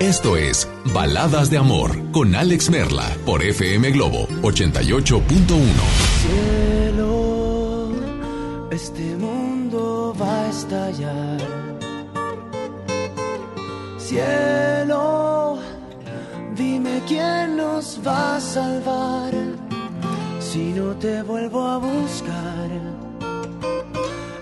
esto 0.00 0.36
es 0.36 0.68
Baladas 0.92 1.50
de 1.50 1.58
Amor 1.58 1.90
con 2.12 2.34
Alex 2.34 2.70
Merla 2.70 3.16
por 3.24 3.42
FM 3.42 3.90
Globo 3.92 4.28
88.1. 4.42 5.16
Cielo, 6.22 7.90
este 8.70 9.16
mundo 9.16 10.14
va 10.20 10.42
a 10.42 10.48
estallar. 10.48 11.40
Cielo, 13.98 15.58
dime 16.54 17.02
quién 17.06 17.56
nos 17.56 17.98
va 18.06 18.36
a 18.36 18.40
salvar 18.40 19.32
si 20.40 20.72
no 20.72 20.94
te 20.96 21.22
vuelvo 21.22 21.66
a 21.66 21.78
buscar. 21.78 22.70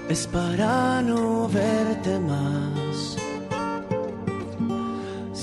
Es 0.08 0.26
para 0.26 1.00
no 1.02 1.48
verte 1.48 2.18
más. 2.18 2.73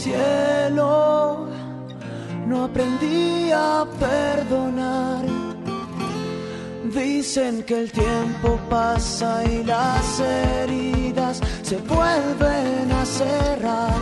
Cielo, 0.03 1.47
no 2.47 2.63
aprendí 2.63 3.51
a 3.51 3.85
perdonar. 3.99 5.23
Dicen 6.91 7.61
que 7.61 7.81
el 7.81 7.91
tiempo 7.91 8.59
pasa 8.67 9.43
y 9.43 9.63
las 9.63 10.19
heridas 10.19 11.39
se 11.61 11.77
vuelven 11.77 12.91
a 12.91 13.05
cerrar. 13.05 13.99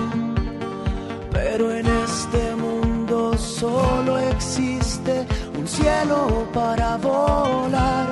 Pero 1.34 1.70
en 1.74 1.86
este 1.88 2.56
mundo 2.56 3.38
solo 3.38 4.20
existe 4.20 5.28
un 5.60 5.68
cielo 5.68 6.48
para 6.54 6.96
volar. 6.96 8.08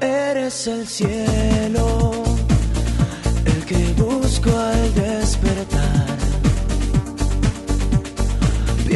Eres 0.00 0.66
el 0.66 0.86
cielo, 0.86 2.10
el 3.44 3.66
que 3.66 3.92
busco 4.02 4.48
al 4.48 4.94
despertar. 4.94 5.27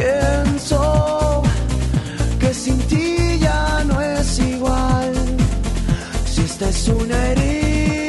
Pienso 0.03 1.41
que 2.37 2.53
sin 2.53 2.77
ti 2.89 3.39
ya 3.39 3.85
no 3.85 4.01
es 4.01 4.37
igual. 4.39 5.13
Si 6.25 6.41
esta 6.41 6.67
es 6.67 6.89
una 6.89 7.17
herida 7.27 8.02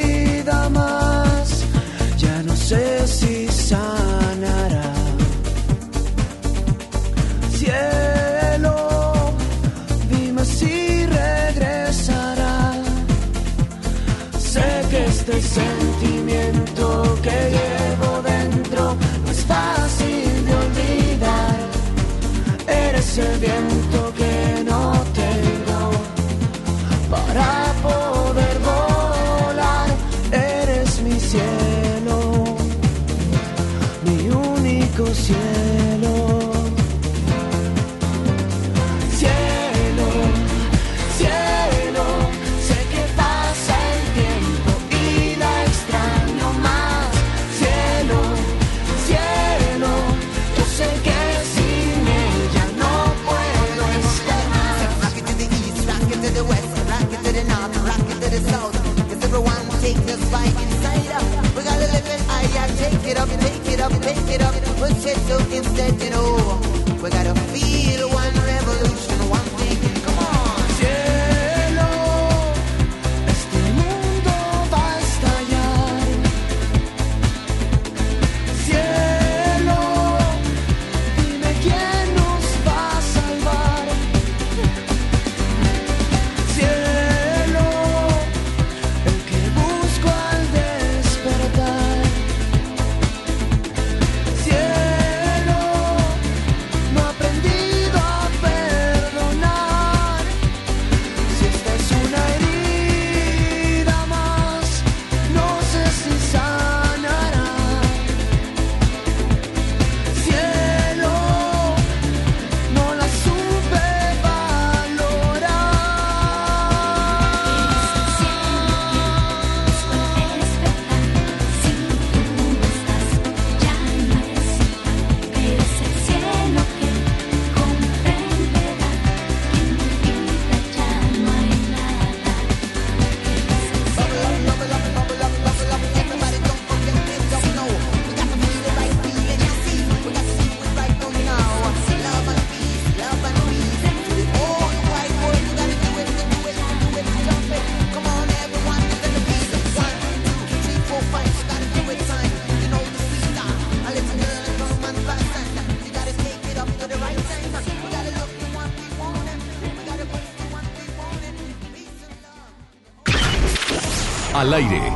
We 67.05 67.11
gotta 67.11 67.44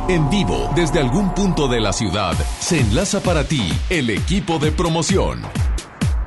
en 0.09 0.27
vivo, 0.31 0.71
desde 0.75 0.99
algún 0.99 1.35
punto 1.35 1.67
de 1.67 1.79
la 1.79 1.93
ciudad, 1.93 2.33
se 2.59 2.79
enlaza 2.79 3.21
para 3.21 3.43
ti 3.43 3.71
el 3.91 4.09
equipo 4.09 4.57
de 4.57 4.71
promoción. 4.71 5.43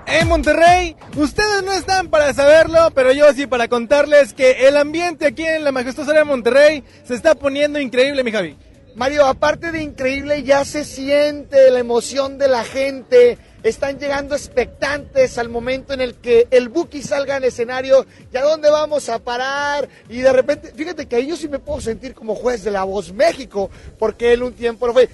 En 0.07 0.29
Monterrey, 0.29 0.95
ustedes 1.17 1.65
no 1.65 1.73
están 1.73 2.09
para 2.09 2.33
saberlo, 2.33 2.93
pero 2.95 3.13
yo 3.13 3.33
sí 3.33 3.49
para 3.49 3.67
contarles 3.67 4.35
que 4.35 4.69
el 4.69 4.77
ambiente 4.77 5.27
aquí 5.27 5.43
en 5.43 5.65
la 5.65 5.73
majestuosa 5.73 6.13
área 6.13 6.23
de 6.23 6.29
Monterrey 6.31 6.85
se 7.03 7.15
está 7.15 7.35
poniendo 7.35 7.81
increíble, 7.81 8.23
mi 8.23 8.31
Javi. 8.31 8.57
Mario, 8.95 9.27
aparte 9.27 9.73
de 9.73 9.83
increíble, 9.83 10.45
ya 10.45 10.65
se 10.65 10.85
siente 10.85 11.71
la 11.73 11.81
emoción 11.81 12.39
de 12.39 12.47
la 12.47 12.63
gente. 12.63 13.39
Están 13.63 13.99
llegando 13.99 14.35
expectantes 14.35 15.39
al 15.39 15.49
momento 15.49 15.93
en 15.93 16.01
el 16.01 16.15
que 16.15 16.49
el 16.51 16.69
Buki 16.69 17.03
salga 17.03 17.37
en 17.37 17.45
escenario. 17.45 18.07
¿Y 18.33 18.37
a 18.37 18.43
dónde 18.43 18.71
vamos 18.71 19.09
a 19.09 19.19
parar? 19.21 19.89
Y 20.09 20.19
de 20.19 20.33
repente, 20.33 20.73
fíjate 20.75 21.07
que 21.07 21.17
ahí 21.17 21.29
yo 21.29 21.37
sí 21.37 21.49
me 21.49 21.59
puedo 21.59 21.81
sentir 21.81 22.15
como 22.15 22.35
juez 22.35 22.65
de 22.65 22.73
La 22.73 22.85
Voz 22.85 23.13
México, 23.13 23.71
porque 23.99 24.33
él 24.33 24.43
un 24.43 24.53
tiempo 24.53 24.87
lo 24.87 24.93
fue 24.93 25.09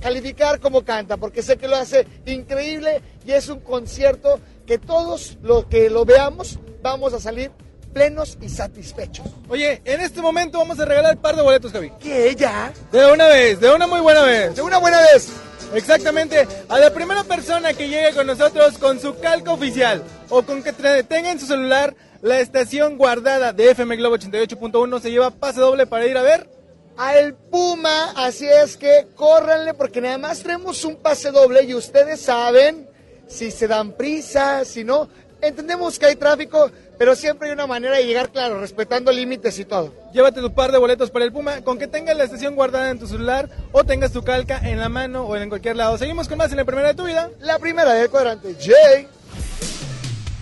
calificar 0.00 0.60
como 0.60 0.84
canta, 0.84 1.16
porque 1.16 1.42
sé 1.42 1.56
que 1.56 1.68
lo 1.68 1.76
hace 1.76 2.06
increíble 2.26 3.00
y 3.24 3.32
es 3.32 3.48
un 3.48 3.60
concierto 3.60 4.40
que 4.66 4.78
todos 4.78 5.38
los 5.42 5.66
que 5.66 5.90
lo 5.90 6.04
veamos 6.04 6.58
vamos 6.82 7.12
a 7.14 7.20
salir 7.20 7.50
plenos 7.92 8.38
y 8.40 8.48
satisfechos. 8.48 9.26
Oye, 9.48 9.82
en 9.84 10.00
este 10.00 10.20
momento 10.20 10.58
vamos 10.58 10.78
a 10.78 10.84
regalar 10.84 11.16
par 11.18 11.36
de 11.36 11.42
boletos, 11.42 11.72
Javi. 11.72 11.90
¿Qué 12.00 12.28
ella? 12.30 12.72
De 12.92 13.10
una 13.10 13.26
vez, 13.26 13.60
de 13.60 13.70
una 13.70 13.86
muy 13.86 14.00
buena 14.00 14.22
vez. 14.22 14.54
De 14.54 14.62
una 14.62 14.78
buena 14.78 15.00
vez. 15.00 15.30
Exactamente, 15.74 16.46
a 16.68 16.78
la 16.78 16.92
primera 16.92 17.24
persona 17.24 17.74
que 17.74 17.88
llegue 17.88 18.14
con 18.14 18.26
nosotros 18.26 18.78
con 18.78 18.98
su 18.98 19.18
calca 19.18 19.52
oficial 19.52 20.02
o 20.30 20.42
con 20.42 20.62
que 20.62 20.72
tenga 20.72 21.30
en 21.30 21.38
su 21.38 21.46
celular 21.46 21.94
la 22.22 22.40
estación 22.40 22.96
guardada 22.96 23.52
de 23.52 23.70
FM 23.70 23.96
Globo 23.96 24.16
88.1 24.16 25.00
se 25.00 25.10
lleva 25.10 25.30
pase 25.30 25.60
doble 25.60 25.86
para 25.86 26.06
ir 26.06 26.16
a 26.16 26.22
ver. 26.22 26.48
A 26.96 27.16
el 27.16 27.34
Puma, 27.34 28.12
así 28.16 28.46
es 28.46 28.76
que 28.76 29.06
córranle 29.14 29.72
porque 29.74 30.00
nada 30.00 30.18
más 30.18 30.40
traemos 30.40 30.84
un 30.84 30.96
pase 30.96 31.30
doble 31.30 31.62
y 31.62 31.74
ustedes 31.74 32.20
saben 32.22 32.88
si 33.28 33.50
se 33.50 33.68
dan 33.68 33.92
prisa, 33.92 34.64
si 34.64 34.82
no. 34.82 35.08
Entendemos 35.40 35.96
que 35.98 36.06
hay 36.06 36.16
tráfico, 36.16 36.72
pero 36.98 37.14
siempre 37.14 37.48
hay 37.48 37.54
una 37.54 37.66
manera 37.66 37.96
de 37.96 38.04
llegar, 38.04 38.30
claro, 38.30 38.60
respetando 38.60 39.12
límites 39.12 39.58
y 39.58 39.64
todo. 39.64 39.94
Llévate 40.12 40.40
tu 40.40 40.52
par 40.52 40.72
de 40.72 40.78
boletos 40.78 41.10
para 41.10 41.24
el 41.24 41.32
Puma 41.32 41.62
con 41.62 41.78
que 41.78 41.86
tengas 41.86 42.16
la 42.16 42.24
estación 42.24 42.56
guardada 42.56 42.90
en 42.90 42.98
tu 42.98 43.06
celular 43.06 43.48
o 43.72 43.84
tengas 43.84 44.12
tu 44.12 44.22
calca 44.22 44.58
en 44.58 44.80
la 44.80 44.88
mano 44.88 45.22
o 45.22 45.36
en 45.36 45.48
cualquier 45.48 45.76
lado. 45.76 45.96
Seguimos 45.96 46.28
con 46.28 46.38
más 46.38 46.50
en 46.50 46.58
la 46.58 46.64
primera 46.64 46.88
de 46.88 46.94
tu 46.94 47.04
vida. 47.04 47.30
La 47.40 47.58
primera 47.58 47.94
del 47.94 48.10
cuadrante, 48.10 48.56
Jay. 48.60 49.06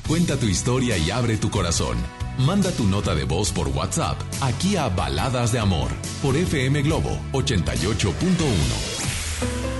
Cuenta 0.08 0.36
tu 0.36 0.46
historia 0.46 0.96
y 0.96 1.10
abre 1.10 1.36
tu 1.36 1.50
corazón. 1.50 1.96
Manda 2.38 2.70
tu 2.70 2.84
nota 2.84 3.14
de 3.14 3.24
voz 3.24 3.50
por 3.50 3.68
WhatsApp 3.68 4.16
aquí 4.42 4.76
a 4.76 4.88
Baladas 4.88 5.52
de 5.52 5.58
Amor 5.58 5.88
por 6.22 6.36
FM 6.36 6.82
Globo 6.82 7.18
88.1. 7.32 9.75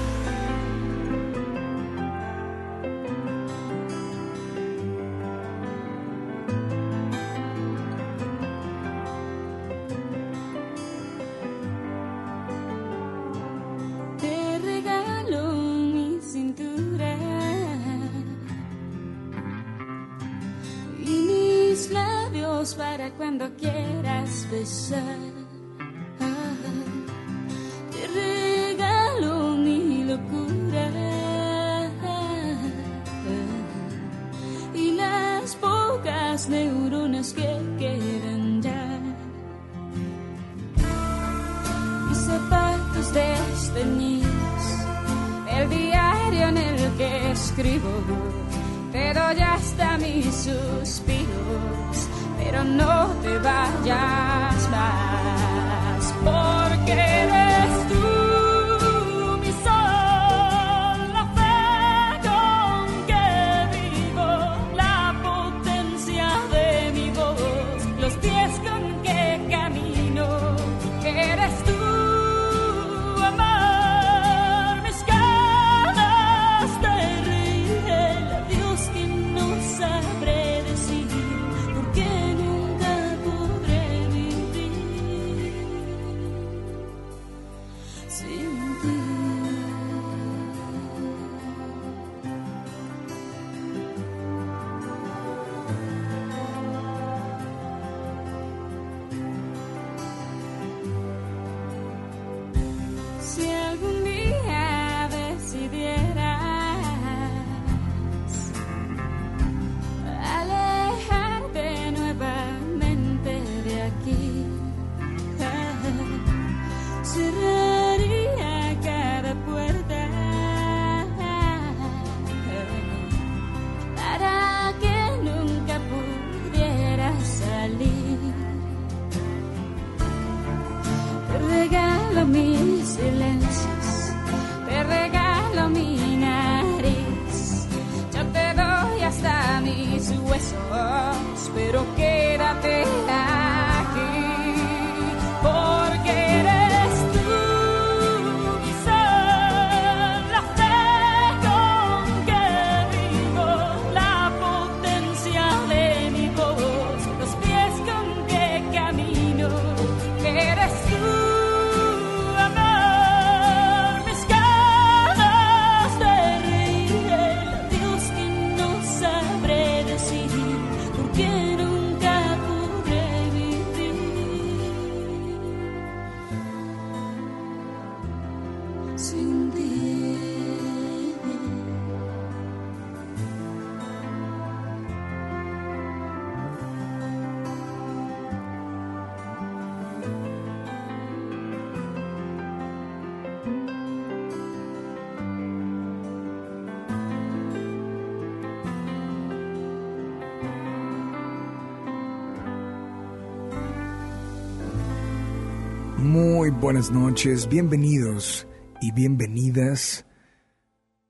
buenas 206.67 206.91
noches, 206.91 207.49
bienvenidos 207.49 208.49
y 208.81 208.91
bienvenidas 208.91 210.05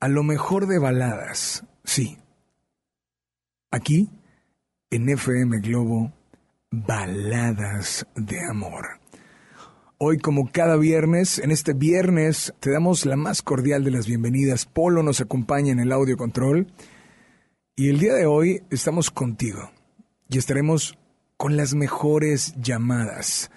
a 0.01 0.07
lo 0.07 0.23
mejor 0.23 0.67
de 0.67 0.79
baladas, 0.79 1.65
sí. 1.83 2.19
Aquí, 3.71 4.11
en 4.91 5.09
FM 5.09 5.61
Globo, 5.61 6.13
Baladas 6.71 8.07
de 8.17 8.39
Amor. 8.51 9.01
Hoy, 9.97 10.19
como 10.19 10.53
cada 10.53 10.77
viernes, 10.77 11.39
en 11.39 11.51
este 11.51 11.73
viernes 11.73 12.53
te 12.61 12.71
damos 12.71 13.07
la 13.07 13.17
más 13.17 13.41
cordial 13.41 13.83
de 13.83 13.93
las 13.93 14.07
bienvenidas. 14.07 14.67
Polo 14.67 15.03
nos 15.03 15.23
acompaña 15.23 15.73
en 15.73 15.81
el 15.81 15.91
audio 15.91 16.19
control. 16.19 16.67
Y 17.77 17.89
el 17.89 17.99
día 17.99 18.13
de 18.13 18.27
hoy 18.27 18.63
estamos 18.69 19.11
contigo 19.11 19.71
y 20.29 20.37
estaremos 20.37 20.99
con 21.39 21.57
las 21.57 21.75
mejores 21.75 22.55
llamadas, 22.61 23.51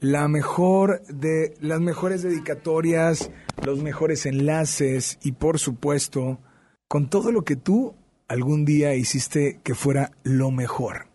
la 0.00 0.28
mejor 0.28 1.02
de 1.06 1.54
las 1.60 1.80
mejores 1.80 2.22
dedicatorias, 2.22 3.30
los 3.64 3.82
mejores 3.82 4.26
enlaces 4.26 5.18
y 5.22 5.32
por 5.32 5.58
supuesto 5.58 6.40
con 6.88 7.08
todo 7.08 7.32
lo 7.32 7.42
que 7.42 7.56
tú 7.56 7.94
algún 8.28 8.64
día 8.64 8.94
hiciste 8.94 9.60
que 9.62 9.74
fuera 9.74 10.12
lo 10.22 10.50
mejor. 10.50 11.06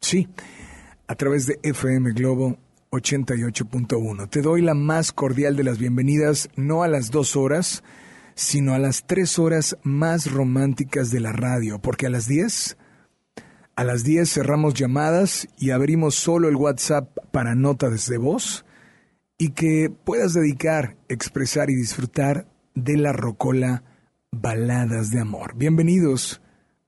Sí, 0.00 0.28
a 1.06 1.14
través 1.14 1.46
de 1.46 1.58
FM 1.62 2.12
Globo 2.12 2.58
88.1. 2.90 4.28
Te 4.30 4.42
doy 4.42 4.62
la 4.62 4.74
más 4.74 5.12
cordial 5.12 5.56
de 5.56 5.64
las 5.64 5.78
bienvenidas, 5.78 6.48
no 6.56 6.82
a 6.82 6.88
las 6.88 7.10
dos 7.10 7.36
horas, 7.36 7.82
sino 8.34 8.74
a 8.74 8.78
las 8.78 9.04
tres 9.06 9.38
horas 9.38 9.76
más 9.82 10.30
románticas 10.30 11.10
de 11.10 11.20
la 11.20 11.32
radio, 11.32 11.80
porque 11.80 12.06
a 12.06 12.10
las 12.10 12.28
diez 12.28 12.76
a 13.76 13.82
las 13.82 14.04
10 14.04 14.32
cerramos 14.32 14.74
llamadas 14.74 15.48
y 15.58 15.70
abrimos 15.70 16.14
solo 16.14 16.48
el 16.48 16.54
WhatsApp 16.54 17.18
para 17.32 17.56
notas 17.56 18.08
de 18.08 18.18
voz 18.18 18.64
y 19.36 19.50
que 19.50 19.90
puedas 19.90 20.32
dedicar, 20.32 20.96
expresar 21.08 21.70
y 21.70 21.74
disfrutar 21.74 22.46
de 22.76 22.96
la 22.96 23.12
rocola 23.12 23.82
Baladas 24.30 25.10
de 25.10 25.18
Amor. 25.18 25.56
Bienvenidos, 25.56 26.40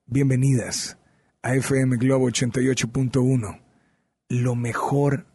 bienvenidas 0.05 0.97
a 1.41 1.55
FM 1.55 1.97
Globo 1.97 2.29
88.1, 2.29 3.61
lo 4.29 4.55
mejor 4.55 5.27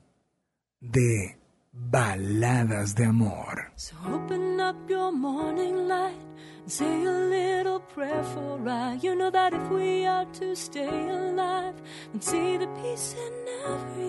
de 0.81 1.37
Baladas 1.75 2.95
de 2.95 3.05
amor. 3.05 3.73
So 3.77 3.97
open 4.07 4.61
up 4.61 4.77
your 4.91 5.11
morning 5.11 5.89
light 5.89 6.21
and 6.61 6.71
say 6.71 7.05
a 7.05 7.11
little 7.11 7.81
prayer 7.81 8.23
for 8.25 8.69
I. 8.69 8.99
You 9.01 9.15
know 9.15 9.31
that 9.31 9.55
if 9.55 9.71
we 9.71 10.05
are 10.05 10.27
to 10.27 10.55
stay 10.55 11.09
alive 11.09 11.81
and 12.13 12.23
see 12.23 12.59
the 12.59 12.67
peace 12.83 13.15
in 13.15 13.33
every 13.73 14.02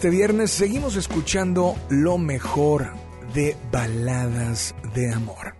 este 0.00 0.08
viernes 0.08 0.50
seguimos 0.50 0.96
escuchando 0.96 1.76
lo 1.90 2.16
mejor 2.16 2.90
de 3.34 3.54
baladas 3.70 4.74
de 4.94 5.12
amor. 5.12 5.54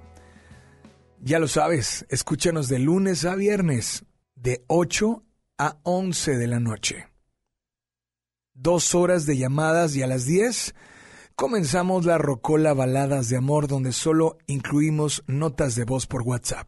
Ya 1.20 1.38
lo 1.38 1.46
sabes, 1.46 2.06
escúchanos 2.08 2.68
de 2.68 2.78
lunes 2.78 3.26
a 3.26 3.34
viernes, 3.34 4.06
de 4.36 4.64
8 4.66 5.22
a 5.58 5.76
11 5.82 6.38
de 6.38 6.46
la 6.46 6.58
noche. 6.58 7.08
Dos 8.54 8.94
horas 8.94 9.26
de 9.26 9.36
llamadas 9.36 9.94
y 9.94 10.02
a 10.02 10.06
las 10.06 10.24
10 10.24 10.74
comenzamos 11.34 12.06
la 12.06 12.16
Rocola 12.16 12.72
Baladas 12.72 13.28
de 13.28 13.36
Amor 13.36 13.68
donde 13.68 13.92
solo 13.92 14.38
incluimos 14.46 15.22
notas 15.26 15.74
de 15.74 15.84
voz 15.84 16.06
por 16.06 16.22
WhatsApp. 16.22 16.66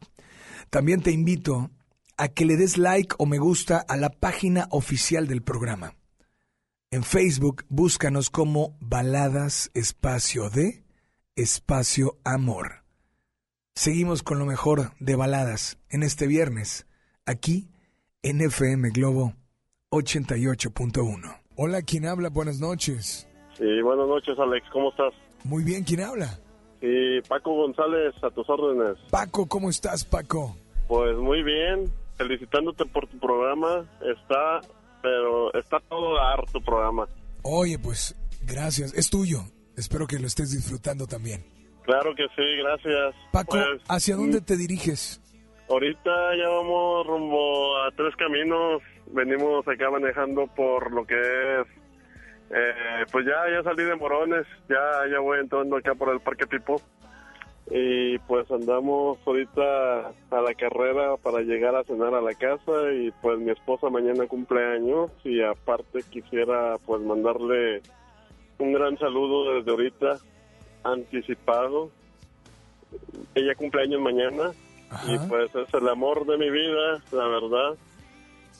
También 0.68 1.00
te 1.00 1.10
invito 1.10 1.70
a 2.18 2.28
que 2.28 2.44
le 2.44 2.58
des 2.58 2.76
like 2.76 3.14
o 3.16 3.24
me 3.24 3.38
gusta 3.38 3.78
a 3.78 3.96
la 3.96 4.10
página 4.10 4.68
oficial 4.70 5.26
del 5.26 5.42
programa. 5.42 5.94
En 6.92 7.04
Facebook 7.04 7.64
búscanos 7.70 8.28
como 8.28 8.76
Baladas 8.78 9.70
Espacio 9.72 10.50
de 10.50 10.84
Espacio 11.36 12.18
Amor. 12.22 12.84
Seguimos 13.74 14.22
con 14.22 14.38
lo 14.38 14.44
mejor 14.44 14.90
de 15.00 15.16
baladas 15.16 15.78
en 15.88 16.02
este 16.02 16.26
viernes, 16.26 16.86
aquí 17.24 17.70
en 18.22 18.42
FM 18.42 18.90
Globo 18.90 19.32
88.1. 19.90 21.40
Hola, 21.56 21.80
¿quién 21.80 22.04
habla? 22.04 22.28
Buenas 22.28 22.60
noches. 22.60 23.26
Sí, 23.56 23.80
buenas 23.80 24.06
noches, 24.06 24.38
Alex. 24.38 24.66
¿Cómo 24.70 24.90
estás? 24.90 25.14
Muy 25.44 25.64
bien, 25.64 25.84
¿quién 25.84 26.02
habla? 26.02 26.40
Sí, 26.82 27.22
Paco 27.26 27.54
González, 27.54 28.12
a 28.22 28.28
tus 28.28 28.46
órdenes. 28.50 28.98
Paco, 29.10 29.48
¿cómo 29.48 29.70
estás, 29.70 30.04
Paco? 30.04 30.58
Pues 30.88 31.16
muy 31.16 31.42
bien, 31.42 31.90
felicitándote 32.18 32.84
por 32.84 33.06
tu 33.06 33.18
programa. 33.18 33.86
Está, 34.02 34.60
pero 35.02 35.52
está 35.54 35.80
todo 35.80 36.14
dar 36.16 36.44
tu 36.52 36.62
programa. 36.62 37.06
Oye, 37.42 37.78
pues 37.78 38.14
gracias, 38.46 38.94
es 38.94 39.10
tuyo. 39.10 39.40
Espero 39.76 40.06
que 40.06 40.18
lo 40.18 40.26
estés 40.26 40.50
disfrutando 40.52 41.06
también. 41.06 41.44
Claro 41.84 42.14
que 42.14 42.24
sí, 42.36 42.42
gracias. 42.62 43.14
Paco, 43.32 43.52
Pues, 43.56 43.82
¿hacia 43.88 44.14
dónde 44.16 44.40
te 44.40 44.56
diriges? 44.56 45.20
Ahorita 45.68 46.10
ya 46.36 46.48
vamos 46.48 47.06
rumbo 47.06 47.76
a 47.78 47.90
tres 47.96 48.14
caminos. 48.16 48.82
Venimos 49.06 49.66
acá 49.66 49.90
manejando 49.90 50.46
por 50.54 50.92
lo 50.92 51.04
que 51.06 51.14
es. 51.16 51.66
eh, 52.50 53.04
pues 53.10 53.24
ya, 53.26 53.40
ya 53.50 53.62
salí 53.64 53.82
de 53.84 53.96
Morones. 53.96 54.46
Ya, 54.68 55.10
ya 55.10 55.18
voy 55.20 55.40
entrando 55.40 55.76
acá 55.76 55.94
por 55.94 56.10
el 56.12 56.20
Parque 56.20 56.46
Tipo. 56.46 56.80
Y 57.74 58.18
pues 58.28 58.50
andamos 58.50 59.18
ahorita 59.24 60.08
a 60.30 60.40
la 60.42 60.54
carrera 60.54 61.16
para 61.16 61.40
llegar 61.40 61.74
a 61.74 61.84
cenar 61.84 62.14
a 62.14 62.20
la 62.20 62.34
casa. 62.34 62.92
Y 62.92 63.10
pues 63.22 63.38
mi 63.38 63.50
esposa 63.50 63.88
mañana 63.88 64.26
cumple 64.26 64.62
años. 64.62 65.10
Y 65.24 65.40
aparte 65.40 66.00
quisiera 66.10 66.76
pues 66.84 67.00
mandarle 67.00 67.80
un 68.58 68.74
gran 68.74 68.98
saludo 68.98 69.54
desde 69.54 69.70
ahorita, 69.70 70.18
anticipado. 70.84 71.90
Ella 73.34 73.54
cumple 73.54 73.84
años 73.84 74.02
mañana. 74.02 74.50
Y 75.08 75.18
pues 75.30 75.54
es 75.54 75.72
el 75.72 75.88
amor 75.88 76.26
de 76.26 76.36
mi 76.36 76.50
vida, 76.50 77.02
la 77.10 77.26
verdad. 77.26 77.78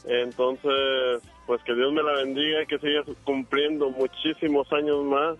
Entonces, 0.07 1.22
pues 1.46 1.62
que 1.64 1.75
Dios 1.75 1.92
me 1.92 2.03
la 2.03 2.12
bendiga, 2.12 2.64
que 2.64 2.79
siga 2.79 3.03
cumpliendo 3.25 3.90
muchísimos 3.90 4.72
años 4.72 5.05
más. 5.05 5.37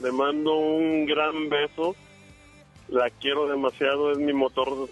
Le 0.00 0.12
mando 0.12 0.54
un 0.56 1.06
gran 1.06 1.48
beso. 1.48 1.96
La 2.88 3.10
quiero 3.10 3.48
demasiado, 3.48 4.12
es 4.12 4.18
mi 4.18 4.32
motor 4.32 4.88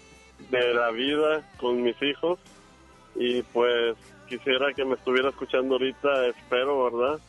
de 0.49 0.73
la 0.73 0.91
vida 0.91 1.43
con 1.57 1.81
mis 1.81 1.99
hijos. 2.01 2.39
Y 3.15 3.41
pues 3.43 3.95
quisiera 4.27 4.73
que 4.73 4.83
me 4.83 4.95
estuviera 4.95 5.29
escuchando 5.29 5.75
ahorita, 5.75 6.27
espero, 6.27 6.83
¿verdad? 6.83 7.19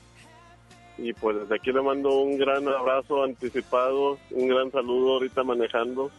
Y 0.98 1.12
pues 1.12 1.38
desde 1.40 1.55
aquí 1.55 1.72
le 1.72 1.83
mando 1.83 2.11
un 2.20 2.38
gran 2.38 2.66
abrazo 2.68 3.22
anticipado, 3.22 4.18
un 4.31 4.48
gran 4.48 4.70
saludo 4.72 5.14
ahorita 5.14 5.44
manejando. 5.44 6.11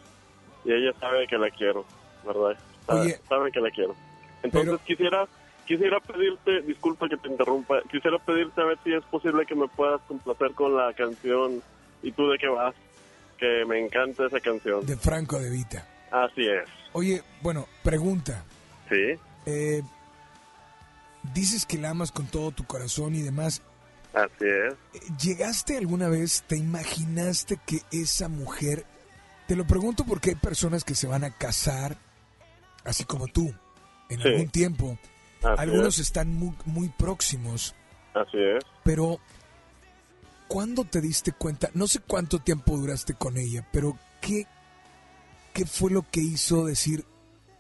Y 0.63 0.71
ella 0.71 0.93
sabe 0.99 1.27
que 1.27 1.37
la 1.37 1.49
quiero, 1.49 1.85
¿verdad? 2.25 2.57
Sabe, 2.85 3.01
Oye. 3.01 3.19
sabe 3.27 3.51
que 3.51 3.59
la 3.59 3.71
quiero. 3.71 3.95
Entonces 4.43 4.79
quisiera 4.85 5.27
quisiera 5.65 5.99
pedirte, 5.99 6.61
disculpa 6.61 7.09
que 7.09 7.17
te 7.17 7.27
interrumpa, 7.27 7.81
quisiera 7.91 8.17
pedirte 8.19 8.61
a 8.61 8.65
ver 8.65 8.77
si 8.85 8.93
es 8.93 9.03
posible 9.03 9.45
que 9.45 9.53
me 9.53 9.67
puedas 9.67 9.99
complacer 10.07 10.53
con 10.53 10.77
la 10.77 10.93
canción 10.93 11.61
¿Y 12.03 12.11
tú 12.11 12.29
de 12.29 12.37
qué 12.37 12.47
vas? 12.47 12.75
Que 13.37 13.65
me 13.67 13.79
encanta 13.79 14.25
esa 14.27 14.39
canción. 14.39 14.85
De 14.85 14.97
Franco 14.97 15.39
de 15.39 15.49
Vita. 15.49 15.85
Así 16.11 16.41
es. 16.47 16.67
Oye, 16.93 17.21
bueno, 17.41 17.67
pregunta. 17.83 18.43
Sí, 18.89 19.19
Eh, 19.45 19.81
dices 21.33 21.65
que 21.65 21.77
la 21.77 21.89
amas 21.91 22.11
con 22.11 22.27
todo 22.27 22.51
tu 22.51 22.65
corazón 22.65 23.15
y 23.15 23.21
demás. 23.21 23.61
así 24.13 24.45
es. 24.45 24.75
¿Llegaste 25.21 25.77
alguna 25.77 26.07
vez, 26.09 26.43
te 26.47 26.57
imaginaste 26.57 27.59
que 27.65 27.81
esa 27.91 28.27
mujer... 28.29 28.85
Te 29.47 29.55
lo 29.55 29.65
pregunto 29.65 30.03
porque 30.05 30.31
hay 30.31 30.35
personas 30.35 30.83
que 30.83 30.95
se 30.95 31.07
van 31.07 31.23
a 31.23 31.31
casar, 31.31 31.95
así 32.83 33.05
como 33.05 33.27
tú, 33.27 33.53
en 34.09 34.21
Sí. 34.21 34.27
algún 34.27 34.49
tiempo. 34.49 34.97
Así 35.43 35.61
Algunos 35.61 35.95
es. 35.99 36.07
están 36.07 36.33
muy, 36.33 36.53
muy 36.65 36.89
próximos, 36.89 37.73
Así 38.13 38.37
es. 38.37 38.63
pero 38.83 39.19
¿cuándo 40.47 40.83
te 40.83 41.01
diste 41.01 41.31
cuenta? 41.31 41.69
No 41.73 41.87
sé 41.87 41.99
cuánto 42.05 42.39
tiempo 42.39 42.77
duraste 42.77 43.13
con 43.13 43.37
ella, 43.37 43.67
pero 43.71 43.93
¿qué, 44.21 44.45
qué 45.53 45.65
fue 45.65 45.91
lo 45.91 46.03
que 46.11 46.21
hizo 46.21 46.65
decir, 46.65 47.03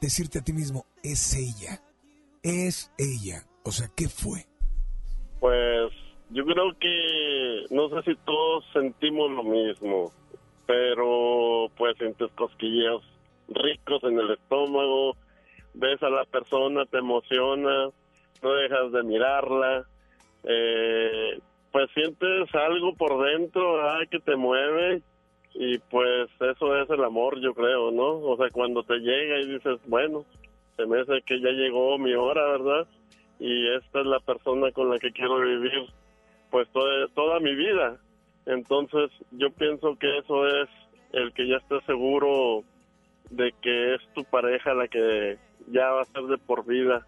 decirte 0.01 0.39
a 0.39 0.43
ti 0.43 0.53
mismo, 0.53 0.85
es 1.03 1.35
ella, 1.35 1.81
es 2.43 2.91
ella? 2.97 3.43
O 3.63 3.71
sea, 3.71 3.89
¿qué 3.95 4.07
fue? 4.07 4.45
Pues 5.39 5.91
yo 6.29 6.45
creo 6.45 6.77
que 6.79 7.65
no 7.69 7.89
sé 7.89 8.11
si 8.11 8.15
todos 8.25 8.65
sentimos 8.73 9.31
lo 9.31 9.43
mismo, 9.43 10.11
pero 10.65 11.69
pues 11.77 11.97
sientes 11.97 12.31
cosquillas 12.33 13.01
ricos 13.49 14.03
en 14.03 14.19
el 14.19 14.31
estómago, 14.31 15.15
ves 15.73 16.01
a 16.03 16.09
la 16.09 16.25
persona, 16.25 16.85
te 16.85 16.97
emociona, 16.97 17.89
no 18.41 18.53
dejas 18.53 18.91
de 18.91 19.03
mirarla, 19.03 19.85
eh, 20.43 21.39
pues 21.77 21.91
sientes 21.93 22.55
algo 22.55 22.95
por 22.95 23.23
dentro 23.23 23.79
que 24.09 24.19
te 24.19 24.35
mueve 24.35 25.01
y 25.53 25.77
pues 25.77 26.29
eso 26.39 26.75
es 26.75 26.89
el 26.89 27.03
amor, 27.03 27.39
yo 27.39 27.53
creo, 27.53 27.91
¿no? 27.91 28.19
O 28.19 28.35
sea, 28.35 28.49
cuando 28.49 28.81
te 28.81 28.97
llega 28.97 29.39
y 29.39 29.53
dices, 29.53 29.79
bueno, 29.85 30.25
se 30.75 30.87
me 30.87 31.01
hace 31.01 31.21
que 31.21 31.39
ya 31.39 31.49
llegó 31.49 31.99
mi 31.99 32.15
hora, 32.15 32.45
¿verdad? 32.47 32.87
y 33.39 33.67
esta 33.75 33.99
es 33.99 34.05
la 34.07 34.19
persona 34.19 34.71
con 34.71 34.89
la 34.89 34.97
que 34.97 35.11
quiero 35.11 35.39
vivir 35.39 35.85
pues 36.49 36.67
toda, 36.69 37.07
toda 37.09 37.39
mi 37.39 37.53
vida. 37.53 37.97
Entonces 38.47 39.11
yo 39.31 39.51
pienso 39.51 39.95
que 39.97 40.17
eso 40.17 40.47
es 40.47 40.69
el 41.13 41.31
que 41.33 41.47
ya 41.47 41.57
estés 41.57 41.83
seguro 41.85 42.63
de 43.29 43.53
que 43.61 43.95
es 43.95 44.01
tu 44.13 44.23
pareja 44.23 44.73
la 44.73 44.87
que 44.87 45.37
ya 45.67 45.91
va 45.91 46.01
a 46.01 46.05
ser 46.05 46.23
de 46.23 46.37
por 46.37 46.65
vida. 46.65 47.05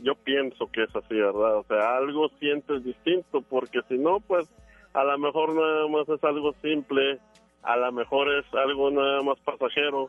Yo 0.00 0.14
pienso 0.14 0.70
que 0.70 0.84
es 0.84 0.94
así, 0.94 1.14
¿verdad? 1.14 1.58
O 1.58 1.64
sea, 1.64 1.96
algo 1.96 2.28
sientes 2.38 2.84
distinto 2.84 3.42
porque 3.42 3.80
si 3.88 3.96
no, 3.96 4.20
pues 4.20 4.48
a 4.92 5.04
lo 5.04 5.18
mejor 5.18 5.54
nada 5.54 5.88
más 5.88 6.08
es 6.08 6.22
algo 6.24 6.52
simple, 6.62 7.18
a 7.62 7.76
lo 7.76 7.92
mejor 7.92 8.32
es 8.34 8.44
algo 8.54 8.90
nada 8.90 9.22
más 9.22 9.38
pasajero, 9.40 10.08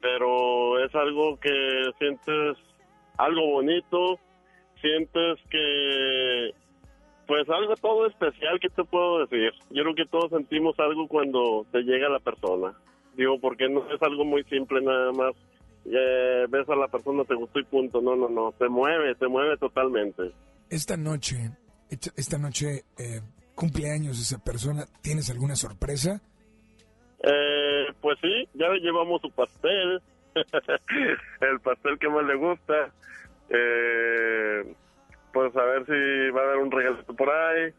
pero 0.00 0.84
es 0.84 0.94
algo 0.94 1.38
que 1.38 1.90
sientes 1.98 2.56
algo 3.18 3.46
bonito, 3.50 4.18
sientes 4.80 5.38
que 5.50 6.54
pues 7.26 7.48
algo 7.48 7.74
todo 7.76 8.06
especial 8.06 8.58
que 8.58 8.70
te 8.70 8.82
puedo 8.82 9.20
decir 9.24 9.52
yo 9.70 9.84
creo 9.84 9.94
que 9.94 10.06
todos 10.06 10.30
sentimos 10.30 10.78
algo 10.80 11.06
cuando 11.06 11.64
te 11.70 11.82
llega 11.82 12.08
la 12.08 12.18
persona. 12.18 12.74
Digo 13.14 13.38
porque 13.40 13.68
no 13.68 13.84
es 13.92 14.02
algo 14.02 14.24
muy 14.24 14.42
simple 14.44 14.80
nada 14.80 15.12
más 15.12 15.34
eh, 15.86 16.46
ves 16.48 16.68
a 16.68 16.76
la 16.76 16.88
persona 16.88 17.24
te 17.24 17.34
gustó 17.34 17.58
y 17.58 17.64
punto 17.64 18.00
no 18.00 18.14
no 18.16 18.28
no 18.28 18.52
te 18.52 18.68
mueve 18.68 19.14
te 19.14 19.28
mueve 19.28 19.56
totalmente 19.56 20.32
Esta 20.68 20.96
noche, 20.96 21.50
esta 22.16 22.38
noche, 22.38 22.84
eh, 22.98 23.20
cumpleaños 23.54 24.20
esa 24.20 24.38
persona, 24.42 24.84
¿tienes 25.02 25.30
alguna 25.30 25.56
sorpresa? 25.56 26.20
eh, 27.22 27.86
pues 28.00 28.18
sí 28.20 28.48
ya 28.54 28.68
le 28.68 28.80
llevamos 28.80 29.20
su 29.20 29.30
pastel 29.30 30.00
el 31.40 31.60
pastel 31.60 31.98
que 31.98 32.08
más 32.08 32.24
le 32.24 32.36
gusta 32.36 32.90
eh, 33.50 34.74
pues 35.32 35.54
a 35.56 35.64
ver 35.64 35.84
si 35.86 36.30
va 36.30 36.40
a 36.40 36.44
haber 36.44 36.58
un 36.58 36.70
regalito 36.70 37.14
por 37.14 37.28
ahí 37.30 37.72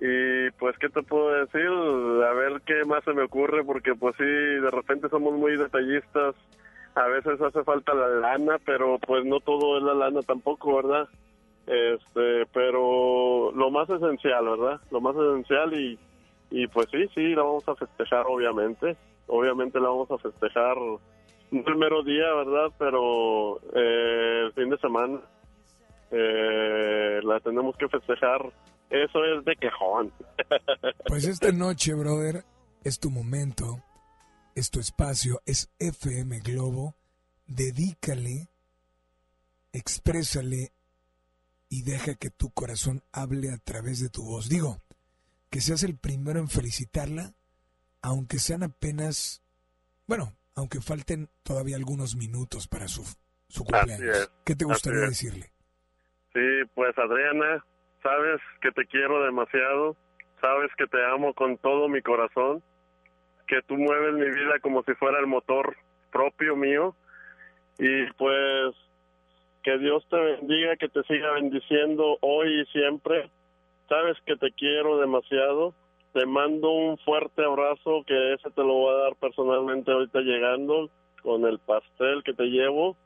Y 0.00 0.50
pues, 0.58 0.76
¿qué 0.78 0.88
te 0.88 1.02
puedo 1.02 1.30
decir? 1.44 1.66
A 1.66 2.32
ver 2.34 2.60
qué 2.64 2.84
más 2.84 3.02
se 3.04 3.12
me 3.12 3.22
ocurre, 3.24 3.64
porque 3.64 3.94
pues 3.96 4.14
sí, 4.16 4.24
de 4.24 4.70
repente 4.70 5.08
somos 5.08 5.34
muy 5.34 5.56
detallistas. 5.56 6.36
A 6.98 7.06
veces 7.06 7.40
hace 7.40 7.62
falta 7.62 7.94
la 7.94 8.08
lana, 8.08 8.58
pero 8.64 8.98
pues 8.98 9.24
no 9.24 9.38
todo 9.40 9.78
es 9.78 9.84
la 9.84 9.94
lana 9.94 10.20
tampoco, 10.22 10.76
¿verdad? 10.76 11.08
Este, 11.66 12.46
pero 12.52 13.52
lo 13.52 13.70
más 13.70 13.88
esencial, 13.88 14.44
¿verdad? 14.44 14.80
Lo 14.90 15.00
más 15.00 15.14
esencial 15.14 15.74
y, 15.78 15.98
y 16.50 16.66
pues 16.66 16.88
sí, 16.90 17.06
sí, 17.14 17.34
la 17.34 17.42
vamos 17.42 17.68
a 17.68 17.76
festejar, 17.76 18.24
obviamente. 18.26 18.96
Obviamente 19.28 19.78
la 19.78 19.88
vamos 19.88 20.10
a 20.10 20.18
festejar 20.18 20.76
un 20.78 21.64
primero 21.64 22.02
día, 22.02 22.32
¿verdad? 22.34 22.72
Pero 22.78 23.60
eh, 23.74 24.44
el 24.46 24.52
fin 24.54 24.70
de 24.70 24.78
semana 24.78 25.20
eh, 26.10 27.20
la 27.22 27.38
tenemos 27.40 27.76
que 27.76 27.88
festejar. 27.88 28.40
Eso 28.90 29.24
es 29.24 29.44
de 29.44 29.54
quejón. 29.56 30.12
Pues 31.06 31.26
esta 31.26 31.52
noche, 31.52 31.94
brother, 31.94 32.44
es 32.84 32.98
tu 32.98 33.10
momento, 33.10 33.78
es 34.58 34.70
tu 34.70 34.80
espacio, 34.80 35.40
es 35.46 35.72
FM 35.78 36.40
Globo. 36.40 36.94
Dedícale, 37.46 38.48
exprésale 39.72 40.72
y 41.70 41.82
deja 41.82 42.14
que 42.14 42.30
tu 42.30 42.50
corazón 42.50 43.02
hable 43.12 43.50
a 43.50 43.58
través 43.58 44.00
de 44.00 44.10
tu 44.10 44.22
voz. 44.24 44.48
Digo, 44.48 44.78
que 45.50 45.60
seas 45.60 45.82
el 45.82 45.96
primero 45.96 46.40
en 46.40 46.48
felicitarla, 46.48 47.34
aunque 48.02 48.38
sean 48.38 48.62
apenas, 48.62 49.42
bueno, 50.06 50.34
aunque 50.54 50.80
falten 50.80 51.28
todavía 51.42 51.76
algunos 51.76 52.16
minutos 52.16 52.68
para 52.68 52.88
su, 52.88 53.04
su 53.48 53.64
cumpleaños. 53.64 54.16
es, 54.16 54.32
¿Qué 54.44 54.56
te 54.56 54.64
gustaría 54.64 55.00
decirle? 55.00 55.52
Sí, 56.32 56.70
pues 56.74 56.96
Adriana, 56.98 57.64
sabes 58.02 58.40
que 58.60 58.72
te 58.72 58.86
quiero 58.86 59.24
demasiado, 59.24 59.96
sabes 60.40 60.70
que 60.76 60.86
te 60.86 61.04
amo 61.06 61.32
con 61.34 61.56
todo 61.58 61.88
mi 61.88 62.02
corazón, 62.02 62.62
que 63.48 63.62
tú 63.62 63.76
mueves 63.76 64.14
mi 64.14 64.30
vida 64.30 64.60
como 64.60 64.82
si 64.84 64.94
fuera 64.94 65.18
el 65.18 65.26
motor 65.26 65.76
propio 66.12 66.54
mío 66.54 66.94
y 67.78 68.04
pues 68.12 68.74
que 69.62 69.78
Dios 69.78 70.06
te 70.08 70.16
bendiga, 70.16 70.76
que 70.76 70.88
te 70.88 71.02
siga 71.04 71.32
bendiciendo 71.32 72.18
hoy 72.20 72.60
y 72.60 72.66
siempre. 72.66 73.30
Sabes 73.88 74.16
que 74.26 74.36
te 74.36 74.52
quiero 74.52 74.98
demasiado. 74.98 75.74
Te 76.12 76.26
mando 76.26 76.70
un 76.70 76.98
fuerte 76.98 77.44
abrazo 77.44 78.04
que 78.06 78.34
ese 78.34 78.50
te 78.50 78.62
lo 78.62 78.74
voy 78.74 78.94
a 78.94 79.02
dar 79.04 79.16
personalmente 79.16 79.90
ahorita 79.90 80.20
llegando 80.20 80.90
con 81.22 81.44
el 81.46 81.58
pastel 81.58 82.22
que 82.22 82.32
te 82.32 82.44
llevo 82.44 82.96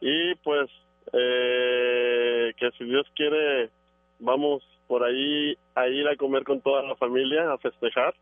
y 0.00 0.34
pues 0.36 0.68
eh, 1.12 2.52
que 2.56 2.70
si 2.72 2.84
Dios 2.84 3.06
quiere 3.14 3.70
vamos 4.18 4.62
por 4.88 5.04
ahí 5.04 5.56
a 5.74 5.88
ir 5.88 6.08
a 6.08 6.16
comer 6.16 6.44
con 6.44 6.60
toda 6.60 6.82
la 6.82 6.96
familia 6.96 7.52
a 7.52 7.58
festejar 7.58 8.14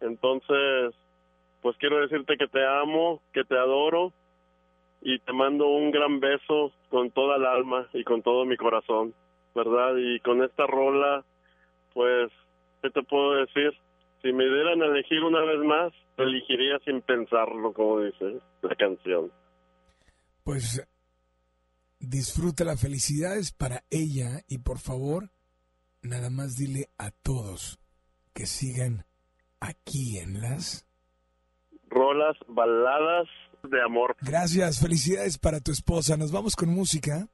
entonces 0.00 0.94
pues 1.62 1.76
quiero 1.78 2.00
decirte 2.00 2.36
que 2.36 2.48
te 2.48 2.64
amo 2.64 3.22
que 3.32 3.44
te 3.44 3.56
adoro 3.56 4.12
y 5.02 5.18
te 5.20 5.32
mando 5.32 5.68
un 5.68 5.90
gran 5.90 6.20
beso 6.20 6.72
con 6.90 7.10
toda 7.10 7.36
el 7.36 7.46
alma 7.46 7.88
y 7.92 8.04
con 8.04 8.22
todo 8.22 8.44
mi 8.44 8.56
corazón 8.56 9.14
verdad 9.54 9.94
y 9.96 10.20
con 10.20 10.42
esta 10.42 10.66
rola 10.66 11.24
pues 11.94 12.30
qué 12.82 12.90
te 12.90 13.02
puedo 13.02 13.34
decir 13.34 13.72
si 14.22 14.32
me 14.32 14.44
dieran 14.44 14.82
a 14.82 14.86
elegir 14.86 15.22
una 15.22 15.40
vez 15.40 15.58
más 15.60 15.92
elegiría 16.16 16.78
sin 16.84 17.00
pensarlo 17.02 17.72
como 17.72 18.00
dice 18.00 18.40
la 18.62 18.74
canción. 18.74 19.30
Pues 20.42 20.86
disfruta 21.98 22.64
las 22.64 22.80
felicidades 22.80 23.52
para 23.52 23.84
ella 23.90 24.42
y 24.48 24.58
por 24.58 24.78
favor, 24.78 25.30
nada 26.02 26.30
más 26.30 26.56
dile 26.56 26.88
a 26.98 27.10
todos 27.10 27.78
que 28.32 28.46
sigan 28.46 29.05
aquí 29.66 30.18
en 30.18 30.40
las... 30.40 30.86
rolas 31.88 32.36
baladas 32.48 33.26
de 33.62 33.82
amor 33.82 34.16
Gracias, 34.22 34.80
felicidades 34.80 35.38
para 35.38 35.60
tu 35.60 35.72
esposa. 35.72 36.16
Nos 36.16 36.30
vamos 36.30 36.54
con 36.54 36.68
música. 36.68 37.28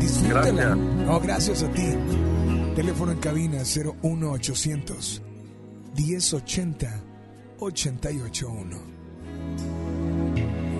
Disfrútala. 0.00 0.50
Gracias. 0.50 0.76
No, 0.76 1.20
gracias 1.20 1.62
a 1.62 1.70
ti. 1.70 1.94
Teléfono 2.74 3.12
en 3.12 3.18
cabina 3.18 3.58
01800 3.58 5.22
1080 5.96 7.04
881. 7.60 8.90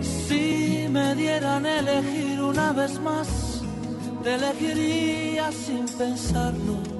Si 0.03 0.87
me 0.91 1.15
dieran 1.15 1.67
a 1.67 1.79
elegir 1.81 2.41
una 2.41 2.73
vez 2.73 2.99
más, 3.01 3.63
te 4.23 4.35
elegiría 4.35 5.53
sin 5.53 5.87
pensarlo. 5.87 7.00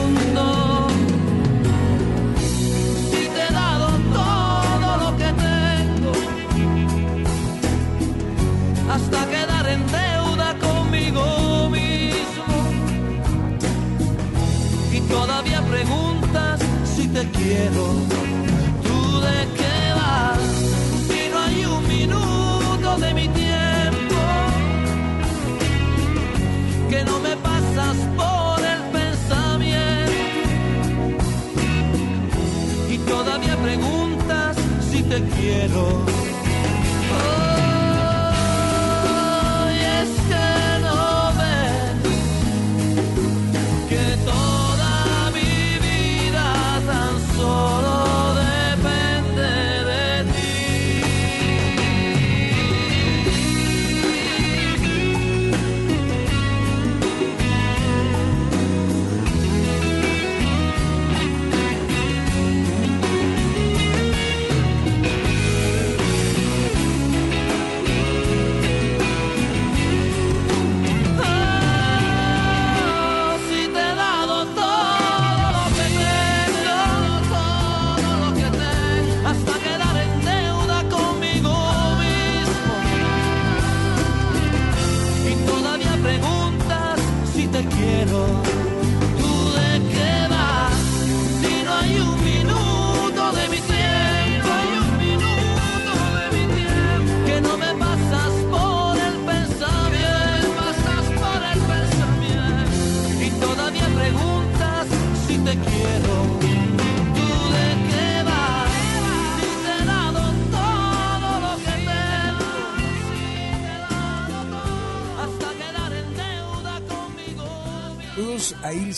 Hasta 8.93 9.25
quedar 9.25 9.67
en 9.69 9.81
deuda 9.87 10.55
conmigo 10.59 11.69
mismo. 11.69 12.55
Y 14.91 14.99
todavía 15.01 15.61
preguntas 15.61 16.59
si 16.83 17.07
te 17.07 17.23
quiero. 17.31 17.83
¿Tú 18.85 19.21
de 19.21 19.39
qué 19.57 19.80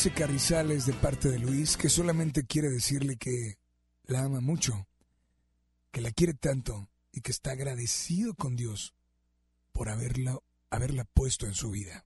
Ilse 0.04 0.16
Carrizales 0.16 0.86
de 0.86 0.92
parte 0.92 1.30
de 1.30 1.40
Luis, 1.40 1.78
que 1.78 1.88
solamente 1.88 2.46
quiere 2.46 2.70
decirle 2.70 3.16
que 3.16 3.58
la 4.04 4.24
ama 4.24 4.42
mucho, 4.42 4.86
que 5.92 6.02
la 6.02 6.12
quiere 6.12 6.34
tanto 6.34 6.90
y 7.14 7.22
que 7.22 7.32
está 7.32 7.52
agradecido 7.52 8.34
con 8.34 8.58
Dios 8.58 8.94
por 9.72 9.88
haberla, 9.88 10.38
haberla 10.70 11.06
puesto 11.06 11.46
en 11.46 11.54
su 11.54 11.72
vida. 11.72 12.06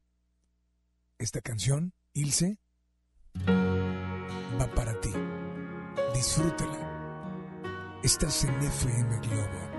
Esta 1.17 1.41
canción, 1.41 1.91
Ilse, 2.13 2.59
va 3.47 4.71
para 4.75 5.01
ti. 5.01 5.09
Disfrútala. 6.13 7.99
Estás 8.03 8.43
en 8.43 8.61
FM 8.61 9.19
Globo. 9.21 9.71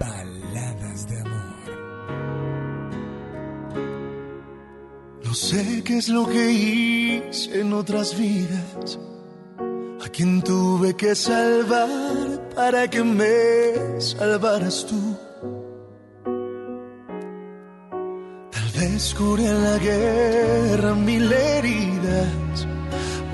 Baladas 0.00 1.08
de 1.08 1.20
amor. 1.20 1.47
No 5.28 5.34
sé 5.34 5.82
qué 5.84 5.98
es 5.98 6.08
lo 6.08 6.26
que 6.26 6.50
hice 6.50 7.60
en 7.60 7.74
otras 7.74 8.16
vidas, 8.16 8.98
a 10.02 10.08
quien 10.08 10.40
tuve 10.40 10.96
que 10.96 11.14
salvar 11.14 12.48
para 12.56 12.88
que 12.88 13.04
me 13.04 14.00
salvaras 14.00 14.86
tú. 14.86 15.18
Tal 18.50 18.68
vez 18.80 19.14
curé 19.18 19.48
en 19.48 19.64
la 19.64 19.76
guerra 19.76 20.94
mil 20.94 21.30
heridas, 21.30 22.66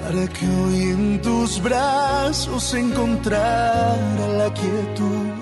para 0.03 0.27
que 0.27 0.49
hoy 0.49 0.81
en 0.97 1.23
tus 1.23 1.63
brazos 1.63 2.75
encontrara 2.75 4.29
la 4.37 4.53
quietud. 4.53 5.33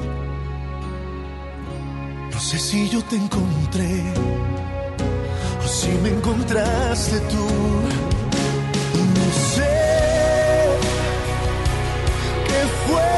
No 2.31 2.39
sé 2.39 2.59
si 2.59 2.91
yo 2.91 3.03
te 3.05 3.17
encontré 3.17 4.03
si 5.83 5.91
me 6.03 6.11
encontraste 6.11 7.19
tú. 7.33 7.47
No 9.19 9.27
sé 9.55 9.75
qué 12.49 12.61
fue, 12.85 13.13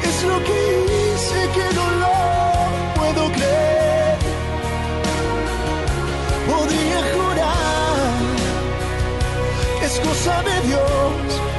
qué 0.00 0.08
es 0.12 0.18
lo 0.30 0.38
que 0.46 0.58
hice 0.92 1.40
que 1.56 1.66
no 1.78 1.86
lo 2.02 2.16
puedo 2.98 3.22
creer. 3.36 4.16
Podría 6.52 7.00
jurar 7.14 8.12
que 9.78 9.86
es 9.86 9.96
cosa 10.00 10.34
de 10.48 10.56
Dios. 10.68 11.53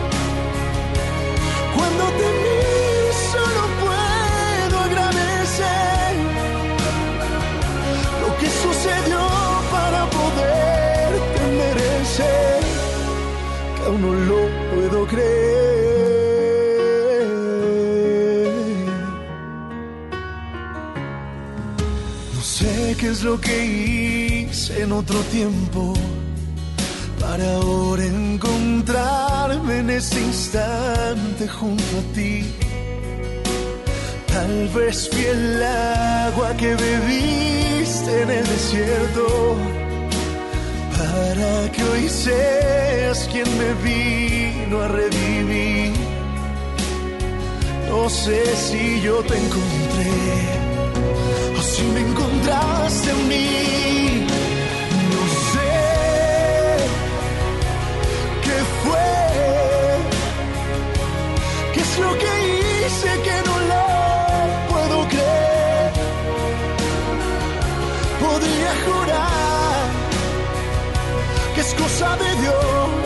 Aún 13.86 14.02
no 14.02 14.14
lo 14.14 14.42
puedo 14.74 15.08
creer. 15.08 15.66
No 22.34 22.42
sé 22.42 22.96
qué 23.00 23.08
es 23.08 23.24
lo 23.24 23.40
que 23.40 23.66
hice 23.66 24.82
en 24.84 24.92
otro 24.92 25.20
tiempo 25.32 25.94
para 27.20 27.56
ahora 27.56 28.06
encontrarme 28.06 29.80
en 29.80 29.90
este 29.90 30.22
instante 30.22 31.48
junto 31.48 31.84
a 31.84 32.14
ti. 32.14 32.46
Tal 34.28 34.68
vez 34.70 35.10
fui 35.10 35.26
el 35.26 35.64
agua 35.64 36.56
que 36.58 36.76
bebiste 36.76 38.22
en 38.22 38.30
el 38.30 38.46
desierto 38.46 39.85
para 41.16 41.72
que 41.72 41.82
hoy 41.84 42.10
seas 42.10 43.28
quien 43.32 43.48
me 43.62 43.70
vino 43.90 44.82
a 44.82 44.88
revivir. 44.88 45.94
No 47.90 48.10
sé 48.10 48.40
si 48.66 49.02
yo 49.02 49.16
te 49.30 49.36
encontré 49.44 50.18
o 51.58 51.62
si 51.62 51.84
me 51.94 52.02
encontraste 52.10 53.10
en 53.16 53.22
mí. 53.32 54.28
No 55.16 55.24
sé 55.52 55.74
qué 58.46 58.58
fue, 58.84 59.12
qué 61.74 61.82
es 61.88 61.94
lo 62.04 62.12
que 62.22 62.32
hice 62.86 63.10
que 63.26 63.45
es 71.66 71.74
cosa 71.74 72.16
de 72.18 72.42
Dios. 72.42 73.06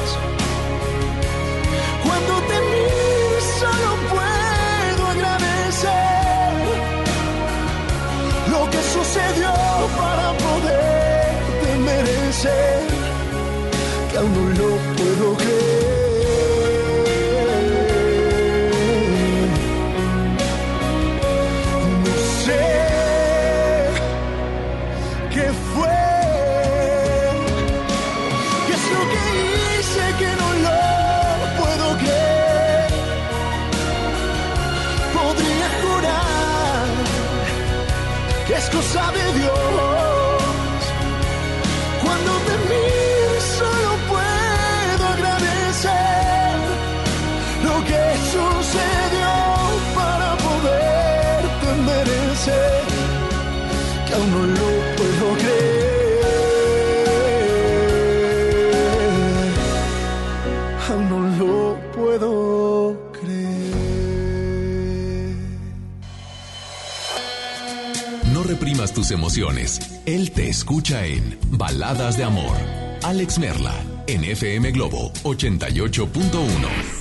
Cuando 2.06 2.34
te 2.50 2.58
miro 2.72 3.40
solo 3.60 3.90
puedo 4.14 5.02
agradecer 5.16 5.90
lo 8.54 8.62
que 8.72 8.82
sucedió 8.96 9.54
para 10.02 10.28
poderte 10.46 11.70
merecer, 11.90 12.88
que 14.12 14.18
aún 14.18 14.54
no 14.60 14.70
puedo 14.98 15.38
creer. 15.38 15.69
Que 38.72 39.29
emociones. 69.12 69.80
Él 70.06 70.32
te 70.32 70.50
escucha 70.50 71.06
en 71.06 71.38
Baladas 71.52 72.18
de 72.18 72.24
Amor. 72.24 72.56
Alex 73.04 73.40
Merla, 73.40 73.74
en 74.08 74.24
FM 74.24 74.72
Globo 74.72 75.12
88.1. 75.24 77.00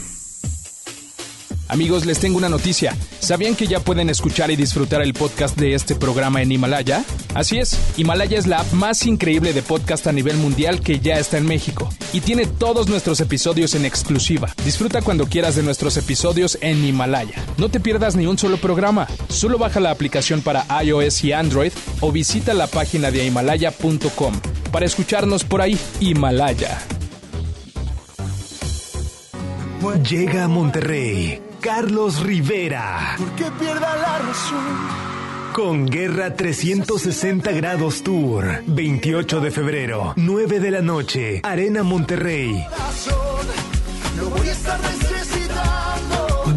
Amigos, 1.68 2.06
les 2.06 2.18
tengo 2.18 2.38
una 2.38 2.48
noticia. 2.48 2.96
¿Sabían 3.20 3.54
que 3.54 3.66
ya 3.66 3.80
pueden 3.80 4.08
escuchar 4.08 4.50
y 4.50 4.56
disfrutar 4.56 5.02
el 5.02 5.12
podcast 5.12 5.56
de 5.58 5.74
este 5.74 5.94
programa 5.94 6.40
en 6.40 6.52
Himalaya? 6.52 7.04
Así 7.34 7.58
es, 7.58 7.78
Himalaya 7.96 8.38
es 8.38 8.46
la 8.46 8.60
app 8.60 8.72
más 8.72 9.04
increíble 9.04 9.52
de 9.52 9.62
podcast 9.62 10.06
a 10.06 10.12
nivel 10.12 10.36
mundial 10.38 10.80
que 10.80 11.00
ya 11.00 11.18
está 11.18 11.36
en 11.36 11.46
México 11.46 11.90
y 12.12 12.20
tiene 12.20 12.46
todos 12.46 12.88
nuestros 12.88 13.20
episodios 13.20 13.74
en 13.74 13.84
exclusiva. 13.84 14.54
Disfruta 14.64 15.02
cuando 15.02 15.26
quieras 15.26 15.56
de 15.56 15.62
nuestros 15.62 15.96
episodios 15.96 16.58
en 16.60 16.84
Himalaya. 16.84 17.44
No 17.56 17.68
te 17.68 17.80
pierdas 17.80 18.16
ni 18.16 18.26
un 18.26 18.38
solo 18.38 18.56
programa. 18.56 19.08
Solo 19.28 19.58
baja 19.58 19.80
la 19.80 19.90
aplicación 19.90 20.42
para 20.42 20.66
iOS 20.82 21.24
y 21.24 21.32
Android 21.32 21.72
o 22.00 22.12
visita 22.12 22.54
la 22.54 22.66
página 22.66 23.10
de 23.10 23.26
himalaya.com 23.26 24.34
para 24.72 24.86
escucharnos 24.86 25.44
por 25.44 25.62
ahí. 25.62 25.78
Himalaya. 26.00 26.78
Llega 30.08 30.44
a 30.44 30.48
Monterrey 30.48 31.42
Carlos 31.60 32.20
Rivera 32.20 33.16
Que 33.36 33.50
pierda 33.50 33.96
la 33.96 34.18
razón. 34.18 35.07
Con 35.52 35.86
Guerra 35.86 36.34
360 36.34 37.52
Grados 37.52 38.02
Tour. 38.02 38.62
28 38.66 39.40
de 39.40 39.50
febrero, 39.50 40.12
9 40.16 40.60
de 40.60 40.70
la 40.70 40.82
noche, 40.82 41.40
Arena 41.42 41.82
Monterrey. 41.82 42.64
Lo 44.16 44.30
voy 44.30 44.48
a 44.48 44.52
estar. 44.52 45.07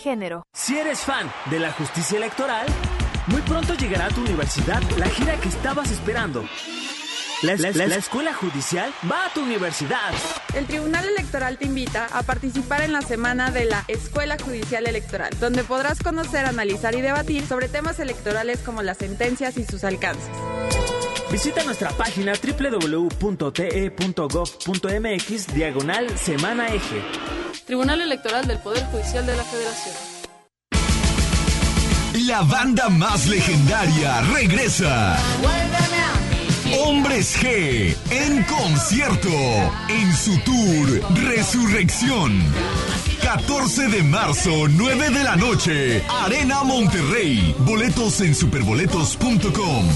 Género. 0.00 0.42
Si 0.52 0.78
eres 0.78 1.00
fan 1.00 1.30
de 1.50 1.58
la 1.58 1.72
justicia 1.72 2.16
electoral, 2.16 2.66
muy 3.26 3.42
pronto 3.42 3.74
llegará 3.74 4.06
a 4.06 4.08
tu 4.08 4.22
universidad 4.22 4.82
la 4.96 5.06
gira 5.06 5.36
que 5.36 5.48
estabas 5.48 5.90
esperando. 5.90 6.44
La, 7.42 7.56
la, 7.56 7.70
la, 7.70 7.96
escuela 7.96 8.34
judicial 8.34 8.92
va 9.10 9.26
a 9.26 9.32
tu 9.32 9.42
universidad. 9.42 10.12
El 10.54 10.66
Tribunal 10.66 11.08
Electoral 11.08 11.56
te 11.56 11.64
invita 11.64 12.06
a 12.12 12.22
participar 12.22 12.82
en 12.82 12.92
la 12.92 13.00
semana 13.00 13.50
de 13.50 13.64
la 13.64 13.82
Escuela 13.88 14.36
Judicial 14.38 14.86
Electoral, 14.86 15.30
donde 15.40 15.64
podrás 15.64 16.00
conocer, 16.00 16.44
analizar 16.44 16.94
y 16.94 17.00
debatir 17.00 17.46
sobre 17.46 17.68
temas 17.68 17.98
electorales 17.98 18.58
como 18.60 18.82
las 18.82 18.98
sentencias 18.98 19.56
y 19.56 19.64
sus 19.64 19.84
alcances. 19.84 20.28
Visita 21.30 21.62
nuestra 21.62 21.90
página 21.90 22.32
www.te.gov.mx 22.34 23.14
diagonal 25.54 26.18
semana 26.18 26.66
eje. 26.68 27.02
Tribunal 27.66 28.00
Electoral 28.00 28.46
del 28.46 28.58
Poder 28.58 28.84
Judicial 28.86 29.24
de 29.24 29.36
la 29.36 29.44
Federación. 29.44 29.94
La 32.26 32.42
banda 32.42 32.88
más 32.88 33.28
legendaria 33.28 34.20
regresa. 34.22 35.16
Hombres 36.84 37.36
G 37.40 37.96
en 38.10 38.42
concierto 38.44 39.28
en 39.88 40.16
su 40.16 40.36
tour 40.40 41.00
Resurrección. 41.28 42.42
14 43.22 43.88
de 43.88 44.02
marzo, 44.02 44.66
9 44.68 45.10
de 45.10 45.24
la 45.24 45.36
noche, 45.36 46.02
Arena 46.08 46.64
Monterrey. 46.64 47.54
Boletos 47.60 48.20
en 48.20 48.34
superboletos.com. 48.34 49.88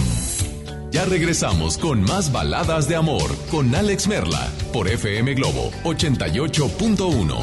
Ya 0.95 1.05
regresamos 1.05 1.77
con 1.77 2.03
más 2.05 2.31
baladas 2.31 2.87
de 2.87 2.95
amor 2.95 3.29
con 3.51 3.75
Alex 3.75 4.07
Merla 4.07 4.49
por 4.73 4.87
FM 4.87 5.35
Globo 5.35 5.73
88.1. 5.83 7.37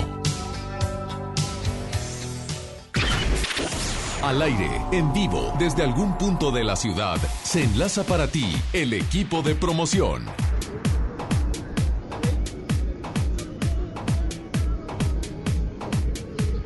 Al 4.24 4.42
aire, 4.42 4.70
en 4.94 5.12
vivo, 5.12 5.54
desde 5.60 5.84
algún 5.84 6.18
punto 6.18 6.52
de 6.52 6.64
la 6.64 6.78
ciudad, 6.78 7.18
se 7.44 7.66
enlaza 7.66 8.06
para 8.06 8.28
ti 8.28 8.56
el 8.72 8.94
equipo 8.94 9.42
de 9.42 9.54
promoción. 9.54 10.24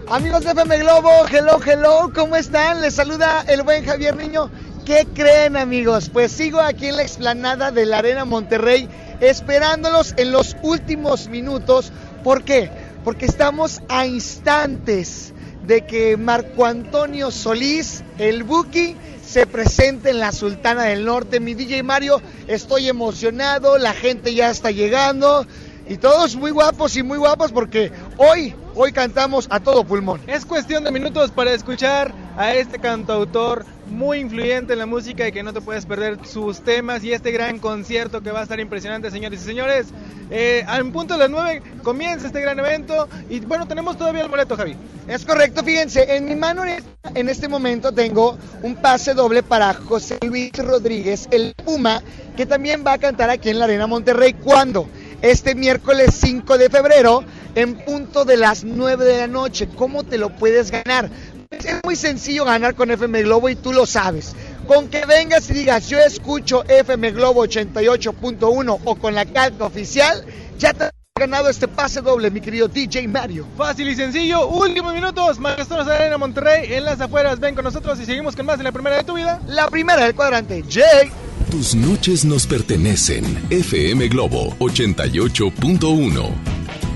Amigos 0.07 0.43
de 0.43 0.51
FM 0.51 0.77
Globo, 0.77 1.09
hello, 1.31 1.59
hello, 1.65 2.11
¿cómo 2.13 2.35
están? 2.35 2.81
Les 2.81 2.93
saluda 2.93 3.43
el 3.47 3.63
buen 3.63 3.83
Javier 3.83 4.15
Niño. 4.15 4.51
¿Qué 4.85 5.07
creen 5.15 5.57
amigos? 5.57 6.11
Pues 6.13 6.31
sigo 6.31 6.61
aquí 6.61 6.85
en 6.85 6.97
la 6.97 7.01
explanada 7.01 7.71
de 7.71 7.87
la 7.87 7.97
Arena 7.97 8.23
Monterrey 8.23 8.87
esperándolos 9.19 10.13
en 10.15 10.31
los 10.31 10.55
últimos 10.61 11.27
minutos. 11.27 11.91
¿Por 12.23 12.43
qué? 12.43 12.69
Porque 13.03 13.25
estamos 13.25 13.81
a 13.89 14.05
instantes 14.05 15.33
de 15.65 15.87
que 15.87 16.17
Marco 16.17 16.67
Antonio 16.67 17.31
Solís, 17.31 18.03
el 18.19 18.43
Buki, 18.43 18.95
se 19.25 19.47
presente 19.47 20.11
en 20.11 20.19
la 20.19 20.31
Sultana 20.31 20.83
del 20.83 21.03
Norte. 21.03 21.39
Mi 21.39 21.55
DJ 21.55 21.81
Mario, 21.81 22.21
estoy 22.47 22.87
emocionado, 22.87 23.79
la 23.79 23.93
gente 23.93 24.35
ya 24.35 24.51
está 24.51 24.69
llegando 24.69 25.47
y 25.87 25.97
todos 25.97 26.35
muy 26.35 26.51
guapos 26.51 26.95
y 26.95 27.01
muy 27.01 27.17
guapas 27.17 27.51
porque 27.51 27.91
hoy, 28.17 28.53
hoy 28.75 28.91
cantamos 28.91 29.47
a 29.49 29.59
todo 29.59 29.83
pulmón. 29.83 30.21
Es 30.27 30.45
cuestión 30.45 30.83
de 30.83 30.91
minutos 30.91 31.31
para 31.31 31.53
escuchar 31.53 32.13
a 32.37 32.53
este 32.53 32.77
cantautor 32.77 33.65
muy 33.87 34.19
influyente 34.19 34.73
en 34.73 34.79
la 34.79 34.85
música 34.85 35.27
y 35.27 35.31
que 35.31 35.43
no 35.43 35.53
te 35.53 35.61
puedes 35.61 35.85
perder 35.85 36.19
sus 36.25 36.61
temas 36.61 37.03
y 37.03 37.13
este 37.13 37.31
gran 37.31 37.59
concierto 37.59 38.21
que 38.21 38.31
va 38.31 38.39
a 38.39 38.43
estar 38.43 38.59
impresionante, 38.59 39.11
señores 39.11 39.41
y 39.41 39.45
señores. 39.45 39.87
Eh, 40.29 40.65
punto 40.91 41.15
de 41.15 41.19
las 41.19 41.29
9 41.29 41.61
comienza 41.83 42.27
este 42.27 42.41
gran 42.41 42.57
evento 42.57 43.07
y 43.29 43.41
bueno, 43.41 43.67
tenemos 43.67 43.97
todavía 43.97 44.21
el 44.21 44.29
boleto, 44.29 44.55
Javi. 44.55 44.75
Es 45.07 45.25
correcto, 45.25 45.63
fíjense, 45.63 46.15
en 46.15 46.25
mi 46.25 46.35
mano 46.35 46.63
en 46.63 47.29
este 47.29 47.47
momento 47.47 47.91
tengo 47.91 48.37
un 48.63 48.75
pase 48.75 49.13
doble 49.13 49.43
para 49.43 49.73
José 49.73 50.17
Luis 50.25 50.51
Rodríguez, 50.57 51.27
el 51.31 51.53
Puma, 51.53 52.01
que 52.35 52.45
también 52.45 52.83
va 52.85 52.93
a 52.93 52.97
cantar 52.97 53.29
aquí 53.29 53.49
en 53.49 53.59
la 53.59 53.65
Arena 53.65 53.87
Monterrey. 53.87 54.33
¿Cuándo? 54.33 54.87
Este 55.21 55.53
miércoles 55.53 56.15
5 56.19 56.57
de 56.57 56.69
febrero, 56.69 57.23
en 57.55 57.75
punto 57.75 58.25
de 58.25 58.37
las 58.37 58.63
9 58.63 59.05
de 59.05 59.17
la 59.17 59.27
noche. 59.27 59.67
¿Cómo 59.75 60.03
te 60.03 60.17
lo 60.17 60.29
puedes 60.29 60.71
ganar? 60.71 61.09
Es 61.51 61.79
muy 61.83 61.95
sencillo 61.95 62.45
ganar 62.45 62.75
con 62.75 62.91
FM 62.91 63.23
Globo 63.23 63.49
y 63.49 63.55
tú 63.55 63.73
lo 63.73 63.85
sabes. 63.85 64.35
Con 64.67 64.89
que 64.89 65.05
vengas 65.05 65.49
y 65.49 65.53
digas, 65.53 65.87
yo 65.89 65.99
escucho 65.99 66.63
FM 66.67 67.11
Globo 67.11 67.45
88.1 67.45 68.79
o 68.83 68.95
con 68.95 69.13
la 69.13 69.25
calca 69.25 69.65
oficial, 69.65 70.25
ya 70.57 70.73
te 70.73 70.85
has 70.85 70.91
ganado 71.17 71.49
este 71.49 71.67
pase 71.67 72.01
doble, 72.01 72.31
mi 72.31 72.41
querido 72.41 72.67
DJ 72.67 73.07
Mario. 73.07 73.47
Fácil 73.57 73.87
y 73.89 73.95
sencillo, 73.95 74.47
últimos 74.47 74.93
minutos, 74.93 75.39
Maestros 75.39 75.85
de 75.85 75.93
Arena 75.93 76.17
Monterrey, 76.17 76.73
en 76.73 76.85
las 76.85 76.99
afueras, 76.99 77.39
ven 77.39 77.55
con 77.55 77.63
nosotros 77.63 77.99
y 77.99 78.05
seguimos 78.05 78.35
con 78.35 78.45
más 78.45 78.57
de 78.57 78.63
la 78.63 78.71
primera 78.71 78.97
de 78.97 79.03
tu 79.03 79.13
vida. 79.13 79.39
La 79.47 79.67
primera 79.67 80.03
del 80.03 80.15
cuadrante, 80.15 80.63
Jay. 80.69 81.11
Tus 81.51 81.75
noches 81.75 82.25
nos 82.25 82.47
pertenecen, 82.47 83.23
FM 83.49 84.07
Globo 84.07 84.55
88.1. 84.59 86.29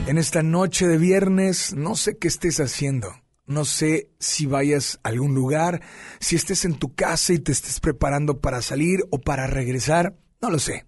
En 0.07 0.17
esta 0.17 0.41
noche 0.41 0.87
de 0.87 0.97
viernes, 0.97 1.73
no 1.75 1.95
sé 1.95 2.17
qué 2.17 2.27
estés 2.27 2.59
haciendo. 2.59 3.13
No 3.49 3.65
sé 3.65 4.11
si 4.19 4.45
vayas 4.45 4.99
a 5.01 5.09
algún 5.09 5.33
lugar, 5.33 5.81
si 6.19 6.35
estés 6.35 6.65
en 6.65 6.75
tu 6.75 6.93
casa 6.93 7.33
y 7.33 7.39
te 7.39 7.51
estés 7.51 7.79
preparando 7.79 8.41
para 8.41 8.61
salir 8.61 8.99
o 9.09 9.19
para 9.19 9.47
regresar, 9.47 10.15
no 10.39 10.51
lo 10.51 10.59
sé. 10.59 10.85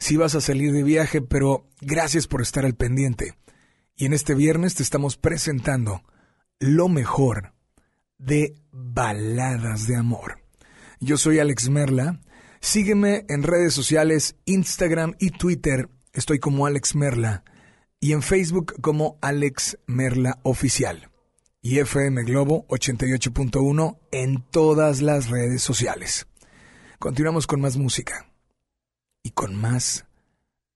Si 0.00 0.16
vas 0.16 0.34
a 0.34 0.40
salir 0.40 0.72
de 0.72 0.82
viaje, 0.82 1.22
pero 1.22 1.68
gracias 1.80 2.26
por 2.26 2.42
estar 2.42 2.64
al 2.64 2.74
pendiente. 2.74 3.38
Y 3.94 4.06
en 4.06 4.14
este 4.14 4.34
viernes 4.34 4.74
te 4.74 4.82
estamos 4.82 5.16
presentando 5.16 6.02
lo 6.58 6.88
mejor 6.88 7.54
de 8.18 8.56
baladas 8.72 9.86
de 9.86 9.94
amor. 9.94 10.40
Yo 10.98 11.16
soy 11.16 11.38
Alex 11.38 11.68
Merla. 11.68 12.18
Sígueme 12.60 13.26
en 13.28 13.44
redes 13.44 13.74
sociales, 13.74 14.34
Instagram 14.44 15.14
y 15.20 15.30
Twitter. 15.30 15.88
Estoy 16.12 16.40
como 16.40 16.66
Alex 16.66 16.96
Merla. 16.96 17.44
Y 18.00 18.10
en 18.10 18.22
Facebook 18.22 18.74
como 18.80 19.20
Alex 19.22 19.78
Merla 19.86 20.40
Oficial 20.42 21.11
y 21.62 21.78
FM 21.78 22.24
Globo 22.24 22.66
88.1 22.66 23.96
en 24.10 24.42
todas 24.50 25.00
las 25.00 25.30
redes 25.30 25.62
sociales. 25.62 26.26
Continuamos 26.98 27.46
con 27.46 27.60
más 27.60 27.76
música 27.76 28.26
y 29.22 29.30
con 29.30 29.54
más 29.54 30.04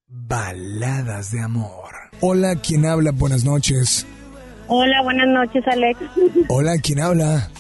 baladas 0.07 1.32
de 1.32 1.41
amor. 1.41 1.91
Hola, 2.20 2.55
¿quién 2.57 2.87
habla? 2.87 3.11
Buenas 3.11 3.45
noches. 3.45 4.07
Hola, 4.68 5.03
buenas 5.03 5.26
noches, 5.26 5.64
Alex. 5.66 5.99
Hola, 6.49 6.76
¿quién 6.80 7.01
habla? 7.01 7.51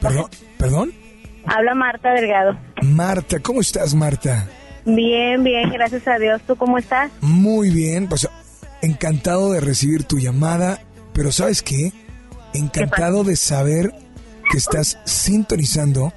¿Perdón? 0.00 0.30
¿Perdón? 0.58 0.92
Habla 1.46 1.74
Marta 1.74 2.12
Delgado. 2.12 2.58
Marta, 2.82 3.38
¿cómo 3.38 3.60
estás, 3.60 3.94
Marta? 3.94 4.48
Bien, 4.84 5.44
bien, 5.44 5.70
gracias 5.70 6.08
a 6.08 6.18
Dios. 6.18 6.42
¿Tú 6.44 6.56
cómo 6.56 6.78
estás? 6.78 7.12
Muy 7.20 7.70
bien, 7.70 8.08
pues 8.08 8.28
encantado 8.82 9.52
de 9.52 9.60
recibir 9.60 10.04
tu 10.04 10.18
llamada 10.18 10.80
pero 11.18 11.32
¿sabes 11.32 11.64
qué? 11.64 11.90
Encantado 12.54 13.24
de 13.24 13.34
saber 13.34 13.90
que 14.52 14.56
estás 14.56 15.00
sintonizando 15.04 16.12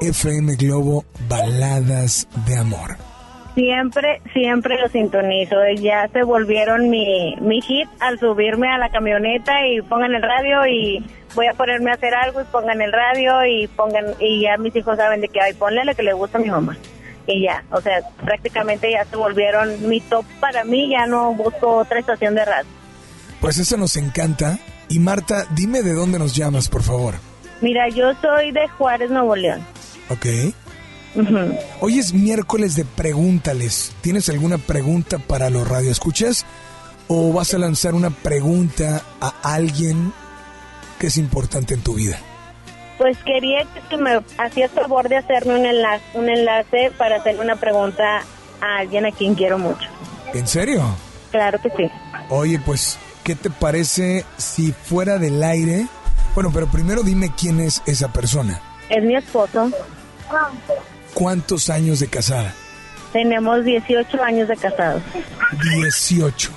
FM 0.00 0.56
Globo 0.56 1.04
Baladas 1.28 2.26
de 2.46 2.56
Amor. 2.56 2.96
Siempre, 3.54 4.22
siempre 4.32 4.80
lo 4.80 4.88
sintonizo. 4.88 5.56
Ya 5.78 6.08
se 6.08 6.22
volvieron 6.22 6.88
mi, 6.88 7.36
mi 7.42 7.60
hit 7.60 7.90
al 8.00 8.18
subirme 8.18 8.70
a 8.70 8.78
la 8.78 8.88
camioneta 8.88 9.66
y 9.66 9.82
pongan 9.82 10.14
el 10.14 10.22
radio 10.22 10.66
y 10.66 11.04
voy 11.34 11.48
a 11.48 11.52
ponerme 11.52 11.90
a 11.90 11.94
hacer 11.94 12.14
algo 12.14 12.40
y 12.40 12.44
pongan 12.44 12.80
el 12.80 12.90
radio 12.90 13.44
y 13.44 13.66
pongan 13.66 14.06
y 14.18 14.40
ya 14.44 14.56
mis 14.56 14.74
hijos 14.74 14.96
saben 14.96 15.20
de 15.20 15.28
que 15.28 15.42
hay 15.42 15.52
ponle 15.52 15.84
lo 15.84 15.94
que 15.94 16.02
le 16.02 16.14
gusta 16.14 16.38
a 16.38 16.40
mi 16.40 16.48
mamá 16.48 16.74
y 17.26 17.42
ya, 17.42 17.62
o 17.70 17.82
sea, 17.82 18.00
prácticamente 18.24 18.90
ya 18.90 19.04
se 19.04 19.16
volvieron 19.16 19.86
mi 19.86 20.00
top 20.00 20.24
para 20.40 20.64
mí, 20.64 20.88
ya 20.88 21.06
no 21.06 21.34
busco 21.34 21.76
otra 21.76 21.98
estación 21.98 22.34
de 22.34 22.46
radio. 22.46 22.77
Pues 23.40 23.58
eso 23.58 23.76
nos 23.76 23.96
encanta. 23.96 24.58
Y 24.88 24.98
Marta, 24.98 25.46
dime 25.50 25.82
de 25.82 25.92
dónde 25.92 26.18
nos 26.18 26.34
llamas, 26.34 26.68
por 26.68 26.82
favor. 26.82 27.14
Mira, 27.60 27.88
yo 27.88 28.12
soy 28.22 28.52
de 28.52 28.68
Juárez, 28.68 29.10
Nuevo 29.10 29.36
León. 29.36 29.60
Ok. 30.08 30.26
Hoy 31.80 31.98
es 31.98 32.12
miércoles 32.12 32.76
de 32.76 32.84
pregúntales. 32.84 33.92
¿Tienes 34.00 34.28
alguna 34.28 34.58
pregunta 34.58 35.18
para 35.18 35.50
los 35.50 35.68
radioescuchas? 35.68 36.46
¿O 37.08 37.32
vas 37.32 37.54
a 37.54 37.58
lanzar 37.58 37.94
una 37.94 38.10
pregunta 38.10 39.02
a 39.20 39.34
alguien 39.42 40.12
que 40.98 41.08
es 41.08 41.16
importante 41.16 41.74
en 41.74 41.80
tu 41.80 41.94
vida? 41.94 42.18
Pues 42.98 43.16
quería 43.18 43.64
que 43.88 43.96
me 43.96 44.20
hacías 44.38 44.70
favor 44.72 45.08
de 45.08 45.16
hacerme 45.16 45.58
un 45.58 45.66
enlace, 45.66 46.04
un 46.14 46.28
enlace 46.28 46.92
para 46.96 47.16
hacer 47.16 47.38
una 47.40 47.56
pregunta 47.56 48.22
a 48.60 48.78
alguien 48.78 49.06
a 49.06 49.12
quien 49.12 49.34
quiero 49.34 49.58
mucho. 49.58 49.88
¿En 50.34 50.46
serio? 50.46 50.84
Claro 51.30 51.60
que 51.62 51.70
sí. 51.70 51.90
Oye, 52.28 52.58
pues 52.58 52.98
¿qué 53.28 53.34
te 53.34 53.50
parece 53.50 54.24
si 54.38 54.72
fuera 54.72 55.18
del 55.18 55.42
aire? 55.42 55.86
Bueno, 56.34 56.50
pero 56.50 56.66
primero 56.66 57.02
dime 57.02 57.30
quién 57.38 57.60
es 57.60 57.82
esa 57.84 58.10
persona. 58.10 58.58
Es 58.88 59.04
mi 59.04 59.16
esposo. 59.16 59.70
¿Cuántos 61.12 61.68
años 61.68 62.00
de 62.00 62.06
casada? 62.06 62.54
Tenemos 63.12 63.66
18 63.66 64.22
años 64.22 64.48
de 64.48 64.56
casados. 64.56 65.02
18. 65.62 66.50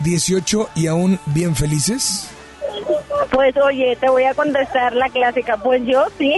18 0.00 0.68
y 0.74 0.86
aún 0.86 1.18
bien 1.24 1.56
felices. 1.56 2.28
Pues 3.30 3.56
oye, 3.56 3.96
te 3.98 4.10
voy 4.10 4.24
a 4.24 4.34
contestar 4.34 4.94
la 4.94 5.08
clásica. 5.08 5.56
Pues 5.56 5.80
yo 5.86 6.04
sí. 6.18 6.36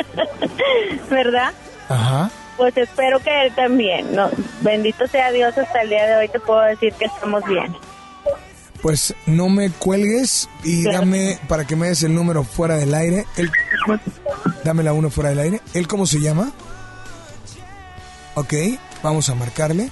¿Verdad? 1.10 1.52
Ajá. 1.90 2.30
Pues 2.56 2.76
espero 2.76 3.18
que 3.20 3.46
él 3.46 3.54
también. 3.54 4.14
No, 4.14 4.30
bendito 4.60 5.06
sea 5.08 5.32
Dios, 5.32 5.56
hasta 5.58 5.82
el 5.82 5.88
día 5.88 6.06
de 6.06 6.16
hoy 6.16 6.28
te 6.28 6.40
puedo 6.40 6.60
decir 6.62 6.92
que 6.94 7.06
estamos 7.06 7.44
bien. 7.44 7.74
Pues 8.82 9.14
no 9.26 9.48
me 9.48 9.70
cuelgues 9.70 10.48
y 10.62 10.84
dame 10.84 11.38
para 11.48 11.66
que 11.66 11.74
me 11.74 11.88
des 11.88 12.02
el 12.02 12.14
número 12.14 12.44
fuera 12.44 12.76
del 12.76 12.94
aire. 12.94 13.24
Él, 13.36 13.50
dame 14.62 14.82
la 14.82 14.92
uno 14.92 15.08
fuera 15.10 15.30
del 15.30 15.38
aire. 15.38 15.60
¿Él 15.72 15.88
cómo 15.88 16.06
se 16.06 16.20
llama? 16.20 16.52
Ok, 18.34 18.52
vamos 19.02 19.30
a 19.30 19.34
marcarle. 19.34 19.90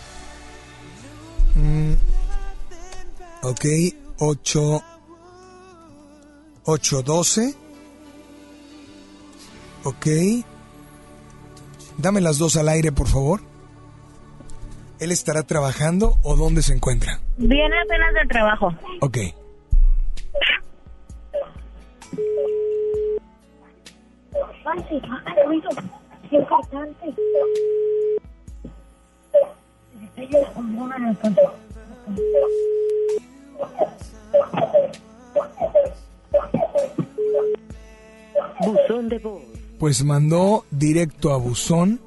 Mm, 1.55 1.93
ok, 3.43 3.65
8, 4.19 4.85
8, 6.65 7.03
12. 7.03 7.55
Ok. 9.85 10.07
Dame 11.99 12.21
las 12.21 12.39
dos 12.39 12.57
al 12.57 12.69
aire, 12.69 12.93
por 12.93 13.09
favor. 13.09 13.41
¿Él 14.99 15.11
estará 15.11 15.43
trabajando 15.43 16.17
o 16.23 16.37
dónde 16.37 16.63
se 16.63 16.73
encuentra? 16.73 17.21
Viene 17.37 17.75
apenas 17.85 18.15
del 18.15 18.29
trabajo. 18.29 18.73
Ok. 19.01 19.19
Buzón 38.61 39.09
de 39.09 39.19
voz. 39.19 39.62
Pues 39.83 40.05
mandó 40.05 40.65
directo 40.71 41.33
a 41.33 41.39
buzón. 41.39 42.01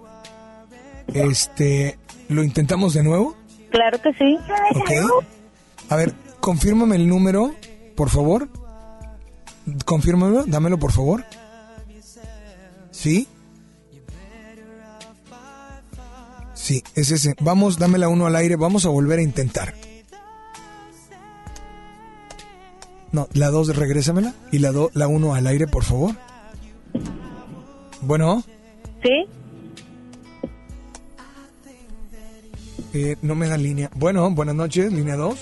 Este, 1.07 1.99
¿lo 2.29 2.41
intentamos 2.41 2.93
de 2.93 3.03
nuevo? 3.03 3.35
Claro 3.69 4.01
que 4.01 4.13
sí. 4.13 4.37
Ok. 4.75 5.25
A 5.89 5.97
ver, 5.97 6.13
confírmame 6.39 6.95
el 6.95 7.09
número, 7.09 7.53
por 7.97 8.09
favor. 8.09 8.47
Confírmamelo, 9.83 10.45
dámelo, 10.45 10.79
por 10.79 10.93
favor. 10.93 11.25
¿Sí? 12.91 13.27
Sí, 16.53 16.81
es 16.95 17.11
ese. 17.11 17.35
Vamos, 17.41 17.77
dámela 17.77 18.07
uno 18.07 18.25
al 18.25 18.37
aire. 18.37 18.55
Vamos 18.55 18.85
a 18.85 18.89
volver 18.89 19.19
a 19.19 19.23
intentar. 19.23 19.73
No, 23.11 23.27
la 23.33 23.49
2 23.49 23.75
regrésamela 23.75 24.33
y 24.53 24.59
la 24.59 24.71
do, 24.71 24.91
la 24.93 25.09
1 25.09 25.35
al 25.35 25.47
aire, 25.47 25.67
por 25.67 25.83
favor. 25.83 26.15
Bueno, 28.01 28.43
¿Sí? 29.03 29.25
eh, 32.93 33.15
no 33.21 33.35
me 33.35 33.47
da 33.47 33.57
línea. 33.57 33.89
Bueno, 33.95 34.29
buenas 34.31 34.55
noches, 34.55 34.91
línea 34.91 35.15
2. 35.15 35.37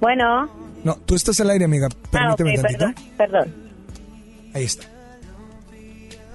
Bueno. 0.00 0.48
No, 0.84 0.96
tú 0.96 1.14
estás 1.14 1.38
al 1.40 1.50
aire, 1.50 1.64
amiga. 1.64 1.88
Ah, 2.12 2.34
Permíteme 2.36 2.54
tantito. 2.56 2.78
perdón, 2.78 2.94
perdón. 3.16 3.54
Ahí 4.54 4.64
está. 4.64 4.84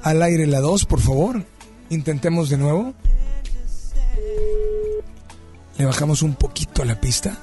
Al 0.03 0.21
aire 0.23 0.47
la 0.47 0.59
2, 0.61 0.85
por 0.85 1.01
favor. 1.01 1.43
Intentemos 1.89 2.49
de 2.49 2.57
nuevo. 2.57 2.93
Le 5.77 5.85
bajamos 5.85 6.21
un 6.21 6.35
poquito 6.35 6.81
a 6.81 6.85
la 6.85 6.99
pista. 6.99 7.37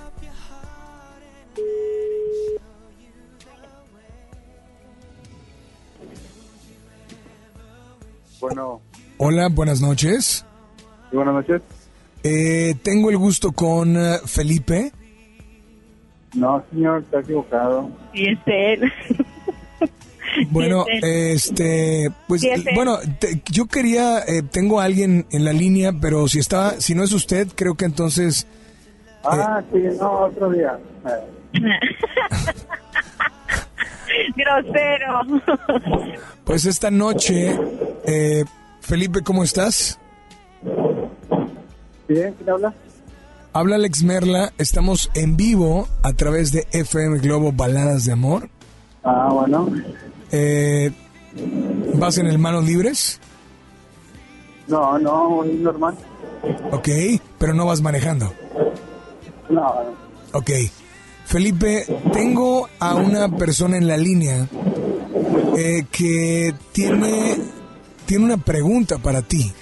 Bueno, 8.44 8.82
Hola, 9.16 9.48
buenas 9.48 9.80
noches. 9.80 10.44
sí, 11.10 11.16
buenas 11.16 11.32
noches. 11.32 11.62
Eh, 12.22 12.74
tengo 12.82 13.08
el 13.08 13.16
gusto 13.16 13.52
con 13.52 13.96
eh, 13.96 14.18
Felipe. 14.26 14.92
No, 16.34 16.62
señor, 16.70 17.00
está 17.04 17.20
equivocado. 17.20 17.88
Y 18.12 18.32
es 18.32 18.38
él. 18.44 18.92
Bueno, 20.50 20.84
Sí, 20.90 20.98
es 20.98 21.02
él. 21.04 21.30
este, 21.36 22.10
pues, 22.28 22.42
Sí, 22.42 22.50
es 22.50 22.66
él. 22.66 22.74
bueno, 22.74 22.98
te- 23.18 23.40
yo 23.50 23.64
quería, 23.64 24.18
eh, 24.18 24.42
tengo 24.42 24.78
a 24.78 24.84
alguien 24.84 25.24
en 25.30 25.46
la 25.46 25.54
línea, 25.54 25.92
pero 25.98 26.28
si 26.28 26.38
está, 26.38 26.78
si 26.82 26.94
no 26.94 27.02
es 27.02 27.12
usted, 27.12 27.48
creo 27.54 27.76
que 27.76 27.86
entonces, 27.86 28.46
Ah, 29.24 29.62
sí, 29.72 29.78
no, 29.98 30.10
otro 30.26 30.50
día. 30.50 30.78
Grosero. 34.36 35.20
pues 36.44 36.64
esta 36.66 36.90
noche, 36.90 37.58
eh, 38.06 38.44
Felipe, 38.80 39.22
¿cómo 39.22 39.44
estás? 39.44 39.98
Bien, 42.08 42.34
¿quién 42.34 42.50
habla? 42.50 42.74
Habla 43.52 43.76
Alex 43.76 44.02
Merla, 44.02 44.52
estamos 44.58 45.10
en 45.14 45.36
vivo 45.36 45.88
a 46.02 46.12
través 46.12 46.50
de 46.52 46.66
FM 46.72 47.18
Globo 47.18 47.52
Baladas 47.52 48.04
de 48.04 48.12
Amor. 48.12 48.48
Ah, 49.04 49.28
bueno. 49.32 49.68
Eh, 50.32 50.90
¿Vas 51.94 52.18
en 52.18 52.26
el 52.26 52.38
Manos 52.38 52.64
Libres? 52.64 53.20
No, 54.66 54.98
no, 54.98 55.44
es 55.44 55.52
normal. 55.60 55.94
Ok, 56.72 56.88
pero 57.38 57.54
no 57.54 57.66
vas 57.66 57.80
manejando. 57.80 58.32
No, 59.48 59.74
Ok. 60.32 60.50
Felipe, 61.34 61.84
tengo 62.12 62.68
a 62.78 62.94
una 62.94 63.28
persona 63.28 63.76
en 63.76 63.88
la 63.88 63.96
línea 63.96 64.48
eh, 65.56 65.84
que 65.90 66.54
tiene, 66.70 67.36
tiene 68.06 68.24
una 68.24 68.36
pregunta 68.36 68.98
para 68.98 69.20
ti. 69.20 69.52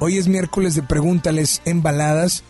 Hoy 0.00 0.18
es 0.18 0.28
miércoles 0.28 0.74
de 0.74 0.82
pregúntales 0.82 1.62
en 1.64 1.82
baladas 1.82 2.44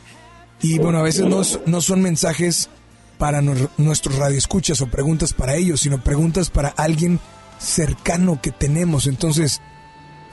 y 0.61 0.81
bueno, 0.81 0.99
a 0.99 1.03
veces 1.03 1.25
no, 1.27 1.43
no 1.67 1.81
son 1.81 2.03
mensajes 2.03 2.69
para 3.17 3.43
nuestros 3.43 4.17
radioescuchas 4.17 4.81
o 4.81 4.89
preguntas 4.89 5.35
para 5.35 5.55
ellos, 5.55 5.83
sino 5.83 6.03
preguntas 6.03 6.51
para 6.51 6.71
alguien 6.71 7.21
cercano 7.61 8.41
que 8.43 8.51
tenemos. 8.51 9.07
Entonces, 9.07 9.61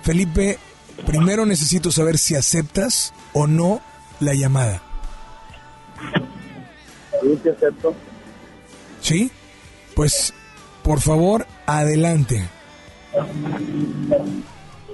Felipe, 0.01 0.57
primero 1.05 1.45
necesito 1.45 1.91
saber 1.91 2.17
si 2.17 2.33
aceptas 2.33 3.13
o 3.33 3.45
no 3.45 3.81
la 4.19 4.33
llamada. 4.33 4.88
Sí, 7.21 7.39
sí. 9.01 9.31
Pues, 9.95 10.33
por 10.83 11.01
favor, 11.01 11.45
adelante. 11.65 12.47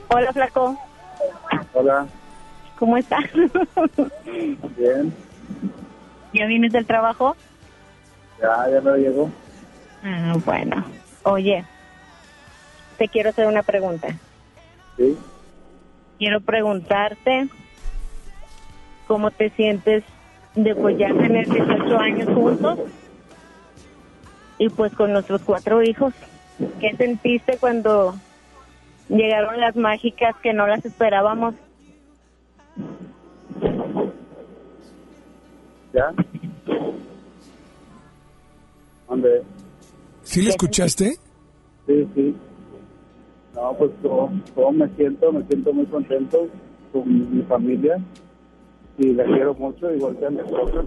Hola, 0.09 0.33
flaco. 0.33 0.77
Hola, 1.73 2.07
¿Cómo 2.77 2.97
estás? 2.97 3.23
bien. 4.77 5.13
¿Ya 6.33 6.45
vienes 6.47 6.71
del 6.71 6.85
trabajo? 6.85 7.35
Ya, 8.41 8.69
ya 8.69 8.81
me 8.81 8.97
llegó. 8.97 9.29
Ah, 10.03 10.35
bueno. 10.45 10.85
Oye, 11.23 11.65
te 12.97 13.07
quiero 13.07 13.29
hacer 13.29 13.47
una 13.47 13.63
pregunta. 13.63 14.19
Sí. 14.97 15.17
Quiero 16.17 16.41
preguntarte 16.41 17.47
cómo 19.07 19.31
te 19.31 19.49
sientes 19.51 20.03
de 20.55 20.73
pues 20.75 20.97
ya 20.97 21.07
tener 21.09 21.47
18 21.49 21.97
años 21.97 22.29
juntos 22.33 22.79
y 24.57 24.69
pues 24.69 24.93
con 24.93 25.11
nuestros 25.11 25.41
cuatro 25.41 25.83
hijos. 25.83 26.13
¿Qué 26.79 26.95
sentiste 26.95 27.57
cuando 27.57 28.15
llegaron 29.09 29.59
las 29.59 29.75
mágicas 29.75 30.35
que 30.41 30.53
no 30.53 30.65
las 30.65 30.85
esperábamos? 30.85 31.55
¿Ya? 35.93 36.13
¿Dónde? 39.09 39.43
¿Sí 40.23 40.41
le 40.41 40.49
escuchaste? 40.49 41.17
Sí, 41.85 42.07
sí. 42.15 42.35
No, 43.53 43.73
pues 43.77 43.91
como, 44.01 44.41
como 44.53 44.71
me 44.71 44.87
siento, 44.95 45.31
me 45.31 45.43
siento 45.43 45.73
muy 45.73 45.85
contento 45.85 46.47
con 46.91 47.37
mi 47.37 47.43
familia 47.43 47.97
y 48.97 49.13
la 49.13 49.23
quiero 49.25 49.53
mucho, 49.55 49.91
igual 49.93 50.17
que 50.17 50.25
a 50.25 50.29
mi 50.29 50.39
esposa. 50.39 50.81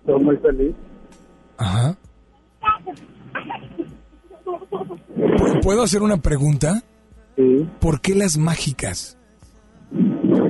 Estoy 0.00 0.22
muy 0.24 0.36
feliz. 0.38 0.74
Ajá. 1.56 1.96
¿Pu- 5.16 5.62
¿Puedo 5.62 5.82
hacer 5.82 6.02
una 6.02 6.16
pregunta? 6.18 6.82
Sí. 7.36 7.68
¿Por 7.80 8.00
qué 8.00 8.14
las 8.14 8.36
mágicas? 8.38 9.14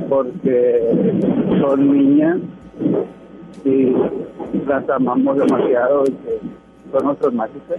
porque 0.08 0.80
son 1.60 1.92
niñas 1.92 2.38
y 3.64 3.92
las 4.66 4.88
amamos 4.90 5.36
demasiado 5.38 6.02
y 6.06 6.10
que 6.12 6.40
son 6.90 7.04
nuestras 7.04 7.32
mágicas. 7.34 7.78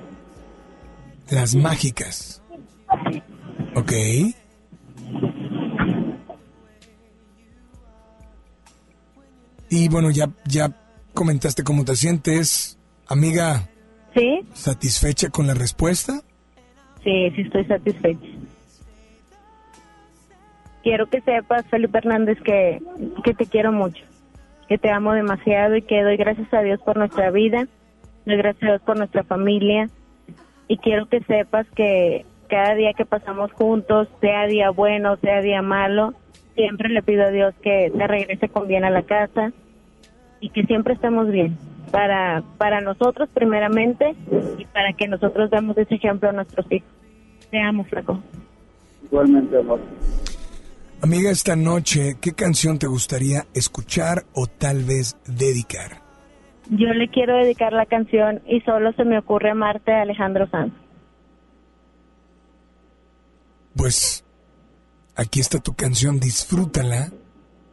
Las 1.32 1.56
mágicas. 1.56 2.42
Ok. 3.76 3.92
Y 9.70 9.90
bueno, 9.90 10.10
ya, 10.12 10.30
ya 10.46 10.72
comentaste 11.14 11.64
cómo 11.64 11.86
te 11.86 11.96
sientes. 11.96 12.78
Amiga, 13.08 13.70
¿Sí? 14.16 14.42
¿satisfecha 14.54 15.30
con 15.30 15.48
la 15.48 15.54
respuesta? 15.54 16.22
Sí, 17.04 17.32
sí 17.36 17.42
estoy 17.42 17.66
satisfecha. 17.66 18.28
Quiero 20.84 21.10
que 21.10 21.22
sepas, 21.22 21.66
Felipe 21.68 21.98
Hernández, 21.98 22.40
que, 22.42 22.82
que 23.24 23.34
te 23.34 23.46
quiero 23.46 23.72
mucho, 23.72 24.04
que 24.68 24.78
te 24.78 24.90
amo 24.90 25.14
demasiado 25.14 25.76
y 25.76 25.82
que 25.82 26.02
doy 26.04 26.18
gracias 26.18 26.52
a 26.54 26.62
Dios 26.62 26.80
por 26.82 26.98
nuestra 26.98 27.32
vida, 27.32 27.68
doy 28.26 28.38
gracias 28.38 28.64
a 28.64 28.68
Dios 28.68 28.82
por 28.82 28.98
nuestra 28.98 29.24
familia 29.24 29.90
y 30.68 30.78
quiero 30.78 31.08
que 31.08 31.22
sepas 31.22 31.68
que 31.76 32.26
cada 32.48 32.76
día 32.76 32.94
que 32.94 33.06
pasamos 33.06 33.52
juntos, 33.52 34.08
sea 34.22 34.48
día 34.48 34.70
bueno, 34.70 35.18
sea 35.18 35.42
día 35.42 35.62
malo, 35.62 36.14
siempre 36.60 36.90
le 36.90 37.02
pido 37.02 37.24
a 37.24 37.32
Dios 37.32 37.56
que 37.62 37.90
te 37.96 38.06
regrese 38.06 38.50
con 38.50 38.68
bien 38.68 38.84
a 38.84 38.90
la 38.90 39.04
casa 39.04 39.54
y 40.42 40.50
que 40.50 40.64
siempre 40.64 40.94
estemos 40.94 41.32
bien 41.32 41.58
para 41.90 42.44
para 42.58 42.82
nosotros 42.82 43.30
primeramente 43.34 44.14
y 44.58 44.66
para 44.66 44.92
que 44.92 45.08
nosotros 45.08 45.50
demos 45.52 45.78
ese 45.78 45.96
ejemplo 45.96 46.30
a 46.30 46.34
nuestros 46.34 46.70
hijos. 46.70 46.90
Te 47.50 47.62
amo, 47.62 47.86
flaco. 47.86 48.20
Igualmente, 49.06 49.58
amor. 49.58 49.80
Amiga, 51.02 51.32
esta 51.32 51.56
noche, 51.56 52.18
¿qué 52.20 52.34
canción 52.34 52.78
te 52.78 52.88
gustaría 52.88 53.46
escuchar 53.54 54.26
o 54.34 54.48
tal 54.48 54.84
vez 54.84 55.18
dedicar? 55.26 56.02
Yo 56.70 56.90
le 56.90 57.08
quiero 57.08 57.38
dedicar 57.38 57.72
la 57.72 57.86
canción 57.86 58.42
y 58.46 58.60
solo 58.62 58.92
se 58.94 59.06
me 59.06 59.18
ocurre 59.18 59.52
amarte 59.52 59.94
a 59.94 60.02
Alejandro 60.02 60.46
Sanz. 60.50 60.74
Pues 63.78 64.26
aquí 65.20 65.42
está 65.42 65.60
tu 65.60 65.76
canción, 65.76 66.20
disfrútala. 66.20 67.12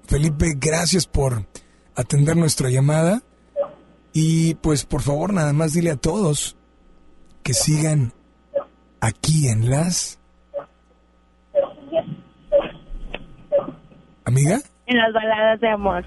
Felipe, 0.06 0.54
gracias 0.56 1.06
por 1.06 1.46
atender 1.94 2.36
nuestra 2.36 2.70
llamada. 2.70 3.22
Y 4.12 4.54
pues 4.56 4.84
por 4.84 5.02
favor, 5.02 5.32
nada 5.32 5.52
más 5.52 5.72
dile 5.72 5.90
a 5.90 5.96
todos 5.96 6.56
que 7.42 7.54
sigan 7.54 8.12
aquí 9.00 9.48
en 9.48 9.70
las... 9.70 10.18
Amiga, 14.24 14.58
En 14.86 14.98
las 14.98 15.12
baladas 15.12 15.60
de 15.60 15.68
amor. 15.68 16.04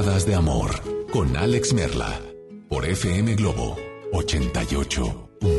Pinceladas 0.00 0.24
de 0.24 0.34
Amor 0.34 0.70
con 1.12 1.36
Alex 1.36 1.74
Merla 1.74 2.22
por 2.70 2.86
FM 2.86 3.34
Globo 3.34 3.76
88. 4.14 5.49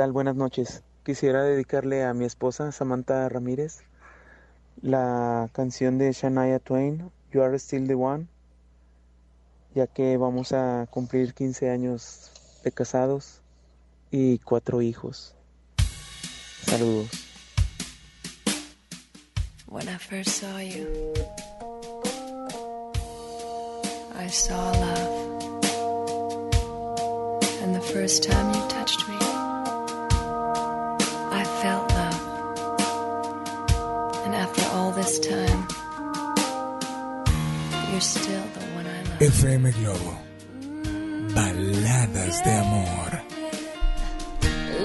Tal? 0.00 0.12
Buenas 0.12 0.34
noches. 0.34 0.82
Quisiera 1.04 1.42
dedicarle 1.42 2.04
a 2.04 2.14
mi 2.14 2.24
esposa 2.24 2.72
Samantha 2.72 3.28
Ramírez 3.28 3.82
la 4.80 5.50
canción 5.52 5.98
de 5.98 6.10
Shania 6.12 6.58
Twain, 6.58 7.10
You 7.34 7.42
Are 7.42 7.54
Still 7.58 7.86
the 7.86 7.96
One, 7.96 8.26
ya 9.74 9.86
que 9.88 10.16
vamos 10.16 10.52
a 10.52 10.86
cumplir 10.90 11.34
15 11.34 11.68
años 11.68 12.32
de 12.64 12.72
casados 12.72 13.42
y 14.10 14.38
cuatro 14.38 14.80
hijos. 14.80 15.34
Saludos. 16.64 17.10
When 19.66 19.86
I 19.86 19.98
first 19.98 20.30
saw 20.30 20.60
you, 20.60 21.12
I 24.16 24.28
saw 24.28 24.72
love. 24.80 25.20
And 27.62 27.74
the 27.74 27.82
first 27.92 28.22
time 28.22 28.54
you 28.54 28.66
touched 28.68 29.06
me, 29.06 29.19
this 35.10 35.28
time, 35.28 35.66
you're 37.90 38.00
still 38.00 38.46
the 38.56 38.64
one 38.76 38.86
I 38.86 39.00
love. 39.08 39.32
FM 39.38 39.64
Globo. 39.78 40.12
Baladas 41.34 42.36
de 42.44 42.52
amor. 42.62 43.12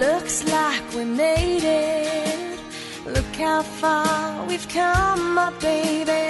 Looks 0.03 0.38
like 0.57 0.86
we 0.95 1.03
made 1.05 1.63
it. 1.63 2.59
Look 3.15 3.36
how 3.36 3.61
far 3.61 4.45
we've 4.47 4.67
come, 4.69 5.36
my 5.36 5.51
baby. 5.59 6.26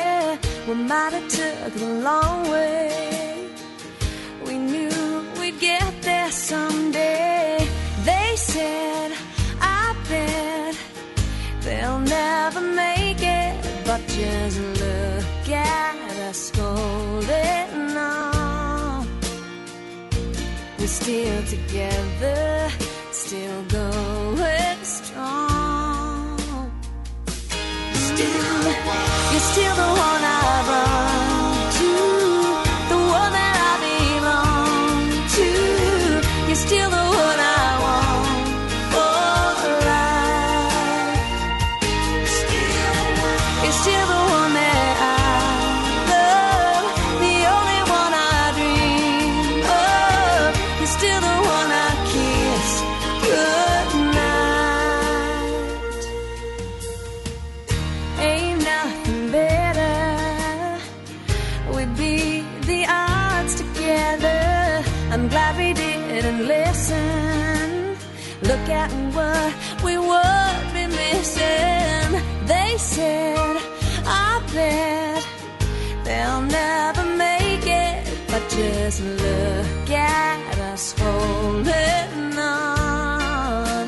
We 0.68 0.74
might 0.92 1.14
have 1.18 1.28
took 1.40 1.74
the 1.84 1.92
long 2.08 2.50
way. 2.50 3.50
We 4.46 4.58
knew 4.58 5.26
we'd 5.40 5.60
get 5.60 5.92
there 6.02 6.32
someday. 6.32 7.66
They 8.04 8.30
said, 8.36 9.12
I 9.62 9.96
bet 10.10 10.76
they'll 11.62 12.00
never 12.00 12.62
make. 12.62 13.15
But 13.96 14.08
just 14.10 14.60
look 14.60 15.50
at 15.50 15.96
us 16.28 16.52
holding 16.54 17.96
on. 17.96 19.08
We're 20.78 20.88
still 20.88 21.44
together, 21.46 22.70
still 23.14 23.64
going 23.64 24.84
strong. 24.84 26.38
Still, 27.94 28.64
you're 29.32 29.48
still 29.54 29.76
the 29.76 29.90
one 30.08 30.24
I 30.24 30.66
run 30.68 30.95
the 62.66 62.86
odds 62.88 63.56
together. 63.56 64.84
I'm 65.12 65.28
glad 65.28 65.58
we 65.58 65.74
didn't 65.74 66.48
listen. 66.48 67.96
Look 68.42 68.68
at 68.70 68.92
what 69.14 69.54
we 69.84 69.98
would 69.98 70.66
be 70.74 70.88
missing. 70.88 72.10
They 72.46 72.76
said, 72.78 73.58
I 74.06 74.42
bet 74.54 75.24
they'll 76.04 76.42
never 76.42 77.06
make 77.16 77.66
it. 77.68 78.08
But 78.28 78.44
just 78.50 79.02
look 79.02 79.90
at 79.92 80.58
us 80.72 80.94
holding 80.98 82.38
on. 82.38 83.88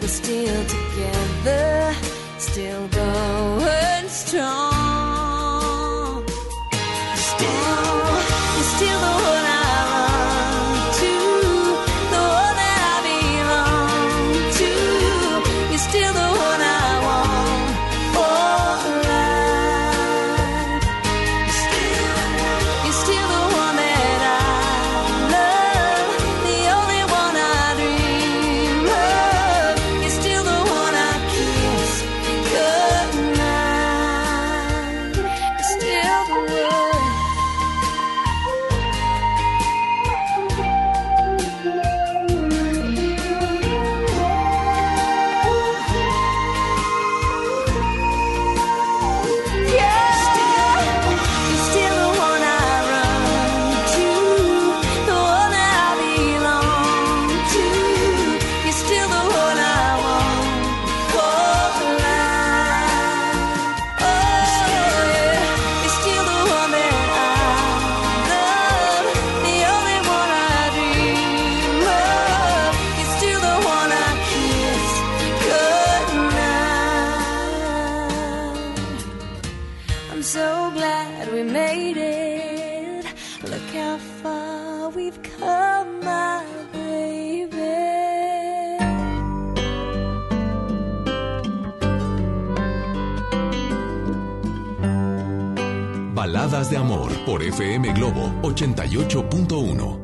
We're 0.00 0.08
still 0.08 0.64
together, 0.76 1.94
still 2.38 2.88
going 2.88 4.08
strong. 4.08 4.73
FM 97.54 97.94
Globo 97.94 98.32
88.1. 98.42 100.03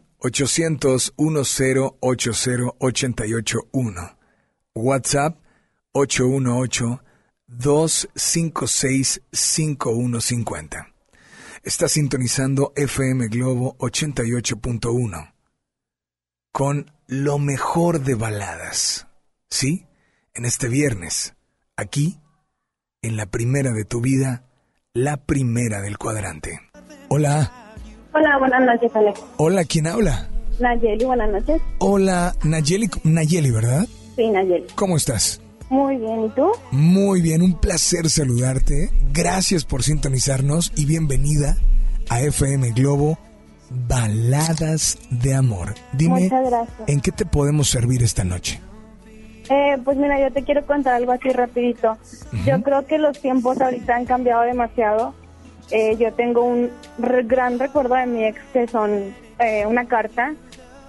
800 0.23 1.13
1080 1.17 2.75
881. 2.79 4.17
WhatsApp 4.73 5.37
818 5.93 7.03
256 7.47 9.21
5150. 9.31 10.87
Está 11.63 11.87
sintonizando 11.87 12.71
FM 12.75 13.27
Globo 13.27 13.75
88.1 13.77 15.33
con 16.51 16.91
lo 17.07 17.39
mejor 17.39 18.01
de 18.01 18.15
baladas. 18.15 19.07
¿Sí? 19.49 19.87
En 20.33 20.45
este 20.45 20.69
viernes, 20.69 21.35
aquí, 21.75 22.19
en 23.01 23.17
la 23.17 23.25
primera 23.25 23.71
de 23.71 23.85
tu 23.85 23.99
vida, 24.01 24.45
la 24.93 25.25
primera 25.25 25.81
del 25.81 25.97
cuadrante. 25.97 26.59
Hola. 27.09 27.60
Hola, 28.13 28.37
buenas 28.39 28.61
noches, 28.65 28.91
Alex. 28.95 29.19
Hola, 29.37 29.63
¿quién 29.63 29.87
habla? 29.87 30.27
Nayeli, 30.59 31.05
buenas 31.05 31.29
noches. 31.29 31.61
Hola, 31.79 32.33
Nayeli, 32.43 32.89
Nayeli, 33.03 33.51
¿verdad? 33.51 33.87
Sí, 34.15 34.29
Nayeli. 34.29 34.65
¿Cómo 34.75 34.97
estás? 34.97 35.41
Muy 35.69 35.95
bien, 35.97 36.25
¿y 36.25 36.29
tú? 36.29 36.51
Muy 36.71 37.21
bien, 37.21 37.41
un 37.41 37.57
placer 37.59 38.09
saludarte. 38.09 38.89
Gracias 39.13 39.63
por 39.63 39.83
sintonizarnos 39.83 40.73
y 40.75 40.85
bienvenida 40.85 41.55
a 42.09 42.19
FM 42.21 42.71
Globo 42.71 43.17
Baladas 43.87 44.99
de 45.09 45.33
Amor. 45.33 45.73
Dime, 45.93 46.23
Muchas 46.23 46.45
gracias. 46.49 46.89
¿en 46.89 46.99
qué 46.99 47.11
te 47.13 47.25
podemos 47.25 47.69
servir 47.69 48.03
esta 48.03 48.25
noche? 48.25 48.59
Eh, 49.49 49.77
pues 49.83 49.97
mira, 49.97 50.19
yo 50.19 50.31
te 50.33 50.43
quiero 50.43 50.65
contar 50.65 50.95
algo 50.95 51.13
así 51.13 51.29
rapidito. 51.29 51.97
Yo 52.45 52.61
creo 52.63 52.85
que 52.85 52.97
los 52.97 53.19
tiempos 53.19 53.59
ahorita 53.61 53.95
han 53.95 54.05
cambiado 54.05 54.43
demasiado. 54.43 55.13
Eh, 55.71 55.95
yo 55.97 56.11
tengo 56.13 56.43
un 56.43 56.69
re- 56.97 57.23
gran 57.23 57.57
recuerdo 57.59 57.95
de 57.95 58.05
mi 58.05 58.25
ex 58.25 58.39
que 58.53 58.67
son 58.67 59.13
eh, 59.39 59.65
una 59.65 59.87
carta. 59.87 60.33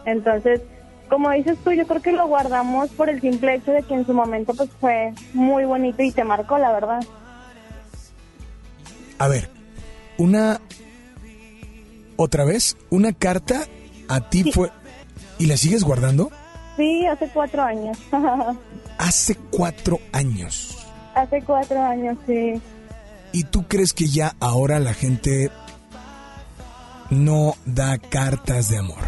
Entonces, 0.05 0.61
como 1.09 1.31
dices 1.31 1.57
tú, 1.63 1.73
yo 1.73 1.87
creo 1.87 2.03
que 2.03 2.13
lo 2.13 2.27
guardamos 2.27 2.91
por 2.91 3.09
el 3.09 3.21
simple 3.21 3.55
hecho 3.55 3.71
de 3.73 3.83
que 3.83 3.95
en 3.95 4.05
su 4.07 4.13
momento 4.15 4.55
pues 4.55 4.71
fue 4.81 5.13
muy 5.35 5.65
bonito 5.65 6.03
y 6.03 6.11
te 6.11 6.25
marcó, 6.25 6.59
la 6.59 6.73
verdad. 6.73 7.01
A 9.19 9.29
ver, 9.29 9.49
una... 10.19 10.61
Otra 12.17 12.45
vez, 12.45 12.77
una 12.91 13.13
carta 13.13 13.63
a 14.09 14.29
ti 14.29 14.51
fue... 14.53 14.71
¿Y 15.39 15.47
la 15.47 15.57
sigues 15.57 15.83
guardando? 15.83 16.31
Sí, 16.77 17.07
hace 17.07 17.29
cuatro 17.29 17.63
años. 17.63 17.99
Hace 18.99 19.35
cuatro 19.51 19.99
años. 20.13 20.87
hace 21.15 21.43
cuatro 21.43 21.83
años, 21.83 22.17
sí. 22.27 22.61
¿Y 23.33 23.45
tú 23.45 23.67
crees 23.67 23.93
que 23.93 24.07
ya 24.07 24.35
ahora 24.41 24.79
la 24.79 24.93
gente 24.95 25.51
no 27.11 27.55
da 27.65 27.99
cartas 27.99 28.69
de 28.69 28.79
amor? 28.79 28.99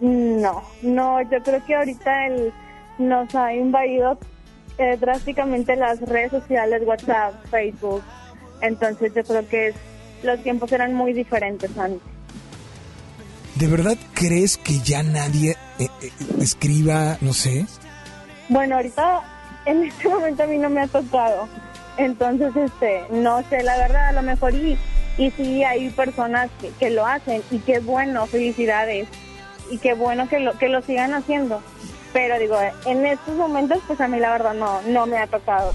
No, 0.00 0.62
no, 0.82 1.22
yo 1.22 1.42
creo 1.42 1.64
que 1.64 1.74
ahorita 1.74 2.26
el, 2.26 2.52
nos 2.98 3.34
ha 3.34 3.54
invadido 3.54 4.18
eh, 4.78 4.96
drásticamente 5.00 5.74
las 5.76 6.00
redes 6.00 6.30
sociales, 6.32 6.82
WhatsApp, 6.84 7.34
Facebook. 7.50 8.02
Entonces 8.60 9.12
yo 9.14 9.24
creo 9.24 9.48
que 9.48 9.68
es- 9.68 9.74
los 10.22 10.42
tiempos 10.42 10.70
eran 10.72 10.94
muy 10.94 11.12
diferentes 11.12 11.76
antes. 11.78 12.02
¿De 13.54 13.66
verdad 13.68 13.96
crees 14.12 14.58
que 14.58 14.80
ya 14.80 15.02
nadie 15.02 15.56
eh, 15.78 15.88
eh, 16.02 16.10
escriba, 16.40 17.16
no 17.22 17.32
sé? 17.32 17.64
Bueno, 18.50 18.76
ahorita 18.76 19.22
en 19.64 19.84
este 19.84 20.08
momento 20.08 20.42
a 20.42 20.46
mí 20.46 20.58
no 20.58 20.68
me 20.68 20.82
ha 20.82 20.86
tocado. 20.88 21.48
Entonces, 21.98 22.54
este, 22.56 23.04
no 23.10 23.42
sé, 23.48 23.62
la 23.62 23.76
verdad, 23.76 24.08
a 24.08 24.12
lo 24.12 24.22
mejor 24.22 24.54
y, 24.54 24.78
y 25.18 25.30
sí 25.32 25.64
hay 25.64 25.90
personas 25.90 26.50
que, 26.60 26.70
que 26.70 26.90
lo 26.90 27.06
hacen 27.06 27.42
y 27.50 27.58
qué 27.58 27.80
bueno, 27.80 28.26
felicidades. 28.26 29.08
Y 29.70 29.78
qué 29.78 29.94
bueno 29.94 30.28
que 30.28 30.38
lo, 30.38 30.56
que 30.58 30.68
lo 30.68 30.80
sigan 30.82 31.12
haciendo. 31.14 31.60
Pero 32.12 32.38
digo, 32.38 32.56
en 32.86 33.04
estos 33.04 33.34
momentos, 33.36 33.78
pues 33.86 34.00
a 34.00 34.08
mí 34.08 34.18
la 34.18 34.30
verdad 34.30 34.54
no, 34.54 34.80
no 34.82 35.06
me 35.06 35.18
ha 35.18 35.26
tocado. 35.26 35.74